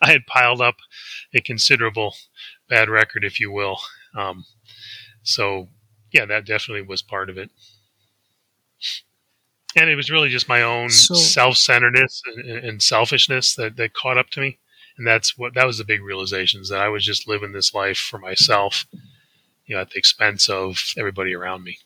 I 0.00 0.12
had 0.12 0.26
piled 0.26 0.60
up 0.60 0.76
a 1.34 1.40
considerable 1.40 2.14
bad 2.68 2.88
record, 2.88 3.24
if 3.24 3.40
you 3.40 3.50
will. 3.50 3.78
Um, 4.16 4.44
so 5.22 5.68
yeah, 6.12 6.24
that 6.26 6.46
definitely 6.46 6.86
was 6.86 7.02
part 7.02 7.30
of 7.30 7.38
it. 7.38 7.50
And 9.76 9.90
it 9.90 9.96
was 9.96 10.10
really 10.10 10.30
just 10.30 10.48
my 10.48 10.62
own 10.62 10.90
so, 10.90 11.14
self-centeredness 11.14 12.22
and, 12.26 12.50
and 12.50 12.82
selfishness 12.82 13.54
that, 13.56 13.76
that 13.76 13.92
caught 13.92 14.18
up 14.18 14.30
to 14.30 14.40
me. 14.40 14.58
And 14.96 15.06
that's 15.06 15.38
what, 15.38 15.54
that 15.54 15.66
was 15.66 15.78
the 15.78 15.84
big 15.84 16.02
realization 16.02 16.60
is 16.60 16.70
that 16.70 16.80
I 16.80 16.88
was 16.88 17.04
just 17.04 17.28
living 17.28 17.52
this 17.52 17.74
life 17.74 17.98
for 17.98 18.18
myself, 18.18 18.86
you 19.66 19.74
know, 19.74 19.82
at 19.82 19.90
the 19.90 19.98
expense 19.98 20.48
of 20.48 20.78
everybody 20.96 21.34
around 21.34 21.62
me. 21.62 21.78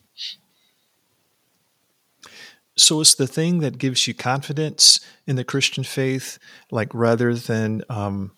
So 2.77 3.03
it's 3.03 3.15
the 3.15 3.27
thing 3.27 3.59
that 3.59 3.77
gives 3.77 4.07
you 4.07 4.15
confidence 4.15 5.01
in 5.27 5.37
the 5.37 5.45
Christian 5.45 5.85
faith, 5.85 6.39
like 6.71 6.95
rather 6.95 7.35
than 7.35 7.83
um, 7.91 8.33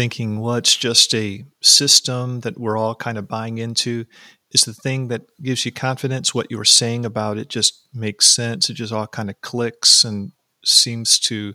thinking, 0.00 0.40
well, 0.40 0.54
it's 0.54 0.78
just 0.78 1.14
a 1.14 1.44
system 1.60 2.40
that 2.40 2.58
we're 2.58 2.78
all 2.78 2.94
kind 2.94 3.18
of 3.18 3.28
buying 3.28 3.58
into. 3.58 4.06
Is 4.50 4.62
the 4.62 4.72
thing 4.72 5.08
that 5.08 5.20
gives 5.42 5.66
you 5.66 5.72
confidence 5.72 6.34
what 6.34 6.50
you 6.50 6.56
were 6.56 6.64
saying 6.64 7.04
about 7.04 7.36
it 7.36 7.50
just 7.50 7.86
makes 7.92 8.24
sense? 8.24 8.70
It 8.70 8.74
just 8.76 8.94
all 8.94 9.06
kind 9.06 9.28
of 9.28 9.38
clicks 9.42 10.02
and 10.02 10.32
seems 10.64 11.18
to 11.20 11.52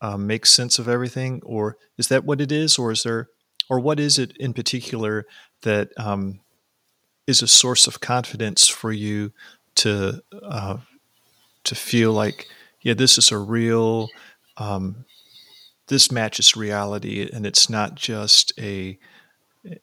um, 0.00 0.28
make 0.28 0.46
sense 0.46 0.78
of 0.78 0.86
everything, 0.86 1.42
or 1.44 1.76
is 1.98 2.06
that 2.06 2.24
what 2.24 2.40
it 2.40 2.52
is, 2.52 2.78
or 2.78 2.92
is 2.92 3.02
there, 3.02 3.30
or 3.68 3.80
what 3.80 3.98
is 3.98 4.16
it 4.16 4.36
in 4.36 4.54
particular 4.54 5.26
that 5.62 5.88
um, 5.96 6.38
is 7.26 7.42
a 7.42 7.48
source 7.48 7.88
of 7.88 7.98
confidence 7.98 8.68
for 8.68 8.92
you 8.92 9.32
to 9.74 10.22
uh, 10.40 10.76
to 11.64 11.74
feel 11.74 12.12
like, 12.12 12.46
yeah, 12.80 12.94
this 12.94 13.18
is 13.18 13.32
a 13.32 13.38
real, 13.38 14.08
um, 14.56 15.04
this 15.92 16.10
matches 16.10 16.56
reality, 16.56 17.28
and 17.30 17.44
it's 17.44 17.68
not 17.68 17.96
just 17.96 18.50
a 18.58 18.98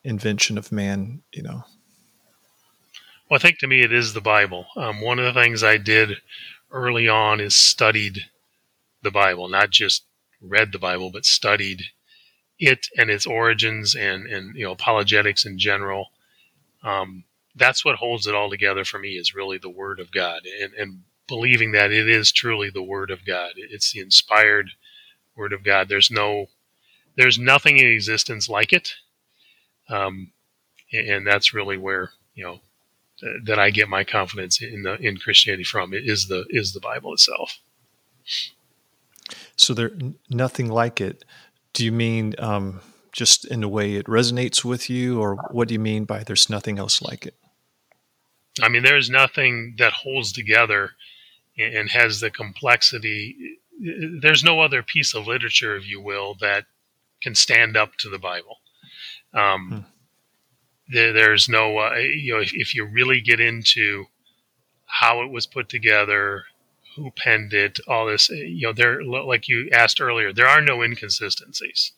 invention 0.03 0.57
of 0.57 0.71
man, 0.71 1.21
you 1.31 1.43
know. 1.43 1.63
Well, 3.29 3.35
I 3.35 3.37
think 3.37 3.59
to 3.59 3.67
me 3.67 3.81
it 3.81 3.93
is 3.93 4.13
the 4.13 4.21
Bible. 4.21 4.65
Um, 4.75 5.01
one 5.01 5.19
of 5.19 5.25
the 5.25 5.39
things 5.39 5.63
I 5.63 5.77
did 5.77 6.17
early 6.71 7.07
on 7.07 7.39
is 7.39 7.55
studied 7.55 8.21
the 9.03 9.11
Bible, 9.11 9.47
not 9.49 9.69
just 9.69 10.03
read 10.41 10.71
the 10.71 10.79
Bible, 10.79 11.11
but 11.11 11.25
studied 11.25 11.83
it 12.57 12.87
and 12.97 13.11
its 13.11 13.27
origins 13.27 13.93
and, 13.93 14.25
and 14.25 14.55
you 14.55 14.65
know 14.65 14.71
apologetics 14.71 15.45
in 15.45 15.59
general. 15.59 16.07
Um, 16.83 17.23
that's 17.55 17.85
what 17.85 17.97
holds 17.97 18.25
it 18.25 18.33
all 18.33 18.49
together 18.49 18.83
for 18.83 18.97
me 18.97 19.09
is 19.09 19.35
really 19.35 19.59
the 19.59 19.69
Word 19.69 19.99
of 19.99 20.11
God. 20.11 20.41
And, 20.59 20.73
and 20.73 21.01
believing 21.27 21.73
that 21.73 21.91
it 21.91 22.09
is 22.09 22.31
truly 22.31 22.71
the 22.71 22.81
Word 22.81 23.11
of 23.11 23.27
God. 23.27 23.51
It's 23.57 23.93
the 23.93 23.99
inspired 23.99 24.71
Word 25.39 25.53
of 25.53 25.63
God. 25.63 25.89
There's 25.89 26.11
no, 26.11 26.47
there's 27.15 27.39
nothing 27.39 27.77
in 27.77 27.87
existence 27.87 28.49
like 28.49 28.73
it, 28.73 28.93
um, 29.89 30.31
and 30.93 31.25
that's 31.25 31.53
really 31.53 31.77
where 31.77 32.11
you 32.35 32.43
know 32.43 32.59
that 33.45 33.59
I 33.59 33.69
get 33.69 33.89
my 33.89 34.03
confidence 34.03 34.61
in 34.61 34.83
the 34.83 34.95
in 34.95 35.17
Christianity 35.17 35.63
from. 35.63 35.93
It 35.93 36.03
is 36.05 36.27
the 36.27 36.45
is 36.49 36.73
the 36.73 36.79
Bible 36.79 37.13
itself. 37.13 37.57
So 39.55 39.73
there, 39.73 39.91
nothing 40.29 40.69
like 40.69 41.01
it. 41.01 41.25
Do 41.73 41.83
you 41.85 41.91
mean 41.91 42.35
um, 42.39 42.81
just 43.11 43.45
in 43.45 43.61
the 43.61 43.67
way 43.67 43.95
it 43.95 44.05
resonates 44.05 44.63
with 44.63 44.89
you, 44.89 45.21
or 45.21 45.35
what 45.51 45.67
do 45.67 45.73
you 45.73 45.79
mean 45.79 46.05
by 46.05 46.23
there's 46.23 46.49
nothing 46.49 46.79
else 46.79 47.01
like 47.01 47.25
it? 47.25 47.35
I 48.61 48.69
mean, 48.69 48.83
there's 48.83 49.09
nothing 49.09 49.75
that 49.77 49.93
holds 49.93 50.31
together 50.31 50.91
and 51.57 51.89
has 51.89 52.19
the 52.19 52.31
complexity. 52.31 53.58
There's 53.79 54.43
no 54.43 54.61
other 54.61 54.83
piece 54.83 55.13
of 55.13 55.27
literature, 55.27 55.75
if 55.75 55.87
you 55.87 56.01
will, 56.01 56.35
that 56.41 56.65
can 57.21 57.35
stand 57.35 57.77
up 57.77 57.95
to 57.99 58.09
the 58.09 58.19
Bible. 58.19 58.57
Um, 59.33 59.69
hmm. 59.69 60.93
there, 60.93 61.13
there's 61.13 61.47
no, 61.47 61.77
uh, 61.77 61.95
you 61.95 62.33
know, 62.33 62.39
if, 62.39 62.53
if, 62.53 62.73
you 62.73 62.85
really 62.85 63.21
get 63.21 63.39
into 63.39 64.05
how 64.85 65.21
it 65.21 65.31
was 65.31 65.45
put 65.45 65.69
together, 65.69 66.45
who 66.95 67.11
penned 67.11 67.53
it, 67.53 67.79
all 67.87 68.07
this, 68.07 68.29
you 68.29 68.67
know, 68.67 68.73
there, 68.73 69.03
like 69.03 69.47
you 69.47 69.69
asked 69.71 70.01
earlier, 70.01 70.33
there 70.33 70.47
are 70.47 70.61
no 70.61 70.81
inconsistencies. 70.81 71.91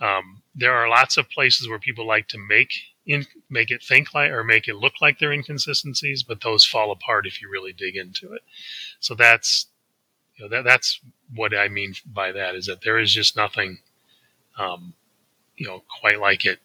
Um, 0.00 0.42
there 0.54 0.74
are 0.74 0.88
lots 0.88 1.16
of 1.16 1.30
places 1.30 1.68
where 1.68 1.78
people 1.78 2.06
like 2.06 2.28
to 2.28 2.38
make 2.38 2.72
in, 3.06 3.26
make 3.50 3.70
it 3.70 3.82
think 3.82 4.14
like 4.14 4.30
or 4.30 4.44
make 4.44 4.68
it 4.68 4.76
look 4.76 4.94
like 5.00 5.18
they're 5.18 5.32
inconsistencies, 5.32 6.22
but 6.22 6.40
those 6.40 6.64
fall 6.64 6.90
apart 6.90 7.26
if 7.26 7.40
you 7.40 7.50
really 7.50 7.72
dig 7.72 7.96
into 7.96 8.32
it. 8.32 8.42
So 9.00 9.14
that's 9.14 9.66
you 10.42 10.48
know 10.48 10.56
that 10.56 10.64
that's 10.64 11.00
what 11.34 11.56
I 11.56 11.68
mean 11.68 11.94
by 12.04 12.32
that 12.32 12.54
is 12.54 12.66
that 12.66 12.82
there 12.82 12.98
is 12.98 13.12
just 13.12 13.36
nothing, 13.36 13.78
um, 14.58 14.94
you 15.56 15.66
know, 15.66 15.82
quite 16.00 16.20
like 16.20 16.44
it 16.44 16.58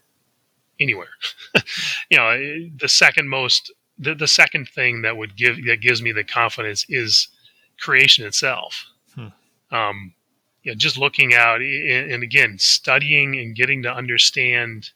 anywhere. 0.79 1.09
you 2.09 2.17
know, 2.17 2.69
the 2.75 2.89
second 2.89 3.29
most 3.29 3.71
the, 3.99 4.13
the 4.15 4.27
second 4.27 4.67
thing 4.69 5.01
that 5.01 5.17
would 5.17 5.35
give 5.35 5.63
that 5.65 5.81
gives 5.81 6.01
me 6.01 6.11
the 6.11 6.23
confidence 6.23 6.85
is 6.89 7.27
creation 7.79 8.25
itself. 8.25 8.85
Hmm. 9.13 9.27
Um, 9.71 10.13
you 10.63 10.71
know, 10.71 10.75
just 10.75 10.97
looking 10.97 11.33
out 11.33 11.61
and, 11.61 12.11
and 12.11 12.23
again 12.23 12.57
studying 12.59 13.37
and 13.37 13.55
getting 13.55 13.83
to 13.83 13.93
understand 13.93 14.89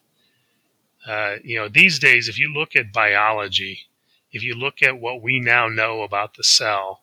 uh, 1.07 1.37
you 1.43 1.57
know, 1.57 1.67
these 1.67 1.97
days, 1.97 2.29
if 2.29 2.37
you 2.37 2.53
look 2.53 2.75
at 2.75 2.93
biology, 2.93 3.87
if 4.31 4.43
you 4.43 4.53
look 4.53 4.83
at 4.83 4.99
what 4.99 5.19
we 5.19 5.39
now 5.39 5.67
know 5.67 6.03
about 6.03 6.35
the 6.35 6.43
cell, 6.43 7.01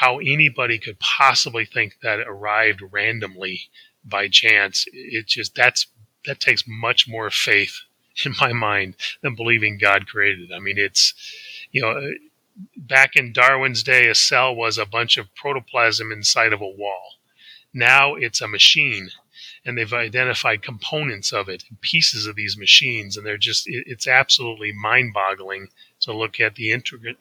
how 0.00 0.18
anybody 0.18 0.78
could 0.78 0.98
possibly 0.98 1.64
think 1.64 1.96
that 2.02 2.18
it 2.18 2.28
arrived 2.28 2.82
randomly 2.90 3.62
by 4.04 4.28
chance, 4.28 4.84
it 4.92 5.26
just 5.26 5.54
that's 5.54 5.86
that 6.24 6.40
takes 6.40 6.64
much 6.66 7.08
more 7.08 7.30
faith 7.30 7.80
in 8.24 8.34
my 8.40 8.52
mind 8.52 8.96
than 9.22 9.34
believing 9.34 9.78
God 9.78 10.06
created. 10.06 10.52
I 10.52 10.58
mean, 10.58 10.78
it's 10.78 11.14
you 11.70 11.82
know, 11.82 12.12
back 12.76 13.16
in 13.16 13.32
Darwin's 13.32 13.82
day, 13.82 14.08
a 14.08 14.14
cell 14.14 14.54
was 14.54 14.78
a 14.78 14.86
bunch 14.86 15.16
of 15.16 15.34
protoplasm 15.34 16.10
inside 16.12 16.52
of 16.52 16.60
a 16.60 16.68
wall. 16.68 17.14
Now 17.72 18.14
it's 18.14 18.40
a 18.40 18.48
machine 18.48 19.10
and 19.64 19.76
they've 19.76 19.92
identified 19.92 20.62
components 20.62 21.32
of 21.32 21.48
it, 21.48 21.64
pieces 21.80 22.26
of 22.26 22.36
these 22.36 22.56
machines, 22.56 23.16
and 23.16 23.26
they're 23.26 23.36
just, 23.36 23.64
it's 23.66 24.06
absolutely 24.06 24.72
mind 24.72 25.12
boggling 25.12 25.68
to 26.06 26.16
look 26.16 26.40
at 26.40 26.54
the 26.54 26.72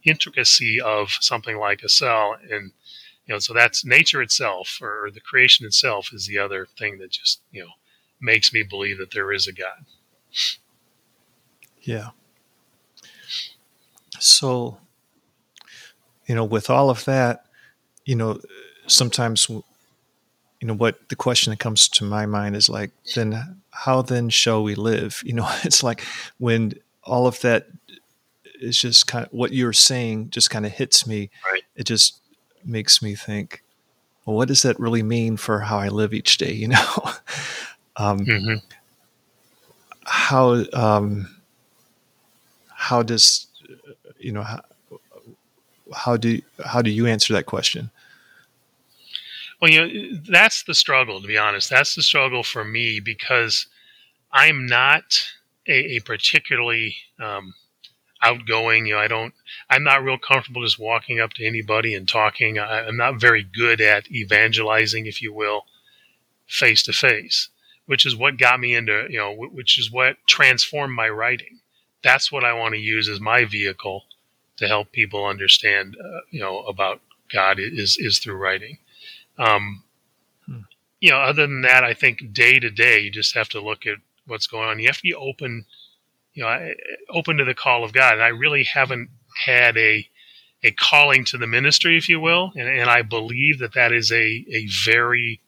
intricacy 0.03 0.79
of 0.79 1.09
something 1.19 1.57
like 1.57 1.81
a 1.81 1.89
cell. 1.89 2.35
And, 2.51 2.71
you 3.25 3.33
know, 3.33 3.39
so 3.39 3.53
that's 3.53 3.83
nature 3.83 4.21
itself 4.21 4.79
or 4.81 5.09
the 5.11 5.19
creation 5.19 5.65
itself 5.65 6.11
is 6.13 6.27
the 6.27 6.37
other 6.37 6.67
thing 6.77 6.99
that 6.99 7.11
just, 7.11 7.41
you 7.51 7.63
know, 7.63 7.71
makes 8.21 8.53
me 8.53 8.63
believe 8.63 8.99
that 8.99 9.11
there 9.11 9.31
is 9.31 9.47
a 9.47 9.51
God. 9.51 9.85
Yeah. 11.81 12.09
So, 14.19 14.77
you 16.27 16.35
know, 16.35 16.45
with 16.45 16.69
all 16.69 16.91
of 16.91 17.05
that, 17.05 17.45
you 18.05 18.15
know, 18.15 18.39
sometimes 18.85 19.49
you 19.49 19.63
know 20.67 20.75
what 20.75 21.09
the 21.09 21.15
question 21.15 21.49
that 21.49 21.59
comes 21.59 21.87
to 21.87 22.03
my 22.03 22.27
mind 22.27 22.55
is 22.55 22.69
like 22.69 22.91
then 23.15 23.61
how 23.71 24.01
then 24.03 24.29
shall 24.29 24.63
we 24.63 24.73
live 24.75 25.21
you 25.25 25.33
know 25.33 25.47
it's 25.63 25.83
like 25.83 26.01
when 26.37 26.73
all 27.03 27.27
of 27.27 27.39
that 27.41 27.67
is 28.65 28.77
just 28.77 29.07
kind 29.07 29.25
of 29.25 29.31
what 29.31 29.53
you're 29.53 29.73
saying 29.73 30.29
just 30.29 30.49
kind 30.49 30.65
of 30.65 30.71
hits 30.71 31.05
me 31.05 31.29
right. 31.51 31.63
it 31.75 31.85
just 31.85 32.19
makes 32.63 33.01
me 33.01 33.15
think 33.15 33.63
well 34.25 34.35
what 34.35 34.47
does 34.47 34.61
that 34.63 34.79
really 34.79 35.03
mean 35.03 35.37
for 35.37 35.59
how 35.59 35.77
i 35.77 35.87
live 35.87 36.13
each 36.13 36.37
day 36.37 36.51
you 36.63 36.67
know 36.67 36.85
um, 37.97 38.19
mm-hmm. 38.19 38.55
how 40.03 40.65
um, 40.73 41.33
how 42.67 43.01
does 43.01 43.47
you 44.19 44.31
know 44.31 44.43
how, 44.43 44.61
how 45.93 46.17
do 46.17 46.41
how 46.65 46.81
do 46.81 46.89
you 46.89 47.05
answer 47.07 47.33
that 47.33 47.45
question 47.45 47.89
well, 49.61 49.71
you 49.71 50.11
know, 50.11 50.19
that's 50.29 50.63
the 50.63 50.73
struggle, 50.73 51.21
to 51.21 51.27
be 51.27 51.37
honest. 51.37 51.69
That's 51.69 51.95
the 51.95 52.03
struggle 52.03 52.43
for 52.43 52.63
me 52.63 52.99
because 52.99 53.67
I'm 54.31 54.65
not 54.65 55.25
a, 55.67 55.95
a 55.95 55.99
particularly 56.01 56.95
um, 57.19 57.53
outgoing. 58.21 58.85
You 58.85 58.95
know, 58.95 58.99
I 58.99 59.07
don't. 59.07 59.33
I'm 59.69 59.83
not 59.83 60.03
real 60.03 60.17
comfortable 60.17 60.63
just 60.63 60.79
walking 60.79 61.19
up 61.19 61.33
to 61.33 61.45
anybody 61.45 61.93
and 61.93 62.07
talking. 62.07 62.59
I, 62.59 62.85
I'm 62.87 62.97
not 62.97 63.19
very 63.19 63.43
good 63.43 63.81
at 63.81 64.11
evangelizing, 64.11 65.05
if 65.05 65.21
you 65.21 65.33
will, 65.33 65.65
face 66.47 66.83
to 66.83 66.93
face. 66.93 67.49
Which 67.87 68.05
is 68.05 68.15
what 68.15 68.39
got 68.39 68.59
me 68.59 68.73
into, 68.73 69.05
you 69.11 69.19
know, 69.19 69.31
which 69.35 69.77
is 69.77 69.91
what 69.91 70.17
transformed 70.27 70.95
my 70.95 71.07
writing. 71.07 71.59
That's 72.03 72.31
what 72.31 72.43
I 72.43 72.53
want 72.53 72.73
to 72.73 72.79
use 72.79 73.07
as 73.07 73.19
my 73.19 73.45
vehicle 73.45 74.05
to 74.57 74.67
help 74.67 74.91
people 74.91 75.25
understand, 75.25 75.95
uh, 76.03 76.21
you 76.31 76.39
know, 76.39 76.59
about 76.61 77.01
God 77.31 77.59
is 77.59 77.97
is 77.97 78.19
through 78.19 78.37
writing. 78.37 78.77
Um, 79.37 79.83
hmm. 80.45 80.61
You 80.99 81.11
know, 81.11 81.17
other 81.17 81.45
than 81.45 81.61
that, 81.61 81.83
I 81.83 81.93
think 81.93 82.33
day 82.33 82.59
to 82.59 82.69
day, 82.69 82.99
you 82.99 83.11
just 83.11 83.35
have 83.35 83.49
to 83.49 83.61
look 83.61 83.85
at 83.85 83.97
what's 84.27 84.47
going 84.47 84.67
on. 84.67 84.79
You 84.79 84.87
have 84.87 84.97
to 84.97 85.03
be 85.03 85.13
open, 85.13 85.65
you 86.35 86.43
know, 86.43 86.73
open 87.09 87.37
to 87.37 87.45
the 87.45 87.55
call 87.55 87.83
of 87.83 87.93
God. 87.93 88.13
And 88.13 88.21
I 88.21 88.27
really 88.27 88.63
haven't 88.63 89.09
had 89.45 89.75
a 89.77 90.07
a 90.63 90.71
calling 90.71 91.25
to 91.25 91.37
the 91.37 91.47
ministry, 91.47 91.97
if 91.97 92.09
you 92.09 92.19
will, 92.19 92.51
and, 92.55 92.67
and 92.67 92.89
I 92.89 93.01
believe 93.03 93.59
that 93.59 93.73
that 93.73 93.91
is 93.91 94.11
a 94.11 94.45
a 94.51 94.67
very 94.85 95.41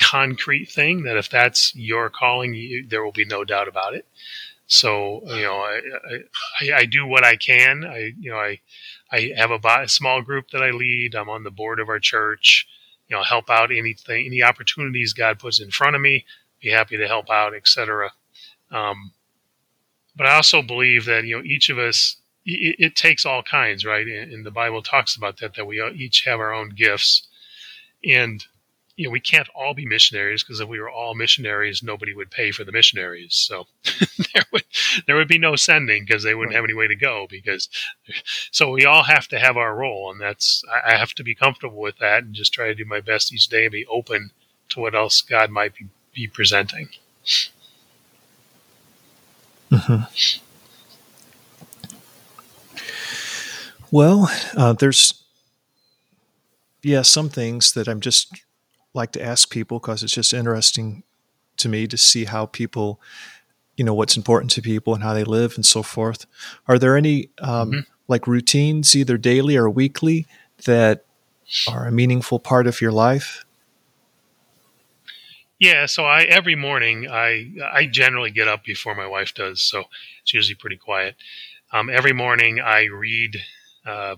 concrete 0.00 0.70
thing. 0.70 1.02
That 1.02 1.16
if 1.16 1.28
that's 1.28 1.74
your 1.74 2.10
calling, 2.10 2.54
you, 2.54 2.86
there 2.86 3.02
will 3.02 3.12
be 3.12 3.24
no 3.24 3.44
doubt 3.44 3.68
about 3.68 3.94
it. 3.94 4.06
So 4.66 5.22
you 5.24 5.42
know, 5.42 5.56
I, 5.56 5.80
I, 6.60 6.76
I 6.76 6.84
do 6.84 7.06
what 7.06 7.24
I 7.24 7.36
can. 7.36 7.84
I 7.84 8.12
you 8.18 8.30
know 8.30 8.38
I 8.38 8.60
I 9.10 9.32
have 9.36 9.50
a, 9.50 9.60
a 9.82 9.88
small 9.88 10.20
group 10.20 10.50
that 10.50 10.62
I 10.62 10.70
lead. 10.70 11.14
I'm 11.14 11.30
on 11.30 11.42
the 11.42 11.50
board 11.50 11.80
of 11.80 11.88
our 11.88 11.98
church. 11.98 12.66
You 13.08 13.16
know, 13.16 13.22
help 13.22 13.48
out 13.48 13.70
anything, 13.72 14.26
any 14.26 14.42
opportunities 14.42 15.14
God 15.14 15.38
puts 15.38 15.60
in 15.60 15.70
front 15.70 15.96
of 15.96 16.02
me. 16.02 16.26
Be 16.60 16.68
happy 16.68 16.98
to 16.98 17.08
help 17.08 17.30
out, 17.30 17.54
etc. 17.54 18.10
Um, 18.70 19.12
but 20.18 20.26
I 20.26 20.34
also 20.34 20.60
believe 20.60 21.06
that 21.06 21.24
you 21.24 21.36
know 21.36 21.44
each 21.44 21.70
of 21.70 21.78
us 21.78 22.16
it, 22.44 22.76
it 22.78 22.96
takes 22.96 23.24
all 23.24 23.42
kinds, 23.42 23.84
right? 23.84 24.06
And, 24.06 24.32
and, 24.32 24.46
the 24.46 24.50
Bible 24.50 24.82
talks 24.82 25.16
about 25.16 25.38
that 25.38 25.54
that 25.54 25.66
we 25.66 25.82
each 25.94 26.24
have 26.24 26.40
our 26.40 26.52
own 26.52 26.70
gifts, 26.70 27.26
and 28.04 28.44
you 28.96 29.06
know 29.06 29.10
we 29.10 29.20
can't 29.20 29.48
all 29.54 29.74
be 29.74 29.86
missionaries 29.86 30.42
because 30.42 30.60
if 30.60 30.68
we 30.68 30.80
were 30.80 30.90
all 30.90 31.14
missionaries, 31.14 31.82
nobody 31.82 32.12
would 32.12 32.32
pay 32.32 32.50
for 32.50 32.64
the 32.64 32.72
missionaries. 32.72 33.34
So 33.34 33.66
there 34.34 34.44
would 34.52 34.64
there 35.06 35.16
would 35.16 35.28
be 35.28 35.38
no 35.38 35.54
sending 35.54 36.04
because 36.04 36.24
they 36.24 36.34
wouldn't 36.34 36.56
have 36.56 36.64
any 36.64 36.74
way 36.74 36.88
to 36.88 36.96
go. 36.96 37.28
Because 37.30 37.68
so 38.50 38.72
we 38.72 38.84
all 38.84 39.04
have 39.04 39.28
to 39.28 39.38
have 39.38 39.56
our 39.56 39.74
role, 39.76 40.10
and 40.10 40.20
that's 40.20 40.64
I 40.84 40.96
have 40.96 41.14
to 41.14 41.22
be 41.22 41.36
comfortable 41.36 41.80
with 41.80 41.98
that 41.98 42.24
and 42.24 42.34
just 42.34 42.52
try 42.52 42.66
to 42.66 42.74
do 42.74 42.84
my 42.84 43.00
best 43.00 43.32
each 43.32 43.46
day 43.46 43.66
and 43.66 43.72
be 43.72 43.86
open 43.86 44.32
to 44.70 44.80
what 44.80 44.96
else 44.96 45.22
God 45.22 45.50
might 45.50 45.74
be, 45.74 45.86
be 46.12 46.26
presenting. 46.26 46.88
Mm-hmm. 49.70 50.42
Well, 53.90 54.30
uh, 54.56 54.74
there's 54.74 55.14
yeah 56.82 57.02
some 57.02 57.28
things 57.28 57.72
that 57.72 57.88
I'm 57.88 58.00
just 58.00 58.32
like 58.94 59.12
to 59.12 59.22
ask 59.22 59.50
people 59.50 59.78
because 59.78 60.02
it's 60.02 60.12
just 60.12 60.34
interesting 60.34 61.02
to 61.58 61.68
me 61.68 61.86
to 61.86 61.96
see 61.96 62.24
how 62.24 62.46
people, 62.46 63.00
you 63.76 63.84
know, 63.84 63.94
what's 63.94 64.16
important 64.16 64.50
to 64.52 64.62
people 64.62 64.94
and 64.94 65.02
how 65.02 65.14
they 65.14 65.24
live 65.24 65.54
and 65.56 65.66
so 65.66 65.82
forth. 65.82 66.26
Are 66.66 66.78
there 66.78 66.96
any 66.96 67.30
um, 67.40 67.70
mm-hmm. 67.70 67.80
like 68.08 68.26
routines, 68.26 68.94
either 68.94 69.18
daily 69.18 69.56
or 69.56 69.68
weekly, 69.68 70.26
that 70.64 71.04
are 71.68 71.86
a 71.86 71.92
meaningful 71.92 72.38
part 72.38 72.66
of 72.66 72.80
your 72.80 72.92
life? 72.92 73.44
Yeah, 75.58 75.86
so 75.86 76.04
I 76.04 76.22
every 76.22 76.54
morning 76.54 77.08
I 77.10 77.52
I 77.72 77.86
generally 77.86 78.30
get 78.30 78.46
up 78.48 78.64
before 78.64 78.94
my 78.94 79.06
wife 79.06 79.34
does, 79.34 79.60
so 79.60 79.84
it's 80.22 80.32
usually 80.32 80.54
pretty 80.54 80.76
quiet. 80.76 81.16
Um, 81.72 81.90
every 81.90 82.12
morning 82.12 82.60
I 82.60 82.84
read 82.84 83.38
uh, 83.84 84.16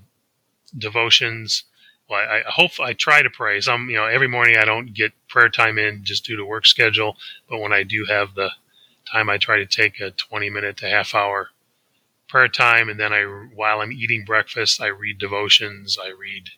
devotions. 0.76 1.64
Well, 2.09 2.20
I, 2.20 2.38
I, 2.40 2.42
hope 2.46 2.72
I 2.81 2.92
try 2.92 3.22
to 3.22 3.31
pray. 3.31 3.61
Some 3.61 3.88
you 3.88 3.96
know 3.96 4.07
every 4.07 4.29
morning 4.29 4.57
I 4.59 4.66
don't 4.66 4.92
get 4.94 5.12
prayer 5.29 5.48
time 5.48 5.79
in 5.79 6.05
just 6.05 6.26
due 6.26 6.37
to 6.37 6.44
work 6.44 6.66
schedule, 6.66 7.16
but 7.48 7.61
when 7.61 7.72
I 7.72 7.85
do 7.85 8.05
have 8.07 8.35
the 8.35 8.50
time, 9.11 9.31
I 9.31 9.38
try 9.38 9.57
to 9.59 9.66
take 9.66 10.00
a 10.00 10.11
twenty 10.11 10.50
minute 10.50 10.76
to 10.79 10.90
half 10.90 11.14
hour 11.14 11.50
prayer 12.29 12.48
time, 12.48 12.90
and 12.90 13.00
then 13.00 13.14
I 13.14 13.22
while 13.55 13.81
I'm 13.81 13.92
eating 13.92 14.24
breakfast, 14.26 14.81
I 14.81 14.88
read 14.88 15.18
devotions. 15.18 15.98
I 16.03 16.09
read 16.09 16.50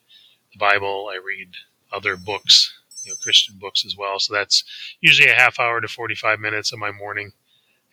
the 0.52 0.58
Bible. 0.58 1.08
I 1.12 1.18
read 1.24 1.50
other 1.92 2.16
books 2.16 2.74
you 3.02 3.10
know, 3.10 3.16
Christian 3.22 3.56
books 3.58 3.84
as 3.84 3.96
well. 3.96 4.18
So 4.18 4.34
that's 4.34 4.64
usually 5.00 5.30
a 5.30 5.34
half 5.34 5.58
hour 5.58 5.80
to 5.80 5.88
45 5.88 6.40
minutes 6.40 6.72
of 6.72 6.78
my 6.78 6.90
morning 6.90 7.32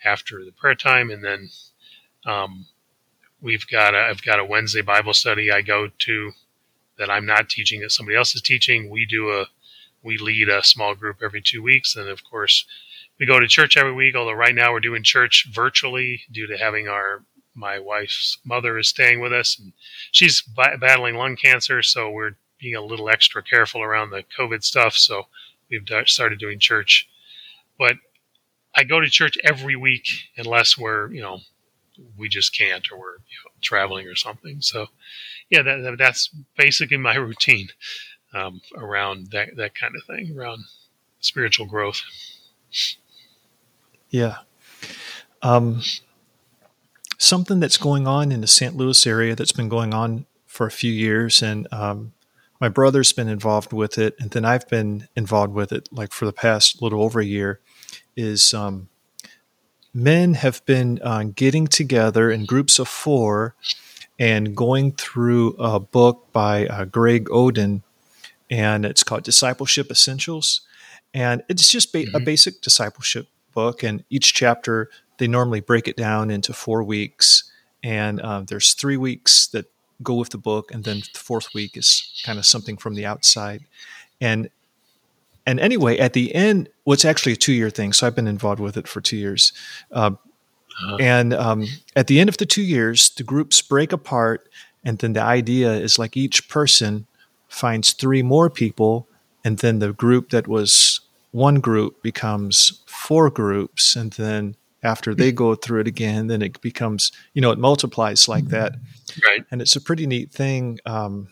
after 0.05 0.43
the 0.45 0.51
prayer 0.51 0.75
time. 0.75 1.09
And 1.09 1.23
then 1.23 1.49
um, 2.25 2.67
we've 3.41 3.67
got 3.67 3.93
a, 3.95 3.99
I've 3.99 4.21
got 4.21 4.39
a 4.39 4.45
Wednesday 4.45 4.81
Bible 4.81 5.13
study 5.13 5.51
I 5.51 5.61
go 5.61 5.89
to 5.99 6.31
that 6.97 7.09
I'm 7.09 7.25
not 7.25 7.49
teaching 7.49 7.81
that 7.81 7.91
somebody 7.91 8.17
else 8.17 8.35
is 8.35 8.41
teaching. 8.41 8.89
We 8.89 9.05
do 9.05 9.29
a 9.31 9.45
we 10.03 10.17
lead 10.17 10.47
a 10.47 10.63
small 10.63 10.95
group 10.95 11.17
every 11.23 11.41
two 11.41 11.61
weeks, 11.61 11.95
and 11.95 12.07
of 12.07 12.23
course 12.23 12.65
we 13.19 13.25
go 13.25 13.39
to 13.39 13.47
church 13.47 13.75
every 13.75 13.93
week. 13.93 14.15
Although 14.15 14.33
right 14.33 14.55
now 14.55 14.71
we're 14.71 14.79
doing 14.79 15.03
church 15.03 15.47
virtually 15.51 16.21
due 16.31 16.47
to 16.47 16.57
having 16.57 16.87
our 16.87 17.23
my 17.55 17.79
wife's 17.79 18.37
mother 18.45 18.77
is 18.77 18.87
staying 18.87 19.19
with 19.19 19.33
us, 19.33 19.57
and 19.59 19.73
she's 20.11 20.41
battling 20.79 21.15
lung 21.15 21.35
cancer, 21.35 21.81
so 21.81 22.09
we're 22.09 22.35
being 22.59 22.75
a 22.75 22.81
little 22.81 23.09
extra 23.09 23.41
careful 23.41 23.81
around 23.81 24.09
the 24.09 24.23
COVID 24.37 24.63
stuff. 24.63 24.95
So 24.95 25.27
we've 25.69 25.87
started 26.05 26.39
doing 26.39 26.59
church. 26.59 27.07
But 27.77 27.95
I 28.75 28.83
go 28.83 28.99
to 28.99 29.09
church 29.09 29.37
every 29.43 29.75
week 29.75 30.07
unless 30.37 30.77
we're, 30.77 31.11
you 31.11 31.21
know, 31.21 31.39
we 32.17 32.29
just 32.29 32.57
can't 32.57 32.91
or 32.91 32.97
we're 32.97 33.13
you 33.13 33.37
know, 33.45 33.51
traveling 33.61 34.07
or 34.07 34.15
something. 34.15 34.61
So, 34.61 34.87
yeah, 35.49 35.61
that, 35.61 35.95
that's 35.97 36.29
basically 36.57 36.97
my 36.97 37.15
routine 37.17 37.69
um, 38.33 38.61
around 38.75 39.31
that, 39.31 39.55
that 39.55 39.75
kind 39.75 39.95
of 39.95 40.03
thing, 40.03 40.37
around 40.37 40.65
spiritual 41.19 41.65
growth. 41.65 42.01
Yeah. 44.09 44.37
Um, 45.41 45.81
something 47.17 47.59
that's 47.59 47.77
going 47.77 48.07
on 48.07 48.31
in 48.31 48.41
the 48.41 48.47
St. 48.47 48.75
Louis 48.75 49.05
area 49.05 49.35
that's 49.35 49.51
been 49.51 49.69
going 49.69 49.93
on 49.93 50.25
for 50.45 50.65
a 50.65 50.71
few 50.71 50.91
years, 50.91 51.41
and 51.41 51.67
um, 51.71 52.13
my 52.59 52.69
brother's 52.69 53.13
been 53.13 53.29
involved 53.29 53.71
with 53.71 53.97
it, 53.97 54.15
and 54.19 54.31
then 54.31 54.45
I've 54.45 54.67
been 54.67 55.07
involved 55.15 55.53
with 55.53 55.71
it 55.71 55.87
like 55.91 56.11
for 56.11 56.25
the 56.25 56.33
past 56.33 56.81
little 56.81 57.01
over 57.01 57.19
a 57.19 57.25
year. 57.25 57.59
Is 58.15 58.53
um, 58.53 58.89
men 59.93 60.33
have 60.33 60.65
been 60.65 60.99
uh, 61.01 61.23
getting 61.23 61.67
together 61.67 62.29
in 62.29 62.45
groups 62.45 62.79
of 62.79 62.87
four 62.87 63.55
and 64.17 64.55
going 64.55 64.91
through 64.91 65.51
a 65.53 65.79
book 65.79 66.27
by 66.33 66.67
uh, 66.67 66.85
Greg 66.85 67.31
Ogden, 67.31 67.83
and 68.49 68.85
it's 68.85 69.03
called 69.03 69.23
Discipleship 69.23 69.89
Essentials, 69.89 70.61
and 71.13 71.43
it's 71.47 71.69
just 71.69 71.93
ba- 71.93 71.99
mm-hmm. 71.99 72.15
a 72.15 72.19
basic 72.19 72.61
discipleship 72.61 73.27
book. 73.53 73.83
And 73.83 74.03
each 74.09 74.33
chapter 74.33 74.89
they 75.17 75.27
normally 75.27 75.59
break 75.59 75.87
it 75.87 75.95
down 75.95 76.29
into 76.29 76.53
four 76.53 76.83
weeks, 76.83 77.49
and 77.81 78.19
uh, 78.19 78.41
there's 78.41 78.73
three 78.73 78.97
weeks 78.97 79.47
that 79.47 79.65
go 80.01 80.15
with 80.15 80.29
the 80.29 80.37
book, 80.37 80.71
and 80.71 80.83
then 80.83 81.01
the 81.13 81.19
fourth 81.19 81.53
week 81.53 81.77
is 81.77 82.21
kind 82.25 82.39
of 82.39 82.45
something 82.45 82.77
from 82.77 82.95
the 82.95 83.05
outside. 83.05 83.65
And 84.21 84.49
and 85.45 85.59
anyway, 85.59 85.97
at 85.97 86.13
the 86.13 86.35
end, 86.35 86.69
well, 86.85 86.97
actually 87.03 87.33
a 87.33 87.35
two 87.37 87.53
year 87.53 87.69
thing. 87.69 87.93
So 87.93 88.05
I've 88.05 88.15
been 88.15 88.27
involved 88.27 88.59
with 88.59 88.77
it 88.77 88.87
for 88.87 89.01
two 89.01 89.17
years. 89.17 89.51
Uh, 89.91 90.11
uh-huh. 90.81 90.97
And 90.99 91.33
um, 91.33 91.65
at 91.95 92.07
the 92.07 92.19
end 92.19 92.29
of 92.29 92.37
the 92.37 92.45
two 92.45 92.61
years, 92.61 93.09
the 93.09 93.23
groups 93.23 93.61
break 93.61 93.91
apart, 93.91 94.47
and 94.83 94.99
then 94.99 95.13
the 95.13 95.21
idea 95.21 95.73
is 95.73 95.99
like 95.99 96.15
each 96.15 96.47
person 96.47 97.07
finds 97.47 97.93
three 97.93 98.21
more 98.21 98.49
people, 98.49 99.07
and 99.43 99.57
then 99.57 99.79
the 99.79 99.91
group 99.91 100.29
that 100.29 100.47
was 100.47 101.01
one 101.31 101.59
group 101.59 102.01
becomes 102.01 102.81
four 102.85 103.29
groups, 103.29 103.95
and 103.95 104.13
then 104.13 104.55
after 104.81 105.13
they 105.13 105.31
go 105.31 105.55
through 105.55 105.81
it 105.81 105.87
again, 105.87 106.27
then 106.27 106.41
it 106.41 106.61
becomes, 106.61 107.11
you 107.33 107.41
know, 107.41 107.51
it 107.51 107.59
multiplies 107.59 108.27
like 108.27 108.45
mm-hmm. 108.45 108.53
that. 108.53 108.75
Right. 109.25 109.45
And 109.51 109.61
it's 109.61 109.75
a 109.75 109.81
pretty 109.81 110.07
neat 110.07 110.31
thing. 110.31 110.79
Um, 110.85 111.29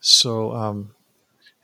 so 0.00 0.52
um, 0.52 0.94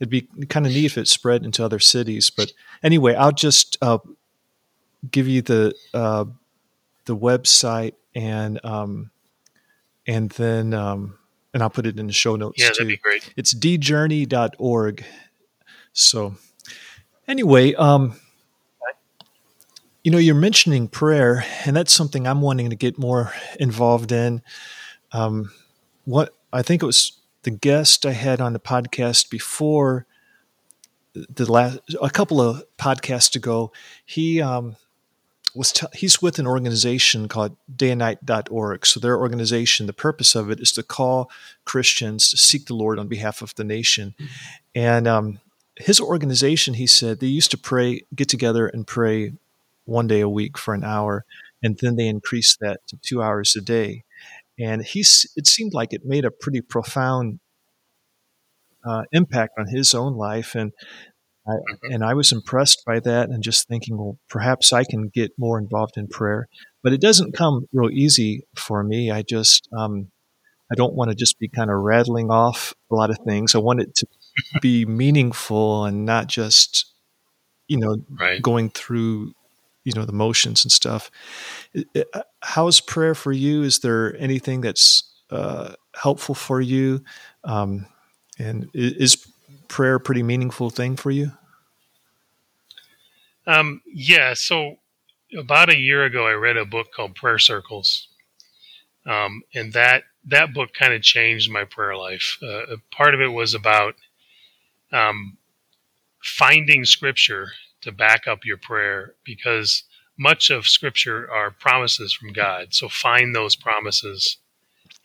it'd 0.01 0.11
be 0.11 0.29
kind 0.49 0.67
of 0.67 0.73
neat 0.73 0.87
if 0.87 0.99
it 0.99 1.09
spread 1.09 1.45
into 1.45 1.65
other 1.65 1.79
cities. 1.79 2.31
But 2.31 2.53
anyway, 2.83 3.15
I'll 3.15 3.33
just 3.33 3.79
uh, 3.81 3.99
give 5.11 5.29
you 5.29 5.43
the 5.43 5.75
uh, 5.95 6.25
the 7.05 7.17
website 7.17 7.95
and 8.15 8.61
um, 8.65 9.11
and 10.07 10.31
then 10.31 10.75
um, 10.75 11.19
and 11.55 11.63
I'll 11.63 11.71
put 11.71 11.87
it 11.87 11.99
in 11.99 12.07
the 12.07 12.13
show 12.13 12.37
notes 12.37 12.61
yeah, 12.61 12.69
too. 12.69 12.75
that'd 12.75 12.89
be 12.89 12.97
great. 12.97 13.33
It's 13.37 13.55
djourney.org. 13.55 15.05
So 15.93 16.35
anyway, 17.27 17.75
um, 17.75 18.17
you 20.07 20.12
know, 20.12 20.19
you're 20.19 20.37
mentioning 20.37 20.87
prayer, 20.87 21.45
and 21.64 21.75
that's 21.75 21.92
something 21.92 22.29
I'm 22.29 22.40
wanting 22.40 22.71
to 22.71 22.77
get 22.77 22.97
more 22.97 23.33
involved 23.59 24.12
in. 24.12 24.40
Um, 25.11 25.51
what 26.05 26.33
I 26.53 26.62
think 26.62 26.81
it 26.81 26.87
was 26.87 27.19
the 27.42 27.51
guest 27.51 28.07
I 28.07 28.12
had 28.12 28.40
on 28.40 28.53
the 28.53 28.61
podcast 28.61 29.31
before 29.31 30.07
the 31.12 31.51
last 31.51 31.81
a 32.01 32.09
couple 32.09 32.40
of 32.40 32.62
podcasts 32.79 33.35
ago. 33.35 33.73
He 34.05 34.40
um, 34.40 34.77
was 35.57 35.73
t- 35.73 35.88
he's 35.92 36.23
with 36.23 36.38
an 36.38 36.47
organization 36.47 37.27
called 37.27 37.57
dayandnight.org. 37.75 38.87
So 38.87 39.01
their 39.01 39.19
organization, 39.19 39.87
the 39.87 39.92
purpose 39.92 40.37
of 40.37 40.53
it 40.53 40.61
is 40.61 40.71
to 40.73 40.85
call 40.85 41.33
Christians 41.64 42.31
to 42.31 42.37
seek 42.37 42.66
the 42.66 42.75
Lord 42.75 43.01
on 43.01 43.09
behalf 43.09 43.42
of 43.42 43.57
the 43.57 43.64
nation, 43.64 44.14
mm-hmm. 44.16 44.27
and 44.73 45.09
um, 45.09 45.40
his 45.77 46.01
organization, 46.01 46.75
he 46.75 46.87
said, 46.87 47.19
they 47.19 47.27
used 47.27 47.51
to 47.51 47.59
pray, 47.59 48.03
get 48.14 48.29
together 48.29 48.69
and 48.69 48.87
pray 48.87 49.33
one 49.87 50.07
day 50.07 50.20
a 50.20 50.29
week 50.29 50.59
for 50.59 50.75
an 50.75 50.85
hour, 50.85 51.25
and 51.62 51.79
then 51.81 51.96
they 51.96 52.07
increased 52.07 52.59
that 52.61 52.81
to 52.88 52.99
two 53.03 53.22
hours 53.22 53.57
a 53.57 53.61
day. 53.61 54.05
And 54.59 54.85
he's 54.85 55.27
it 55.37 55.46
seemed 55.46 55.75
like 55.75 55.92
it 55.92 56.05
made 56.05 56.25
a 56.25 56.31
pretty 56.31 56.61
profound 56.61 57.40
uh, 58.87 59.03
impact 59.12 59.55
on 59.59 59.66
his 59.68 59.94
own 59.94 60.14
life, 60.16 60.55
and 60.55 60.72
I, 61.46 61.53
mm-hmm. 61.53 61.92
and 61.92 62.05
I 62.05 62.14
was 62.14 62.33
impressed 62.33 62.85
by 62.87 63.01
that, 63.01 63.31
and 63.31 63.42
just 63.42 63.68
thinking, 63.68 63.96
well, 63.96 64.18
perhaps 64.29 64.72
I 64.72 64.85
can 64.85 65.09
get 65.09 65.33
more 65.38 65.59
involved 65.59 65.96
in 65.96 66.09
prayer. 66.09 66.49
But 66.83 66.92
it 66.92 67.01
doesn't 67.01 67.35
come 67.35 67.66
real 67.72 67.90
easy 67.90 68.42
for 68.55 68.85
me. 68.85 69.11
I 69.11 69.22
just 69.22 69.68
um, 69.77 70.11
I 70.70 70.75
don't 70.75 70.94
want 70.94 71.11
to 71.11 71.14
just 71.14 71.38
be 71.38 71.49
kind 71.49 71.70
of 71.70 71.79
rattling 71.79 72.31
off 72.31 72.75
a 72.90 72.94
lot 72.94 73.11
of 73.11 73.18
things. 73.27 73.55
I 73.55 73.59
want 73.59 73.81
it 73.81 73.94
to 73.96 74.07
be 74.61 74.85
meaningful 74.85 75.85
and 75.85 76.05
not 76.05 76.27
just, 76.27 76.92
you 77.68 77.79
know, 77.79 77.96
right. 78.20 78.42
going 78.42 78.70
through, 78.70 79.33
you 79.87 79.92
know, 79.94 80.05
the 80.05 80.12
motions 80.12 80.64
and 80.64 80.72
stuff. 80.72 81.12
How's 82.42 82.81
prayer 82.81 83.14
for 83.14 83.31
you? 83.31 83.62
Is 83.62 83.79
there 83.79 84.16
anything 84.18 84.61
that's 84.61 85.05
uh, 85.31 85.75
helpful 85.94 86.35
for 86.35 86.61
you? 86.61 87.05
Um, 87.44 87.87
and 88.37 88.68
is 88.75 89.25
prayer 89.68 89.94
a 89.94 90.01
pretty 90.01 90.25
meaningful 90.25 90.70
thing 90.70 90.96
for 90.96 91.12
you? 91.12 91.31
Um, 93.46 93.81
yeah. 93.87 94.35
So 94.35 94.79
about 95.38 95.72
a 95.72 95.79
year 95.79 96.05
ago, 96.05 96.27
I 96.27 96.33
read 96.33 96.57
a 96.57 96.64
book 96.64 96.88
called 96.92 97.14
Prayer 97.14 97.38
Circles, 97.38 98.09
um, 99.07 99.42
and 99.55 99.72
that 99.72 100.03
that 100.25 100.53
book 100.53 100.72
kind 100.75 100.94
of 100.94 101.03
changed 101.03 101.49
my 101.49 101.62
prayer 101.62 101.96
life. 101.96 102.38
Uh, 102.42 102.77
part 102.90 103.14
of 103.14 103.20
it 103.20 103.29
was 103.29 103.55
about 103.55 103.94
um, 104.90 105.37
finding 106.20 106.85
scripture 106.85 107.53
to 107.87 107.92
back 107.92 108.27
up 108.27 108.44
your 108.44 108.59
prayer 108.59 109.14
because 109.25 109.85
much 110.18 110.51
of 110.51 110.66
scripture 110.66 111.31
are 111.31 111.51
promises 111.51 112.12
from 112.12 112.33
God. 112.33 112.75
So 112.75 112.88
find 112.88 113.35
those 113.35 113.57
promises 113.57 114.38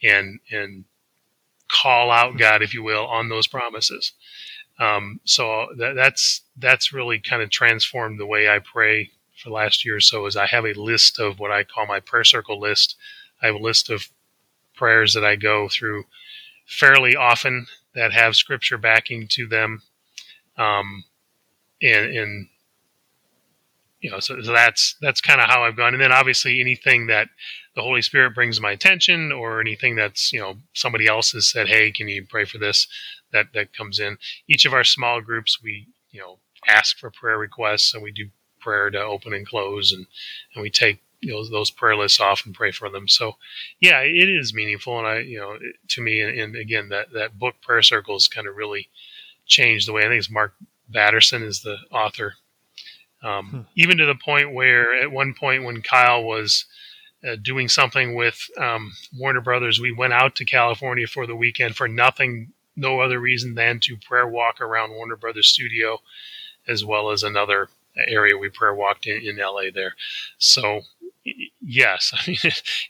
and 0.04 0.40
and 0.52 0.86
call 1.70 2.12
out 2.12 2.38
God, 2.38 2.62
if 2.62 2.74
you 2.74 2.84
will, 2.84 3.06
on 3.06 3.30
those 3.30 3.48
promises. 3.48 4.14
Um, 4.80 5.20
so 5.26 5.68
that, 5.78 5.94
that's 5.96 6.42
that's 6.58 6.94
really 6.94 7.20
kind 7.20 7.42
of 7.42 7.50
transformed 7.50 8.20
the 8.20 8.26
way 8.26 8.50
I 8.50 8.60
pray 8.60 9.12
for 9.38 9.50
the 9.50 9.56
last 9.56 9.86
year 9.86 9.98
or 9.98 10.02
so. 10.02 10.26
Is 10.26 10.36
I 10.36 10.48
have 10.48 10.66
a 10.66 10.74
list 10.74 11.20
of 11.20 11.40
what 11.40 11.52
I 11.52 11.64
call 11.64 11.86
my 11.86 12.00
prayer 12.00 12.24
circle 12.24 12.60
list. 12.60 12.96
I 13.42 13.48
have 13.48 13.56
a 13.56 13.60
list 13.60 13.90
of 13.90 14.10
prayers 14.76 15.14
that 15.14 15.26
I 15.26 15.36
go 15.36 15.70
through 15.70 16.06
fairly 16.66 17.16
often 17.16 17.68
that 17.94 18.14
have 18.14 18.36
scripture 18.36 18.78
backing 18.78 19.28
to 19.30 19.46
them, 19.48 19.82
um, 20.58 21.04
and, 21.82 22.16
and 22.16 22.48
you 24.02 24.10
know, 24.10 24.20
so, 24.20 24.42
so 24.42 24.52
that's 24.52 24.96
that's 25.02 25.22
kind 25.22 25.40
of 25.40 25.48
how 25.48 25.64
I've 25.64 25.78
gone. 25.78 25.94
And 25.94 26.02
then 26.02 26.12
obviously 26.12 26.60
anything 26.60 27.08
that 27.08 27.30
the 27.76 27.82
Holy 27.82 28.02
Spirit 28.02 28.36
brings 28.36 28.60
my 28.60 28.72
attention, 28.72 29.32
or 29.32 29.62
anything 29.62 29.96
that's 29.96 30.34
you 30.34 30.40
know 30.40 30.56
somebody 30.74 31.08
else 31.08 31.32
has 31.32 31.48
said, 31.48 31.68
hey, 31.68 31.92
can 31.92 32.08
you 32.08 32.26
pray 32.28 32.46
for 32.46 32.58
this? 32.58 32.88
That 33.32 33.48
that 33.54 33.74
comes 33.74 34.00
in. 34.00 34.18
Each 34.48 34.66
of 34.66 34.74
our 34.74 34.84
small 34.84 35.22
groups, 35.22 35.62
we 35.64 35.88
you 36.10 36.20
know 36.20 36.40
ask 36.68 36.98
for 36.98 37.12
prayer 37.12 37.38
requests, 37.38 37.94
and 37.94 38.04
we 38.04 38.12
do 38.12 38.30
prayer 38.60 38.90
to 38.90 39.00
open 39.00 39.34
and 39.34 39.48
close, 39.48 39.92
and 39.92 40.06
and 40.56 40.64
we 40.64 40.70
take 40.70 41.02
you 41.22 41.32
know 41.32 41.48
those 41.48 41.72
prayer 41.72 41.96
lists 41.96 42.20
off 42.20 42.46
and 42.46 42.56
pray 42.56 42.72
for 42.72 42.90
them. 42.90 43.08
So 43.08 43.34
yeah, 43.80 44.00
it 44.02 44.30
is 44.30 44.54
meaningful, 44.54 44.98
and 44.98 45.08
I 45.08 45.20
you 45.20 45.40
know 45.40 45.58
to 45.90 46.02
me, 46.02 46.22
and, 46.22 46.38
and 46.38 46.56
again 46.56 46.90
that 46.90 47.14
that 47.14 47.38
book 47.38 47.56
Prayer 47.62 47.84
Circles 47.84 48.28
kind 48.28 48.48
of 48.48 48.56
really 48.56 48.90
changed 49.46 49.88
the 49.88 49.94
way 49.94 50.04
I 50.04 50.08
think 50.08 50.20
it's 50.20 50.32
Mark 50.32 50.56
Batterson 50.90 51.44
is 51.44 51.62
the 51.62 51.78
author. 51.92 52.34
Um, 53.24 53.48
hmm. 53.48 53.62
Even 53.76 53.98
to 53.98 54.06
the 54.06 54.16
point 54.16 54.54
where 54.54 55.02
at 55.02 55.12
one 55.12 55.34
point 55.34 55.64
when 55.64 55.82
Kyle 55.82 56.24
was 56.24 56.66
uh, 57.28 57.36
doing 57.42 57.68
something 57.68 58.16
with 58.16 58.50
um, 58.58 58.94
Warner 59.18 59.42
Brothers, 59.42 59.80
we 59.80 59.92
went 59.92 60.14
out 60.14 60.36
to 60.36 60.46
California 60.46 61.08
for 61.08 61.28
the 61.28 61.36
weekend 61.36 61.76
for 61.76 61.88
nothing, 61.88 62.52
no 62.76 63.00
other 63.00 63.20
reason 63.20 63.56
than 63.56 63.80
to 63.82 63.98
prayer 63.98 64.28
walk 64.28 64.60
around 64.60 64.92
Warner 64.92 65.16
Brothers 65.16 65.50
studio, 65.50 66.00
as 66.68 66.84
well 66.84 67.12
as 67.12 67.24
another 67.24 67.70
area 68.08 68.38
we 68.38 68.50
prayer 68.50 68.74
walked 68.74 69.06
in, 69.06 69.22
in 69.22 69.38
LA 69.38 69.66
there. 69.74 69.94
So 70.38 70.82
yes, 71.62 72.14
I 72.16 72.30
mean, 72.30 72.38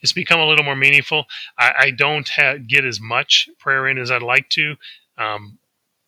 it's 0.01 0.13
become 0.13 0.39
a 0.39 0.45
little 0.45 0.65
more 0.65 0.75
meaningful. 0.75 1.25
I, 1.57 1.73
I 1.79 1.91
don't 1.91 2.27
have, 2.29 2.67
get 2.67 2.85
as 2.85 2.99
much 2.99 3.49
prayer 3.59 3.87
in 3.87 3.97
as 3.97 4.11
I'd 4.11 4.21
like 4.21 4.49
to. 4.51 4.75
Um, 5.17 5.57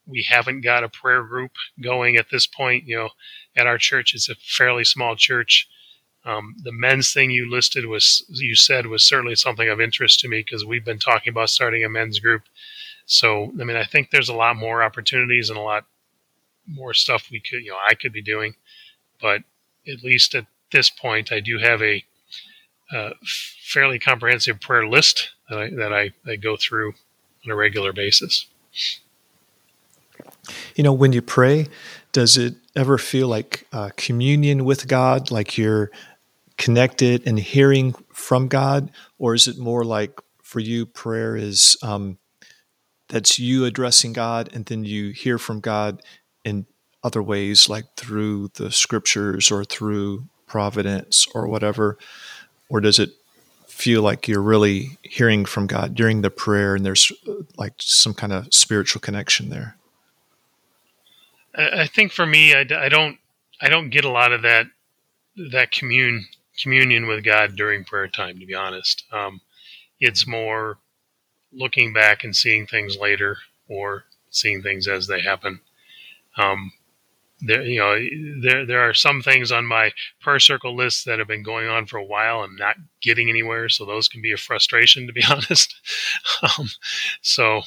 we 0.05 0.25
haven't 0.27 0.61
got 0.61 0.83
a 0.83 0.89
prayer 0.89 1.23
group 1.23 1.51
going 1.81 2.17
at 2.17 2.29
this 2.29 2.45
point. 2.47 2.85
You 2.85 2.97
know, 2.97 3.09
at 3.55 3.67
our 3.67 3.77
church, 3.77 4.13
it's 4.13 4.29
a 4.29 4.35
fairly 4.35 4.83
small 4.83 5.15
church. 5.15 5.67
Um, 6.25 6.55
the 6.63 6.71
men's 6.71 7.13
thing 7.13 7.31
you 7.31 7.49
listed 7.49 7.85
was, 7.85 8.23
you 8.29 8.55
said, 8.55 8.87
was 8.87 9.03
certainly 9.03 9.35
something 9.35 9.67
of 9.67 9.81
interest 9.81 10.19
to 10.21 10.29
me 10.29 10.39
because 10.39 10.65
we've 10.65 10.85
been 10.85 10.99
talking 10.99 11.31
about 11.31 11.49
starting 11.49 11.83
a 11.83 11.89
men's 11.89 12.19
group. 12.19 12.43
So, 13.05 13.51
I 13.59 13.63
mean, 13.65 13.75
I 13.75 13.83
think 13.83 14.09
there's 14.09 14.29
a 14.29 14.33
lot 14.33 14.55
more 14.55 14.81
opportunities 14.83 15.49
and 15.49 15.59
a 15.59 15.61
lot 15.61 15.85
more 16.67 16.93
stuff 16.93 17.27
we 17.29 17.41
could, 17.41 17.63
you 17.63 17.71
know, 17.71 17.77
I 17.89 17.93
could 17.95 18.13
be 18.13 18.21
doing. 18.21 18.55
But 19.21 19.41
at 19.87 20.03
least 20.03 20.33
at 20.33 20.45
this 20.71 20.89
point, 20.89 21.31
I 21.31 21.41
do 21.41 21.59
have 21.59 21.81
a 21.81 22.03
uh, 22.93 23.11
fairly 23.23 23.99
comprehensive 23.99 24.61
prayer 24.61 24.87
list 24.87 25.31
that 25.49 25.59
I, 25.59 25.69
that 25.71 25.93
I, 25.93 26.11
I 26.25 26.35
go 26.35 26.55
through 26.55 26.93
on 27.45 27.51
a 27.51 27.55
regular 27.55 27.91
basis. 27.91 28.47
You 30.75 30.83
know, 30.83 30.93
when 30.93 31.13
you 31.13 31.21
pray, 31.21 31.67
does 32.13 32.37
it 32.37 32.55
ever 32.75 32.97
feel 32.97 33.27
like 33.27 33.67
uh, 33.73 33.89
communion 33.97 34.63
with 34.63 34.87
God, 34.87 35.31
like 35.31 35.57
you're 35.57 35.91
connected 36.57 37.27
and 37.27 37.37
hearing 37.37 37.93
from 38.13 38.47
God, 38.47 38.89
or 39.19 39.33
is 39.33 39.47
it 39.47 39.57
more 39.57 39.83
like 39.83 40.19
for 40.41 40.61
you, 40.61 40.85
prayer 40.85 41.35
is 41.35 41.75
um, 41.83 42.17
that's 43.09 43.37
you 43.37 43.65
addressing 43.65 44.13
God, 44.13 44.49
and 44.53 44.65
then 44.65 44.85
you 44.85 45.11
hear 45.11 45.37
from 45.37 45.59
God 45.59 46.01
in 46.45 46.65
other 47.03 47.21
ways, 47.21 47.67
like 47.67 47.85
through 47.97 48.49
the 48.55 48.71
scriptures 48.71 49.51
or 49.51 49.65
through 49.65 50.29
providence 50.47 51.27
or 51.35 51.47
whatever? 51.47 51.97
or 52.73 52.81
does 52.81 52.97
it 52.97 53.11
feel 53.67 54.01
like 54.01 54.27
you're 54.27 54.41
really 54.41 54.97
hearing 55.03 55.45
from 55.45 55.67
God 55.67 55.93
during 55.93 56.21
the 56.21 56.31
prayer 56.31 56.75
and 56.75 56.83
there's 56.85 57.11
uh, 57.27 57.33
like 57.55 57.73
some 57.79 58.13
kind 58.13 58.33
of 58.33 58.51
spiritual 58.51 58.99
connection 58.99 59.49
there? 59.49 59.77
I 61.55 61.87
think 61.87 62.11
for 62.11 62.25
me, 62.25 62.53
I, 62.53 62.61
I 62.61 62.89
don't, 62.89 63.17
I 63.61 63.69
don't 63.69 63.89
get 63.89 64.05
a 64.05 64.09
lot 64.09 64.31
of 64.31 64.41
that, 64.41 64.67
that 65.51 65.71
commune, 65.71 66.25
communion 66.61 67.07
with 67.07 67.23
God 67.23 67.55
during 67.55 67.83
prayer 67.83 68.07
time, 68.07 68.39
to 68.39 68.45
be 68.45 68.55
honest. 68.55 69.03
Um, 69.11 69.41
it's 69.99 70.27
more 70.27 70.79
looking 71.51 71.93
back 71.93 72.23
and 72.23 72.35
seeing 72.35 72.65
things 72.65 72.97
later 72.97 73.37
or 73.67 74.05
seeing 74.29 74.61
things 74.61 74.87
as 74.87 75.07
they 75.07 75.21
happen. 75.21 75.61
Um, 76.37 76.71
there, 77.41 77.61
you 77.63 77.79
know, 77.79 77.97
there 78.41 78.65
there 78.65 78.81
are 78.81 78.93
some 78.93 79.21
things 79.21 79.51
on 79.51 79.65
my 79.65 79.91
prayer 80.21 80.39
circle 80.39 80.75
list 80.75 81.05
that 81.05 81.19
have 81.19 81.27
been 81.27 81.43
going 81.43 81.67
on 81.67 81.85
for 81.85 81.97
a 81.97 82.05
while 82.05 82.41
and 82.43 82.57
not 82.57 82.77
getting 83.01 83.29
anywhere. 83.29 83.69
So 83.69 83.85
those 83.85 84.07
can 84.07 84.21
be 84.21 84.31
a 84.31 84.37
frustration, 84.37 85.07
to 85.07 85.13
be 85.13 85.23
honest. 85.29 85.75
um, 86.41 86.69
so, 87.21 87.61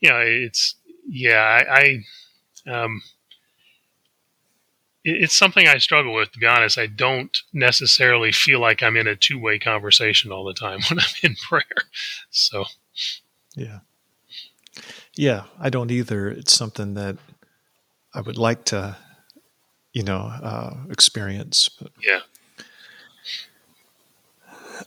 you 0.00 0.08
know, 0.08 0.20
it's 0.20 0.76
yeah, 1.08 1.62
I, 1.68 2.02
I 2.66 2.70
um, 2.70 3.02
it's 5.06 5.38
something 5.38 5.68
I 5.68 5.78
struggle 5.78 6.12
with. 6.12 6.32
To 6.32 6.38
be 6.38 6.46
honest, 6.46 6.78
I 6.78 6.86
don't 6.86 7.36
necessarily 7.52 8.32
feel 8.32 8.60
like 8.60 8.82
I'm 8.82 8.96
in 8.96 9.06
a 9.06 9.14
two 9.14 9.38
way 9.38 9.58
conversation 9.58 10.32
all 10.32 10.44
the 10.44 10.52
time 10.52 10.80
when 10.90 10.98
I'm 10.98 11.06
in 11.22 11.36
prayer. 11.36 11.62
So, 12.30 12.64
yeah, 13.54 13.80
yeah, 15.14 15.44
I 15.60 15.70
don't 15.70 15.90
either. 15.92 16.28
It's 16.28 16.52
something 16.52 16.94
that 16.94 17.16
I 18.12 18.20
would 18.20 18.36
like 18.36 18.64
to 18.66 18.96
you 19.92 20.02
know 20.02 20.32
uh, 20.42 20.74
experience. 20.90 21.68
But, 21.68 21.92
yeah. 22.02 22.20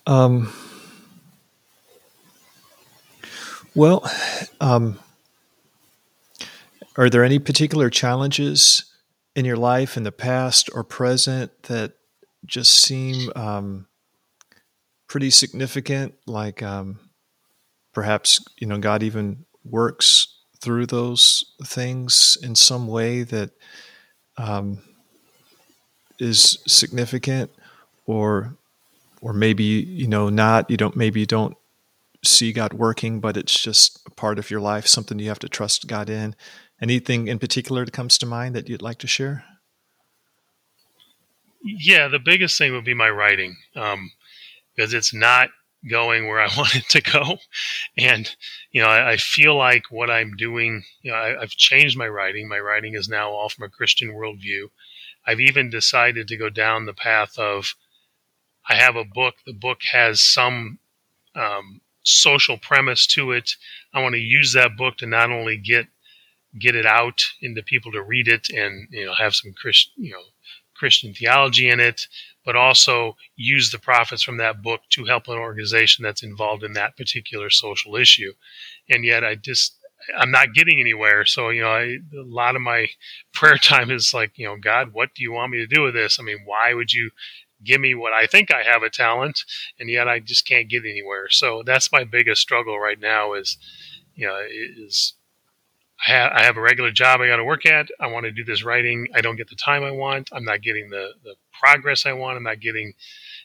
Um. 0.05 0.51
Well, 3.75 4.11
um, 4.59 4.99
are 6.97 7.09
there 7.09 7.23
any 7.23 7.39
particular 7.39 7.89
challenges 7.89 8.88
in 9.35 9.45
your 9.45 9.57
life 9.57 9.97
in 9.97 10.03
the 10.03 10.11
past 10.11 10.69
or 10.73 10.83
present 10.83 11.63
that 11.63 11.93
just 12.45 12.71
seem 12.71 13.31
um, 13.35 13.87
pretty 15.07 15.29
significant? 15.29 16.15
Like 16.25 16.63
um, 16.63 16.99
perhaps 17.93 18.43
you 18.57 18.67
know 18.67 18.77
God 18.77 19.03
even 19.03 19.45
works 19.63 20.27
through 20.61 20.87
those 20.87 21.43
things 21.63 22.37
in 22.41 22.55
some 22.55 22.87
way 22.87 23.23
that 23.23 23.51
um, 24.37 24.81
is 26.19 26.59
significant 26.67 27.51
or 28.05 28.57
or 29.21 29.33
maybe 29.33 29.63
you 29.63 30.07
know 30.07 30.29
not 30.29 30.69
you 30.69 30.77
don't 30.77 30.95
maybe 30.95 31.19
you 31.19 31.25
don't 31.25 31.55
see 32.23 32.51
God 32.51 32.73
working 32.73 33.19
but 33.19 33.37
it's 33.37 33.57
just 33.57 34.01
a 34.05 34.11
part 34.11 34.39
of 34.39 34.51
your 34.51 34.59
life 34.59 34.85
something 34.87 35.19
you 35.19 35.29
have 35.29 35.39
to 35.39 35.49
trust 35.49 35.87
God 35.87 36.09
in 36.09 36.35
anything 36.81 37.27
in 37.27 37.39
particular 37.39 37.85
that 37.85 37.91
comes 37.91 38.17
to 38.17 38.25
mind 38.25 38.55
that 38.55 38.69
you'd 38.69 38.81
like 38.81 38.99
to 38.99 39.07
share 39.07 39.43
yeah 41.61 42.07
the 42.07 42.19
biggest 42.19 42.57
thing 42.57 42.73
would 42.73 42.85
be 42.85 42.93
my 42.93 43.09
writing 43.09 43.57
um, 43.75 44.11
because 44.75 44.93
it's 44.93 45.13
not 45.13 45.49
going 45.87 46.27
where 46.27 46.39
I 46.39 46.49
want 46.57 46.75
it 46.75 46.89
to 46.89 47.01
go. 47.01 47.37
And, 47.97 48.33
you 48.71 48.81
know, 48.81 48.87
I, 48.87 49.13
I 49.13 49.17
feel 49.17 49.55
like 49.55 49.83
what 49.89 50.09
I'm 50.09 50.35
doing, 50.35 50.83
you 51.01 51.11
know, 51.11 51.17
I, 51.17 51.39
have 51.39 51.51
changed 51.51 51.97
my 51.97 52.07
writing. 52.07 52.47
My 52.47 52.59
writing 52.59 52.95
is 52.95 53.07
now 53.07 53.31
all 53.31 53.49
from 53.49 53.65
a 53.65 53.69
Christian 53.69 54.13
worldview. 54.13 54.69
I've 55.25 55.39
even 55.39 55.69
decided 55.69 56.27
to 56.27 56.37
go 56.37 56.49
down 56.49 56.85
the 56.85 56.93
path 56.93 57.37
of 57.37 57.75
I 58.67 58.75
have 58.75 58.95
a 58.95 59.05
book. 59.05 59.35
The 59.45 59.53
book 59.53 59.79
has 59.91 60.21
some 60.21 60.79
um, 61.35 61.81
social 62.03 62.57
premise 62.57 63.07
to 63.07 63.31
it. 63.31 63.51
I 63.93 64.01
want 64.01 64.13
to 64.13 64.21
use 64.21 64.53
that 64.53 64.77
book 64.77 64.97
to 64.97 65.07
not 65.07 65.31
only 65.31 65.57
get 65.57 65.87
get 66.57 66.75
it 66.75 66.85
out 66.85 67.21
into 67.41 67.61
people 67.61 67.91
to 67.91 68.01
read 68.01 68.27
it 68.27 68.49
and 68.49 68.87
you 68.91 69.05
know 69.05 69.13
have 69.13 69.35
some 69.35 69.53
Christian 69.53 69.91
you 69.97 70.11
know 70.11 70.23
Christian 70.75 71.13
theology 71.13 71.69
in 71.69 71.79
it, 71.79 72.07
but 72.45 72.55
also 72.55 73.17
use 73.35 73.69
the 73.69 73.79
profits 73.79 74.23
from 74.23 74.37
that 74.37 74.63
book 74.63 74.81
to 74.91 75.05
help 75.05 75.27
an 75.27 75.37
organization 75.37 76.03
that's 76.03 76.23
involved 76.23 76.63
in 76.63 76.73
that 76.73 76.95
particular 76.95 77.49
social 77.49 77.95
issue. 77.97 78.33
And 78.89 79.03
yet, 79.03 79.23
I 79.23 79.35
just 79.35 79.75
I'm 80.17 80.31
not 80.31 80.53
getting 80.53 80.79
anywhere. 80.79 81.25
So 81.25 81.49
you 81.49 81.61
know, 81.61 81.69
I, 81.69 81.97
a 82.17 82.23
lot 82.23 82.55
of 82.55 82.61
my 82.61 82.87
prayer 83.33 83.57
time 83.57 83.91
is 83.91 84.13
like, 84.13 84.31
you 84.35 84.45
know, 84.45 84.55
God, 84.57 84.93
what 84.93 85.13
do 85.13 85.21
you 85.21 85.33
want 85.33 85.51
me 85.51 85.57
to 85.59 85.67
do 85.67 85.83
with 85.83 85.93
this? 85.93 86.19
I 86.19 86.23
mean, 86.23 86.39
why 86.45 86.73
would 86.73 86.93
you 86.93 87.11
give 87.63 87.81
me 87.81 87.93
what 87.93 88.13
I 88.13 88.25
think 88.25 88.51
I 88.51 88.63
have 88.63 88.83
a 88.83 88.89
talent, 88.89 89.43
and 89.79 89.89
yet 89.89 90.07
I 90.07 90.19
just 90.19 90.47
can't 90.47 90.69
get 90.69 90.85
anywhere. 90.85 91.29
So 91.29 91.61
that's 91.65 91.91
my 91.91 92.05
biggest 92.05 92.41
struggle 92.41 92.79
right 92.79 92.99
now. 92.99 93.33
Is 93.33 93.57
you 94.15 94.27
know 94.27 94.39
is 94.49 95.13
I 96.05 96.11
have, 96.11 96.31
I 96.33 96.43
have 96.43 96.57
a 96.57 96.61
regular 96.61 96.91
job 96.91 97.19
I 97.19 97.27
got 97.27 97.37
to 97.37 97.43
work 97.43 97.65
at. 97.65 97.89
I 97.99 98.07
want 98.07 98.25
to 98.25 98.31
do 98.31 98.43
this 98.43 98.63
writing. 98.63 99.07
I 99.13 99.21
don't 99.21 99.35
get 99.35 99.49
the 99.49 99.55
time 99.55 99.83
I 99.83 99.91
want. 99.91 100.29
I'm 100.31 100.45
not 100.45 100.61
getting 100.61 100.89
the, 100.89 101.11
the 101.23 101.35
progress 101.59 102.05
I 102.05 102.13
want. 102.13 102.37
I'm 102.37 102.43
not 102.43 102.61
getting, 102.61 102.93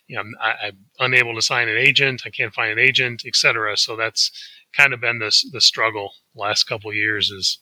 you 0.06 0.14
know, 0.14 0.20
I'm, 0.20 0.34
I, 0.40 0.68
am 0.68 0.78
unable 1.00 1.34
to 1.34 1.42
sign 1.42 1.68
an 1.68 1.76
agent. 1.76 2.22
I 2.24 2.30
can't 2.30 2.54
find 2.54 2.70
an 2.70 2.78
agent, 2.78 3.24
etc. 3.26 3.76
So 3.76 3.96
that's 3.96 4.30
kind 4.76 4.92
of 4.92 5.00
been 5.00 5.18
the, 5.18 5.34
the 5.52 5.60
struggle 5.60 6.12
last 6.34 6.64
couple 6.64 6.92
years 6.92 7.30
is, 7.30 7.58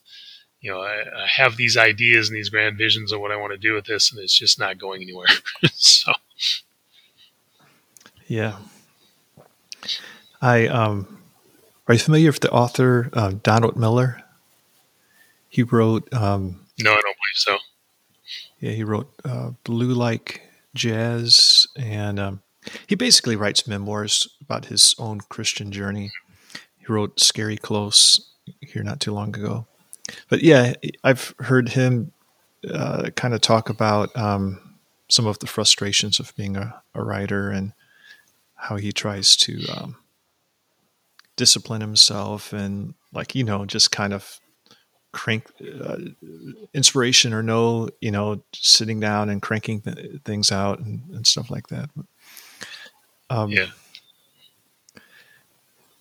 you 0.61 0.71
know, 0.71 0.81
I, 0.81 1.03
I, 1.25 1.27
have 1.27 1.57
these 1.57 1.77
ideas 1.77 2.29
and 2.29 2.37
these 2.37 2.49
grand 2.49 2.79
visions 2.79 3.13
of 3.13 3.21
what 3.21 3.33
I 3.33 3.37
want 3.37 3.53
to 3.53 3.59
do 3.59 3.75
with 3.75 3.87
this, 3.87 4.13
and 4.13 4.21
it's 4.21 4.39
just 4.39 4.59
not 4.59 4.79
going 4.79 5.03
anywhere. 5.03 5.27
so, 5.73 6.13
yeah, 8.29 8.59
I 10.41 10.69
um, 10.69 11.19
are 11.89 11.95
you 11.95 12.01
familiar 12.01 12.31
with 12.31 12.41
the 12.41 12.51
author 12.53 13.11
uh, 13.13 13.33
Donald 13.43 13.77
Miller? 13.77 14.22
He 15.53 15.63
wrote. 15.63 16.11
Um, 16.15 16.67
no, 16.81 16.93
I 16.93 16.95
don't 16.95 17.03
believe 17.03 17.35
so. 17.35 17.59
Yeah, 18.59 18.71
he 18.71 18.85
wrote 18.85 19.13
uh, 19.23 19.51
Blue 19.65 19.93
Like 19.93 20.41
Jazz, 20.75 21.67
and 21.77 22.19
um, 22.19 22.43
he 22.87 22.95
basically 22.95 23.37
writes 23.37 23.69
memoirs 23.69 24.27
about 24.41 24.65
his 24.65 24.95
own 24.99 25.21
Christian 25.29 25.71
journey. 25.71 26.11
He 26.79 26.87
wrote 26.89 27.21
Scary 27.21 27.59
Close 27.59 28.33
here 28.61 28.83
not 28.83 29.01
too 29.01 29.13
long 29.13 29.37
ago. 29.37 29.67
But 30.31 30.41
yeah, 30.41 30.73
I've 31.05 31.35
heard 31.39 31.69
him 31.69 32.13
uh, 32.73 33.11
kind 33.15 33.35
of 33.35 33.43
talk 33.43 33.69
about 33.69 34.17
um, 34.17 34.79
some 35.11 35.27
of 35.27 35.39
the 35.41 35.47
frustrations 35.47 36.19
of 36.19 36.35
being 36.35 36.57
a, 36.57 36.83
a, 36.95 37.05
writer 37.05 37.51
and 37.51 37.75
how 38.55 38.77
he 38.77 38.91
tries 38.91 39.37
to 39.37 39.63
um, 39.77 39.97
discipline 41.37 41.83
himself 41.83 42.55
and, 42.55 42.95
like, 43.13 43.35
you 43.35 43.45
know, 43.45 43.67
just 43.67 43.93
kind 43.93 44.15
of 44.15 44.41
crank 45.13 45.47
uh, 45.81 45.99
inspiration 46.75 47.33
or 47.33 47.43
no, 47.43 47.89
you 48.01 48.11
know, 48.11 48.43
sitting 48.53 48.99
down 48.99 49.29
and 49.29 49.41
cranking 49.41 49.81
th- 49.81 50.23
things 50.25 50.51
out 50.51 50.79
and, 50.81 51.03
and, 51.13 51.27
stuff 51.27 51.51
like 51.51 51.69
that. 51.69 51.91
Um, 53.31 53.51
yeah. 53.51 53.67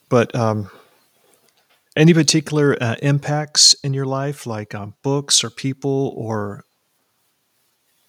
But 0.10 0.34
um, 0.36 0.70
any 1.96 2.14
particular 2.14 2.78
uh, 2.82 2.96
impacts 3.02 3.74
in 3.76 3.94
your 3.94 4.06
life, 4.06 4.46
like 4.46 4.74
um, 4.74 4.94
books 5.04 5.44
or 5.44 5.50
people 5.50 6.14
or 6.16 6.66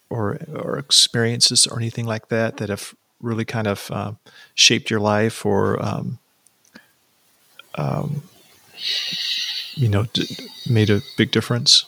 or 0.09 0.37
or 0.53 0.77
experiences 0.77 1.67
or 1.67 1.77
anything 1.77 2.05
like 2.05 2.29
that, 2.29 2.57
that 2.57 2.69
have 2.69 2.93
really 3.21 3.45
kind 3.45 3.67
of 3.67 3.89
uh, 3.91 4.11
shaped 4.53 4.89
your 4.89 4.99
life 4.99 5.45
or 5.45 5.81
um, 5.83 6.19
um, 7.75 8.23
you 9.75 9.89
know 9.89 10.05
d- 10.13 10.49
made 10.69 10.89
a 10.89 11.01
big 11.17 11.31
difference? 11.31 11.85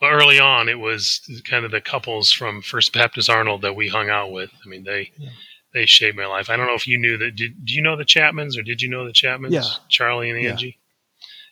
Well, 0.00 0.10
early 0.10 0.40
on, 0.40 0.68
it 0.68 0.80
was 0.80 1.20
kind 1.48 1.64
of 1.64 1.70
the 1.70 1.80
couples 1.80 2.32
from 2.32 2.60
First 2.60 2.92
Baptist 2.92 3.30
Arnold 3.30 3.62
that 3.62 3.76
we 3.76 3.88
hung 3.88 4.10
out 4.10 4.32
with. 4.32 4.50
I 4.64 4.68
mean, 4.68 4.84
they. 4.84 5.12
Yeah 5.16 5.30
they 5.72 5.86
shaped 5.86 6.16
my 6.16 6.26
life. 6.26 6.50
I 6.50 6.56
don't 6.56 6.66
know 6.66 6.74
if 6.74 6.86
you 6.86 6.98
knew 6.98 7.16
that. 7.18 7.36
Did, 7.36 7.64
do 7.64 7.74
you 7.74 7.82
know 7.82 7.96
the 7.96 8.04
Chapmans 8.04 8.58
or 8.58 8.62
did 8.62 8.82
you 8.82 8.88
know 8.88 9.06
the 9.06 9.12
Chapmans? 9.12 9.52
Yeah. 9.52 9.62
Charlie 9.88 10.30
and 10.30 10.46
Angie. 10.46 10.78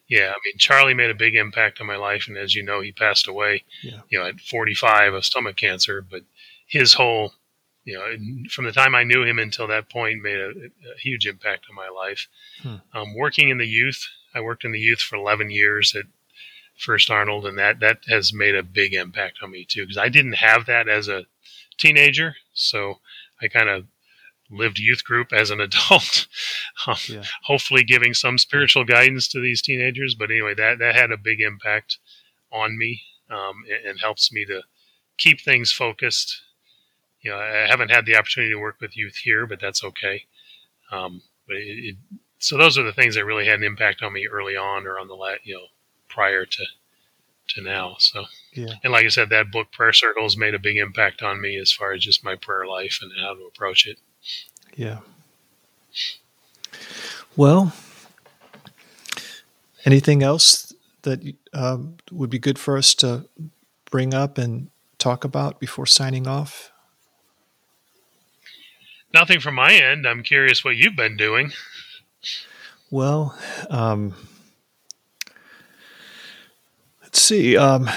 Yeah. 0.09 0.21
yeah. 0.21 0.31
I 0.31 0.37
mean, 0.45 0.59
Charlie 0.59 0.95
made 0.95 1.11
a 1.11 1.15
big 1.15 1.35
impact 1.35 1.81
on 1.81 1.87
my 1.87 1.97
life, 1.97 2.27
and 2.29 2.37
as 2.37 2.55
you 2.55 2.63
know, 2.63 2.81
he 2.81 2.93
passed 2.93 3.29
away. 3.29 3.65
Yeah. 3.83 4.01
You 4.11 4.19
know, 4.19 4.27
at 4.27 4.41
45 4.41 5.15
of 5.15 5.25
stomach 5.25 5.57
cancer. 5.57 6.03
But 6.03 6.23
his 6.67 6.93
whole, 6.93 7.33
you 7.85 7.95
know, 7.95 8.49
from 8.51 8.65
the 8.65 8.73
time 8.73 8.95
I 8.95 9.05
knew 9.05 9.25
him 9.25 9.39
until 9.39 9.67
that 9.69 9.91
point, 9.91 10.23
made 10.23 10.39
a, 10.39 10.51
a 10.51 10.99
huge 10.99 11.27
impact 11.27 11.67
on 11.71 11.77
my 11.77 11.89
life. 11.89 12.29
Hmm. 12.63 12.77
Um, 12.93 13.15
working 13.15 13.49
in 13.49 13.59
the 13.59 13.67
youth, 13.67 14.07
I 14.35 14.41
worked 14.41 14.65
in 14.65 14.73
the 14.73 14.79
youth 14.79 15.01
for 15.01 15.17
11 15.17 15.51
years 15.51 15.95
at 15.97 16.05
First 16.79 17.11
Arnold, 17.11 17.47
and 17.47 17.59
that 17.59 17.81
that 17.81 17.99
has 18.09 18.33
made 18.33 18.55
a 18.55 18.63
big 18.63 18.95
impact 18.95 19.39
on 19.43 19.51
me 19.51 19.67
too 19.69 19.83
because 19.83 19.99
I 19.99 20.09
didn't 20.09 20.35
have 20.35 20.67
that 20.67 20.89
as 20.89 21.09
a 21.09 21.27
teenager, 21.79 22.37
so 22.55 23.01
I 23.41 23.49
kind 23.49 23.69
of 23.69 23.87
lived 24.51 24.79
youth 24.79 25.05
group 25.05 25.33
as 25.33 25.51
an 25.51 25.61
adult, 25.61 26.27
um, 26.87 26.97
yeah. 27.09 27.23
hopefully 27.45 27.85
giving 27.85 28.15
some 28.15 28.39
spiritual 28.39 28.85
guidance 28.85 29.29
to 29.29 29.41
these 29.41 29.63
teenagers. 29.63 30.15
But 30.15 30.31
anyway, 30.31 30.55
that, 30.55 30.79
that 30.79 30.95
had 30.95 31.13
a 31.13 31.17
big 31.17 31.41
impact 31.41 31.99
on 32.53 32.77
me 32.77 33.03
um, 33.31 33.63
and, 33.71 33.91
and, 33.91 34.01
helps 34.01 34.33
me 34.33 34.45
to 34.47 34.63
keep 35.19 35.41
things 35.41 35.71
focused. 35.71 36.43
You 37.23 37.31
know, 37.31 37.39
I 37.39 37.67
haven't 37.69 37.91
had 37.91 38.07
the 38.07 38.17
opportunity 38.17 38.53
to 38.53 38.59
work 38.61 38.77
with 38.81 38.97
youth 38.97 39.17
here, 39.17 39.47
but 39.47 39.61
that's 39.61 39.85
okay. 39.85 40.25
Um, 40.91 41.23
but 41.47 41.57
it, 41.57 41.61
it, 41.61 41.97
so 42.39 42.57
those 42.57 42.79
are 42.79 42.83
the 42.83 42.93
things 42.93 43.15
that 43.15 43.25
really 43.25 43.47
had 43.47 43.59
an 43.59 43.65
impact 43.65 44.03
on 44.03 44.13
me 44.13 44.27
early 44.27 44.57
on, 44.57 44.87
or 44.87 44.99
on 44.99 45.09
the 45.09 45.37
you 45.45 45.55
know 45.55 45.67
prior 46.09 46.47
to 46.47 46.65
to 47.55 47.63
now. 47.63 47.97
So, 47.99 48.25
yeah. 48.53 48.75
and 48.83 48.93
like 48.93 49.05
I 49.05 49.09
said, 49.09 49.29
that 49.31 49.51
book 49.51 49.73
Prayer 49.73 49.93
Circles 49.93 50.37
made 50.37 50.55
a 50.55 50.59
big 50.59 50.77
impact 50.77 51.23
on 51.23 51.41
me 51.41 51.57
as 51.57 51.73
far 51.73 51.93
as 51.93 52.03
just 52.03 52.25
my 52.25 52.37
prayer 52.37 52.67
life 52.67 53.01
and 53.03 53.13
how 53.21 53.35
to 53.35 53.45
approach 53.45 53.87
it. 53.87 53.99
Yeah. 54.75 55.01
Well, 57.37 57.73
anything 59.85 60.23
else 60.23 60.73
that 61.03 61.35
um, 61.53 61.97
would 62.11 62.31
be 62.31 62.39
good 62.39 62.59
for 62.59 62.77
us 62.77 62.95
to 62.97 63.29
bring 63.91 64.15
up 64.15 64.39
and 64.39 64.71
talk 64.99 65.25
about 65.25 65.59
before 65.61 65.87
signing 65.87 66.27
off? 66.27 66.73
Nothing 69.13 69.41
from 69.41 69.55
my 69.55 69.73
end. 69.75 70.07
I'm 70.07 70.23
curious 70.23 70.65
what 70.65 70.77
you've 70.77 70.97
been 70.97 71.17
doing. 71.17 71.53
Well, 72.91 73.37
um, 73.69 74.15
let's 77.03 77.21
see. 77.21 77.57
Um, 77.57 77.89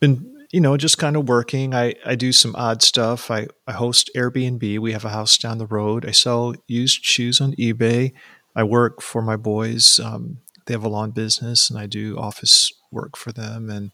been 0.00 0.36
you 0.52 0.60
know, 0.60 0.76
just 0.76 0.98
kind 0.98 1.16
of 1.16 1.28
working. 1.28 1.74
I, 1.74 1.94
I 2.04 2.14
do 2.14 2.32
some 2.32 2.54
odd 2.56 2.82
stuff. 2.82 3.30
I, 3.30 3.48
I 3.66 3.72
host 3.72 4.10
Airbnb. 4.16 4.78
We 4.78 4.92
have 4.92 5.04
a 5.04 5.10
house 5.10 5.36
down 5.36 5.58
the 5.58 5.66
road. 5.66 6.06
I 6.06 6.12
sell 6.12 6.54
used 6.66 7.04
shoes 7.04 7.40
on 7.40 7.52
eBay. 7.56 8.12
I 8.54 8.62
work 8.62 9.02
for 9.02 9.22
my 9.22 9.36
boys. 9.36 9.98
Um, 9.98 10.38
they 10.64 10.74
have 10.74 10.84
a 10.84 10.88
lawn 10.88 11.10
business, 11.10 11.68
and 11.68 11.78
I 11.78 11.86
do 11.86 12.16
office 12.16 12.72
work 12.90 13.16
for 13.16 13.32
them. 13.32 13.68
And, 13.68 13.92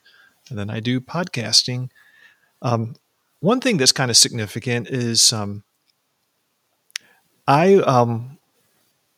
and 0.49 0.59
then 0.59 0.71
I 0.71 0.81
do 0.81 1.01
podcasting. 1.01 1.89
Um, 2.61 2.95
one 3.43 3.61
thing 3.61 3.77
that's 3.77 3.93
kind 3.93 4.11
of 4.11 4.17
significant 4.17 4.89
is 4.89 5.33
um, 5.33 5.63
I 7.47 7.75
um, 7.75 8.39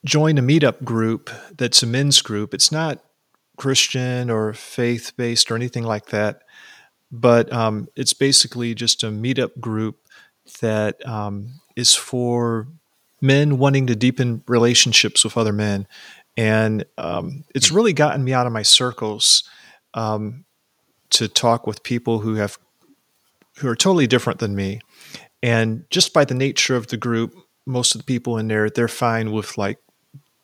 joined 0.04 0.38
a 0.38 0.42
meetup 0.42 0.82
group 0.82 1.30
that's 1.56 1.82
a 1.82 1.86
men's 1.86 2.20
group. 2.20 2.52
It's 2.52 2.72
not 2.72 3.04
Christian 3.56 4.30
or 4.30 4.52
faith 4.52 5.12
based 5.16 5.50
or 5.50 5.54
anything 5.54 5.84
like 5.84 6.06
that 6.06 6.42
but 7.14 7.52
um, 7.52 7.88
it's 7.94 8.12
basically 8.12 8.74
just 8.74 9.04
a 9.04 9.06
meetup 9.06 9.60
group 9.60 10.00
that 10.60 11.06
um, 11.06 11.60
is 11.76 11.94
for 11.94 12.66
men 13.20 13.58
wanting 13.58 13.86
to 13.86 13.94
deepen 13.94 14.42
relationships 14.48 15.24
with 15.24 15.36
other 15.36 15.52
men. 15.52 15.86
And 16.36 16.84
um, 16.98 17.44
it's 17.54 17.70
really 17.70 17.92
gotten 17.92 18.24
me 18.24 18.32
out 18.32 18.48
of 18.48 18.52
my 18.52 18.62
circles 18.62 19.48
um, 19.94 20.44
to 21.10 21.28
talk 21.28 21.68
with 21.68 21.84
people 21.84 22.18
who 22.18 22.34
have 22.34 22.58
who 23.58 23.68
are 23.68 23.76
totally 23.76 24.06
different 24.06 24.40
than 24.40 24.54
me. 24.54 24.80
And 25.42 25.84
just 25.90 26.12
by 26.12 26.24
the 26.24 26.34
nature 26.34 26.76
of 26.76 26.88
the 26.88 26.96
group, 26.96 27.34
most 27.66 27.94
of 27.94 28.00
the 28.00 28.04
people 28.04 28.38
in 28.38 28.48
there, 28.48 28.70
they're 28.70 28.88
fine 28.88 29.32
with 29.32 29.56
like 29.58 29.78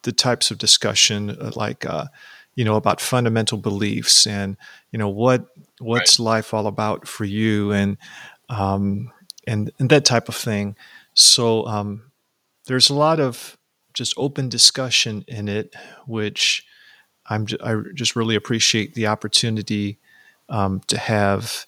the 0.03 0.13
types 0.13 0.51
of 0.51 0.59
discussion, 0.59 1.31
uh, 1.31 1.53
like 1.57 1.85
uh, 1.87 2.07
you 2.55 2.65
know 2.65 2.77
about 2.77 3.01
fundamental 3.01 3.59
beliefs 3.59 4.27
and 4.27 4.57
you 4.93 4.99
know 4.99 5.09
what 5.09 5.47
what's 5.79 6.19
right. 6.19 6.25
life 6.25 6.55
all 6.55 6.67
about 6.67 7.07
for 7.07 7.25
you 7.25 7.73
and 7.73 7.97
um, 8.49 9.11
and 9.47 9.71
and 9.79 9.91
that 9.91 10.05
type 10.05 10.29
of 10.29 10.35
thing 10.35 10.77
so 11.15 11.67
um, 11.67 12.11
there's 12.67 12.91
a 12.91 12.95
lot 12.95 13.21
of 13.21 13.57
just 13.95 14.15
open 14.17 14.49
discussion 14.49 15.25
in 15.27 15.49
it 15.49 15.75
which 16.07 16.65
i'm 17.27 17.47
i 17.65 17.75
just 17.95 18.15
really 18.15 18.35
appreciate 18.35 18.95
the 18.95 19.07
opportunity 19.07 19.99
um, 20.49 20.81
to 20.87 20.99
have 20.99 21.67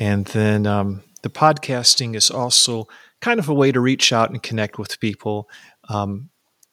and 0.00 0.24
then 0.24 0.66
um, 0.66 1.02
the 1.22 1.28
podcasting 1.28 2.16
is 2.16 2.30
also 2.30 2.88
kind 3.20 3.38
of 3.38 3.50
a 3.50 3.54
way 3.54 3.70
to 3.70 3.80
reach 3.80 4.12
out 4.14 4.30
and 4.30 4.42
connect 4.42 4.78
with 4.78 4.98
people. 4.98 5.48
Um, 5.90 6.30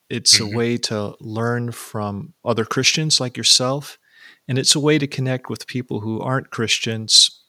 it's 0.10 0.40
mm-hmm. 0.40 0.54
a 0.54 0.58
way 0.58 0.78
to 0.78 1.16
learn 1.20 1.74
from 1.74 2.34
other 2.46 2.64
Christians 2.64 3.20
like 3.20 3.36
yourself, 3.36 4.00
and 4.48 4.58
it's 4.58 4.76
a 4.76 4.80
way 4.80 4.98
to 4.98 5.08
connect 5.08 5.50
with 5.50 5.68
people 5.68 6.00
who 6.00 6.22
aren't 6.22 6.52
Christians, 6.52 7.42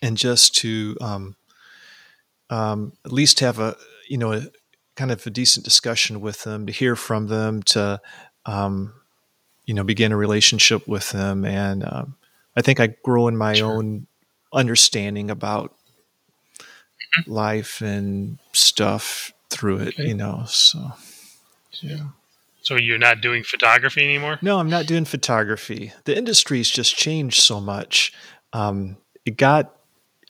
and 0.00 0.16
just 0.16 0.54
to 0.58 0.96
um, 1.00 1.36
um, 2.48 2.92
at 3.04 3.12
least 3.12 3.40
have 3.40 3.58
a 3.58 3.76
you 4.08 4.16
know 4.16 4.32
a 4.32 4.42
kind 4.94 5.10
of 5.10 5.26
a 5.26 5.30
decent 5.30 5.64
discussion 5.64 6.20
with 6.20 6.44
them, 6.44 6.66
to 6.66 6.72
hear 6.72 6.94
from 6.94 7.26
them, 7.26 7.64
to 7.64 8.00
um, 8.46 8.94
you 9.66 9.74
know 9.74 9.82
begin 9.82 10.12
a 10.12 10.16
relationship 10.16 10.86
with 10.86 11.10
them, 11.10 11.44
and 11.44 11.84
um, 11.84 12.14
I 12.56 12.62
think 12.62 12.78
I 12.78 12.94
grow 13.02 13.26
in 13.26 13.36
my 13.36 13.54
sure. 13.54 13.72
own 13.72 14.06
understanding 14.52 15.30
about 15.30 15.74
mm-hmm. 16.58 17.32
life 17.32 17.80
and 17.80 18.38
stuff 18.52 19.32
through 19.48 19.78
it, 19.78 19.94
okay. 19.94 20.08
you 20.08 20.14
know. 20.14 20.44
So, 20.46 20.92
yeah. 21.80 22.08
So 22.62 22.76
you're 22.76 22.98
not 22.98 23.20
doing 23.20 23.42
photography 23.42 24.04
anymore? 24.04 24.38
No, 24.42 24.58
I'm 24.58 24.70
not 24.70 24.86
doing 24.86 25.04
photography. 25.04 25.92
The 26.04 26.16
industry's 26.16 26.68
just 26.70 26.94
changed 26.94 27.42
so 27.42 27.60
much. 27.60 28.12
Um, 28.52 28.96
it 29.24 29.36
got 29.36 29.74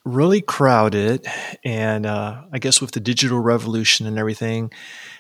really 0.05 0.41
crowded, 0.41 1.27
and 1.65 2.07
uh, 2.07 2.43
I 2.53 2.59
guess 2.59 2.81
with 2.81 2.93
the 2.93 3.01
digital 3.01 3.41
revolution 3.41 4.07
and 4.07 4.19
everything, 4.19 4.73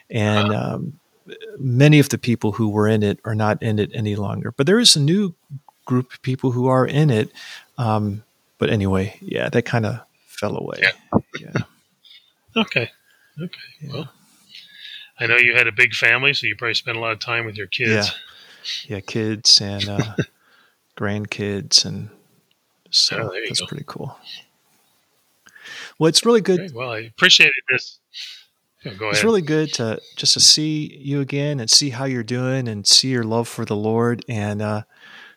and 0.09 0.53
uh-huh. 0.53 0.74
um, 0.74 1.01
many 1.59 1.98
of 1.98 2.09
the 2.09 2.18
people 2.18 2.53
who 2.53 2.68
were 2.68 2.88
in 2.88 3.03
it 3.03 3.18
are 3.24 3.34
not 3.34 3.62
in 3.62 3.78
it 3.78 3.90
any 3.92 4.16
longer. 4.16 4.53
But 4.53 4.66
there 4.66 4.78
is 4.78 4.96
a 4.96 5.01
new 5.01 5.34
group 5.84 6.12
of 6.12 6.22
people 6.22 6.53
who 6.53 6.68
are 6.68 6.86
in 6.86 7.11
it. 7.11 7.30
Um, 7.76 8.22
but 8.61 8.70
anyway, 8.70 9.16
yeah, 9.20 9.48
that 9.48 9.62
kind 9.64 9.86
of 9.86 10.00
fell 10.26 10.56
away. 10.56 10.80
Yeah. 10.82 11.18
yeah. 11.40 11.52
okay. 12.56 12.90
Okay. 13.42 13.61
Yeah. 13.80 13.92
Well, 13.92 14.12
I 15.18 15.26
know 15.26 15.36
you 15.36 15.54
had 15.56 15.66
a 15.66 15.72
big 15.72 15.94
family, 15.94 16.34
so 16.34 16.46
you 16.46 16.54
probably 16.54 16.74
spent 16.74 16.96
a 16.96 17.00
lot 17.00 17.12
of 17.12 17.18
time 17.18 17.46
with 17.46 17.56
your 17.56 17.66
kids. 17.66 17.90
Yeah. 17.90 18.96
Yeah, 18.96 19.00
kids 19.00 19.61
and 19.62 19.88
uh, 19.88 20.16
grandkids, 20.98 21.86
and 21.86 22.11
so 22.90 23.30
oh, 23.32 23.40
that's 23.46 23.61
go. 23.61 23.66
pretty 23.66 23.84
cool. 23.86 24.16
Well, 25.98 26.08
it's 26.08 26.26
really 26.26 26.42
good. 26.42 26.61
Okay. 26.61 26.74
Well, 26.74 26.90
I 26.90 26.98
appreciated 26.98 27.54
this. 27.70 27.98
Yeah, 28.84 28.92
go 28.92 29.06
ahead. 29.06 29.14
It's 29.14 29.24
really 29.24 29.40
good 29.40 29.72
to 29.74 29.98
just 30.16 30.34
to 30.34 30.40
see 30.40 30.94
you 31.00 31.20
again 31.20 31.58
and 31.58 31.70
see 31.70 31.88
how 31.88 32.04
you're 32.04 32.22
doing 32.22 32.68
and 32.68 32.86
see 32.86 33.08
your 33.08 33.24
love 33.24 33.48
for 33.48 33.64
the 33.64 33.76
Lord 33.76 34.24
and 34.28 34.61
uh, 34.61 34.82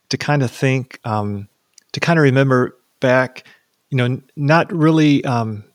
to 0.10 0.18
kind 0.18 0.44
of 0.44 0.52
think, 0.52 1.00
um, 1.06 1.48
to 1.94 2.02
kind 2.02 2.20
of 2.20 2.24
remember 2.24 2.76
back, 3.04 3.44
you 3.92 3.98
know, 3.98 4.22
not 4.36 4.72
really 4.74 5.24
um, 5.26 5.66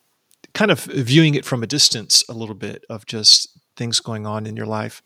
kind 0.55 0.71
of 0.73 0.81
viewing 0.81 1.37
it 1.37 1.45
from 1.45 1.63
a 1.63 1.67
distance 1.67 2.25
a 2.29 2.33
little 2.33 2.55
bit 2.55 2.85
of 2.89 3.07
just 3.07 3.51
things 3.77 4.01
going 4.01 4.27
on 4.27 4.47
in 4.47 4.57
your 4.57 4.67
life. 4.67 5.03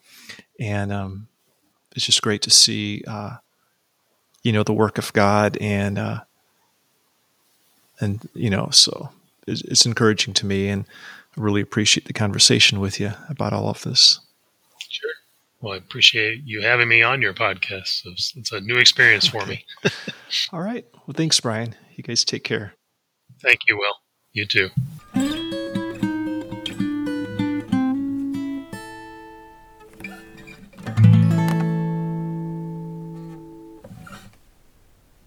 And 0.59 0.93
um, 0.93 1.29
it's 1.95 2.07
just 2.07 2.23
great 2.23 2.41
to 2.43 2.51
see, 2.51 3.03
uh, 3.07 3.37
you 4.43 4.53
know, 4.53 4.63
the 4.63 4.73
work 4.73 4.97
of 4.97 5.13
God 5.13 5.59
and, 5.61 5.99
uh, 5.99 6.21
and, 8.01 8.27
you 8.35 8.51
know, 8.51 8.69
so 8.71 9.11
it's, 9.47 9.63
it's 9.63 9.85
encouraging 9.85 10.33
to 10.35 10.47
me. 10.47 10.69
And 10.69 10.87
I 11.37 11.41
really 11.41 11.61
appreciate 11.61 12.07
the 12.07 12.13
conversation 12.13 12.81
with 12.81 13.01
you 13.01 13.13
about 13.29 13.53
all 13.53 13.69
of 13.69 13.83
this. 13.83 14.21
Sure. 14.89 15.11
Well, 15.61 15.75
I 15.75 15.77
appreciate 15.77 16.43
you 16.45 16.63
having 16.63 16.89
me 16.89 17.03
on 17.03 17.21
your 17.21 17.35
podcast. 17.35 18.07
It's, 18.07 18.33
it's 18.37 18.53
a 18.53 18.61
new 18.61 18.77
experience 18.77 19.29
for 19.29 19.45
me. 19.47 19.65
All 20.53 20.61
right. 20.61 20.85
Well, 21.07 21.15
thanks, 21.15 21.39
Brian. 21.41 21.75
You 21.95 22.03
guys 22.03 22.25
take 22.25 22.45
care. 22.45 22.75
Thank 23.43 23.61
you, 23.69 23.77
Will. 23.77 23.95
You 24.33 24.47
too. 24.47 24.71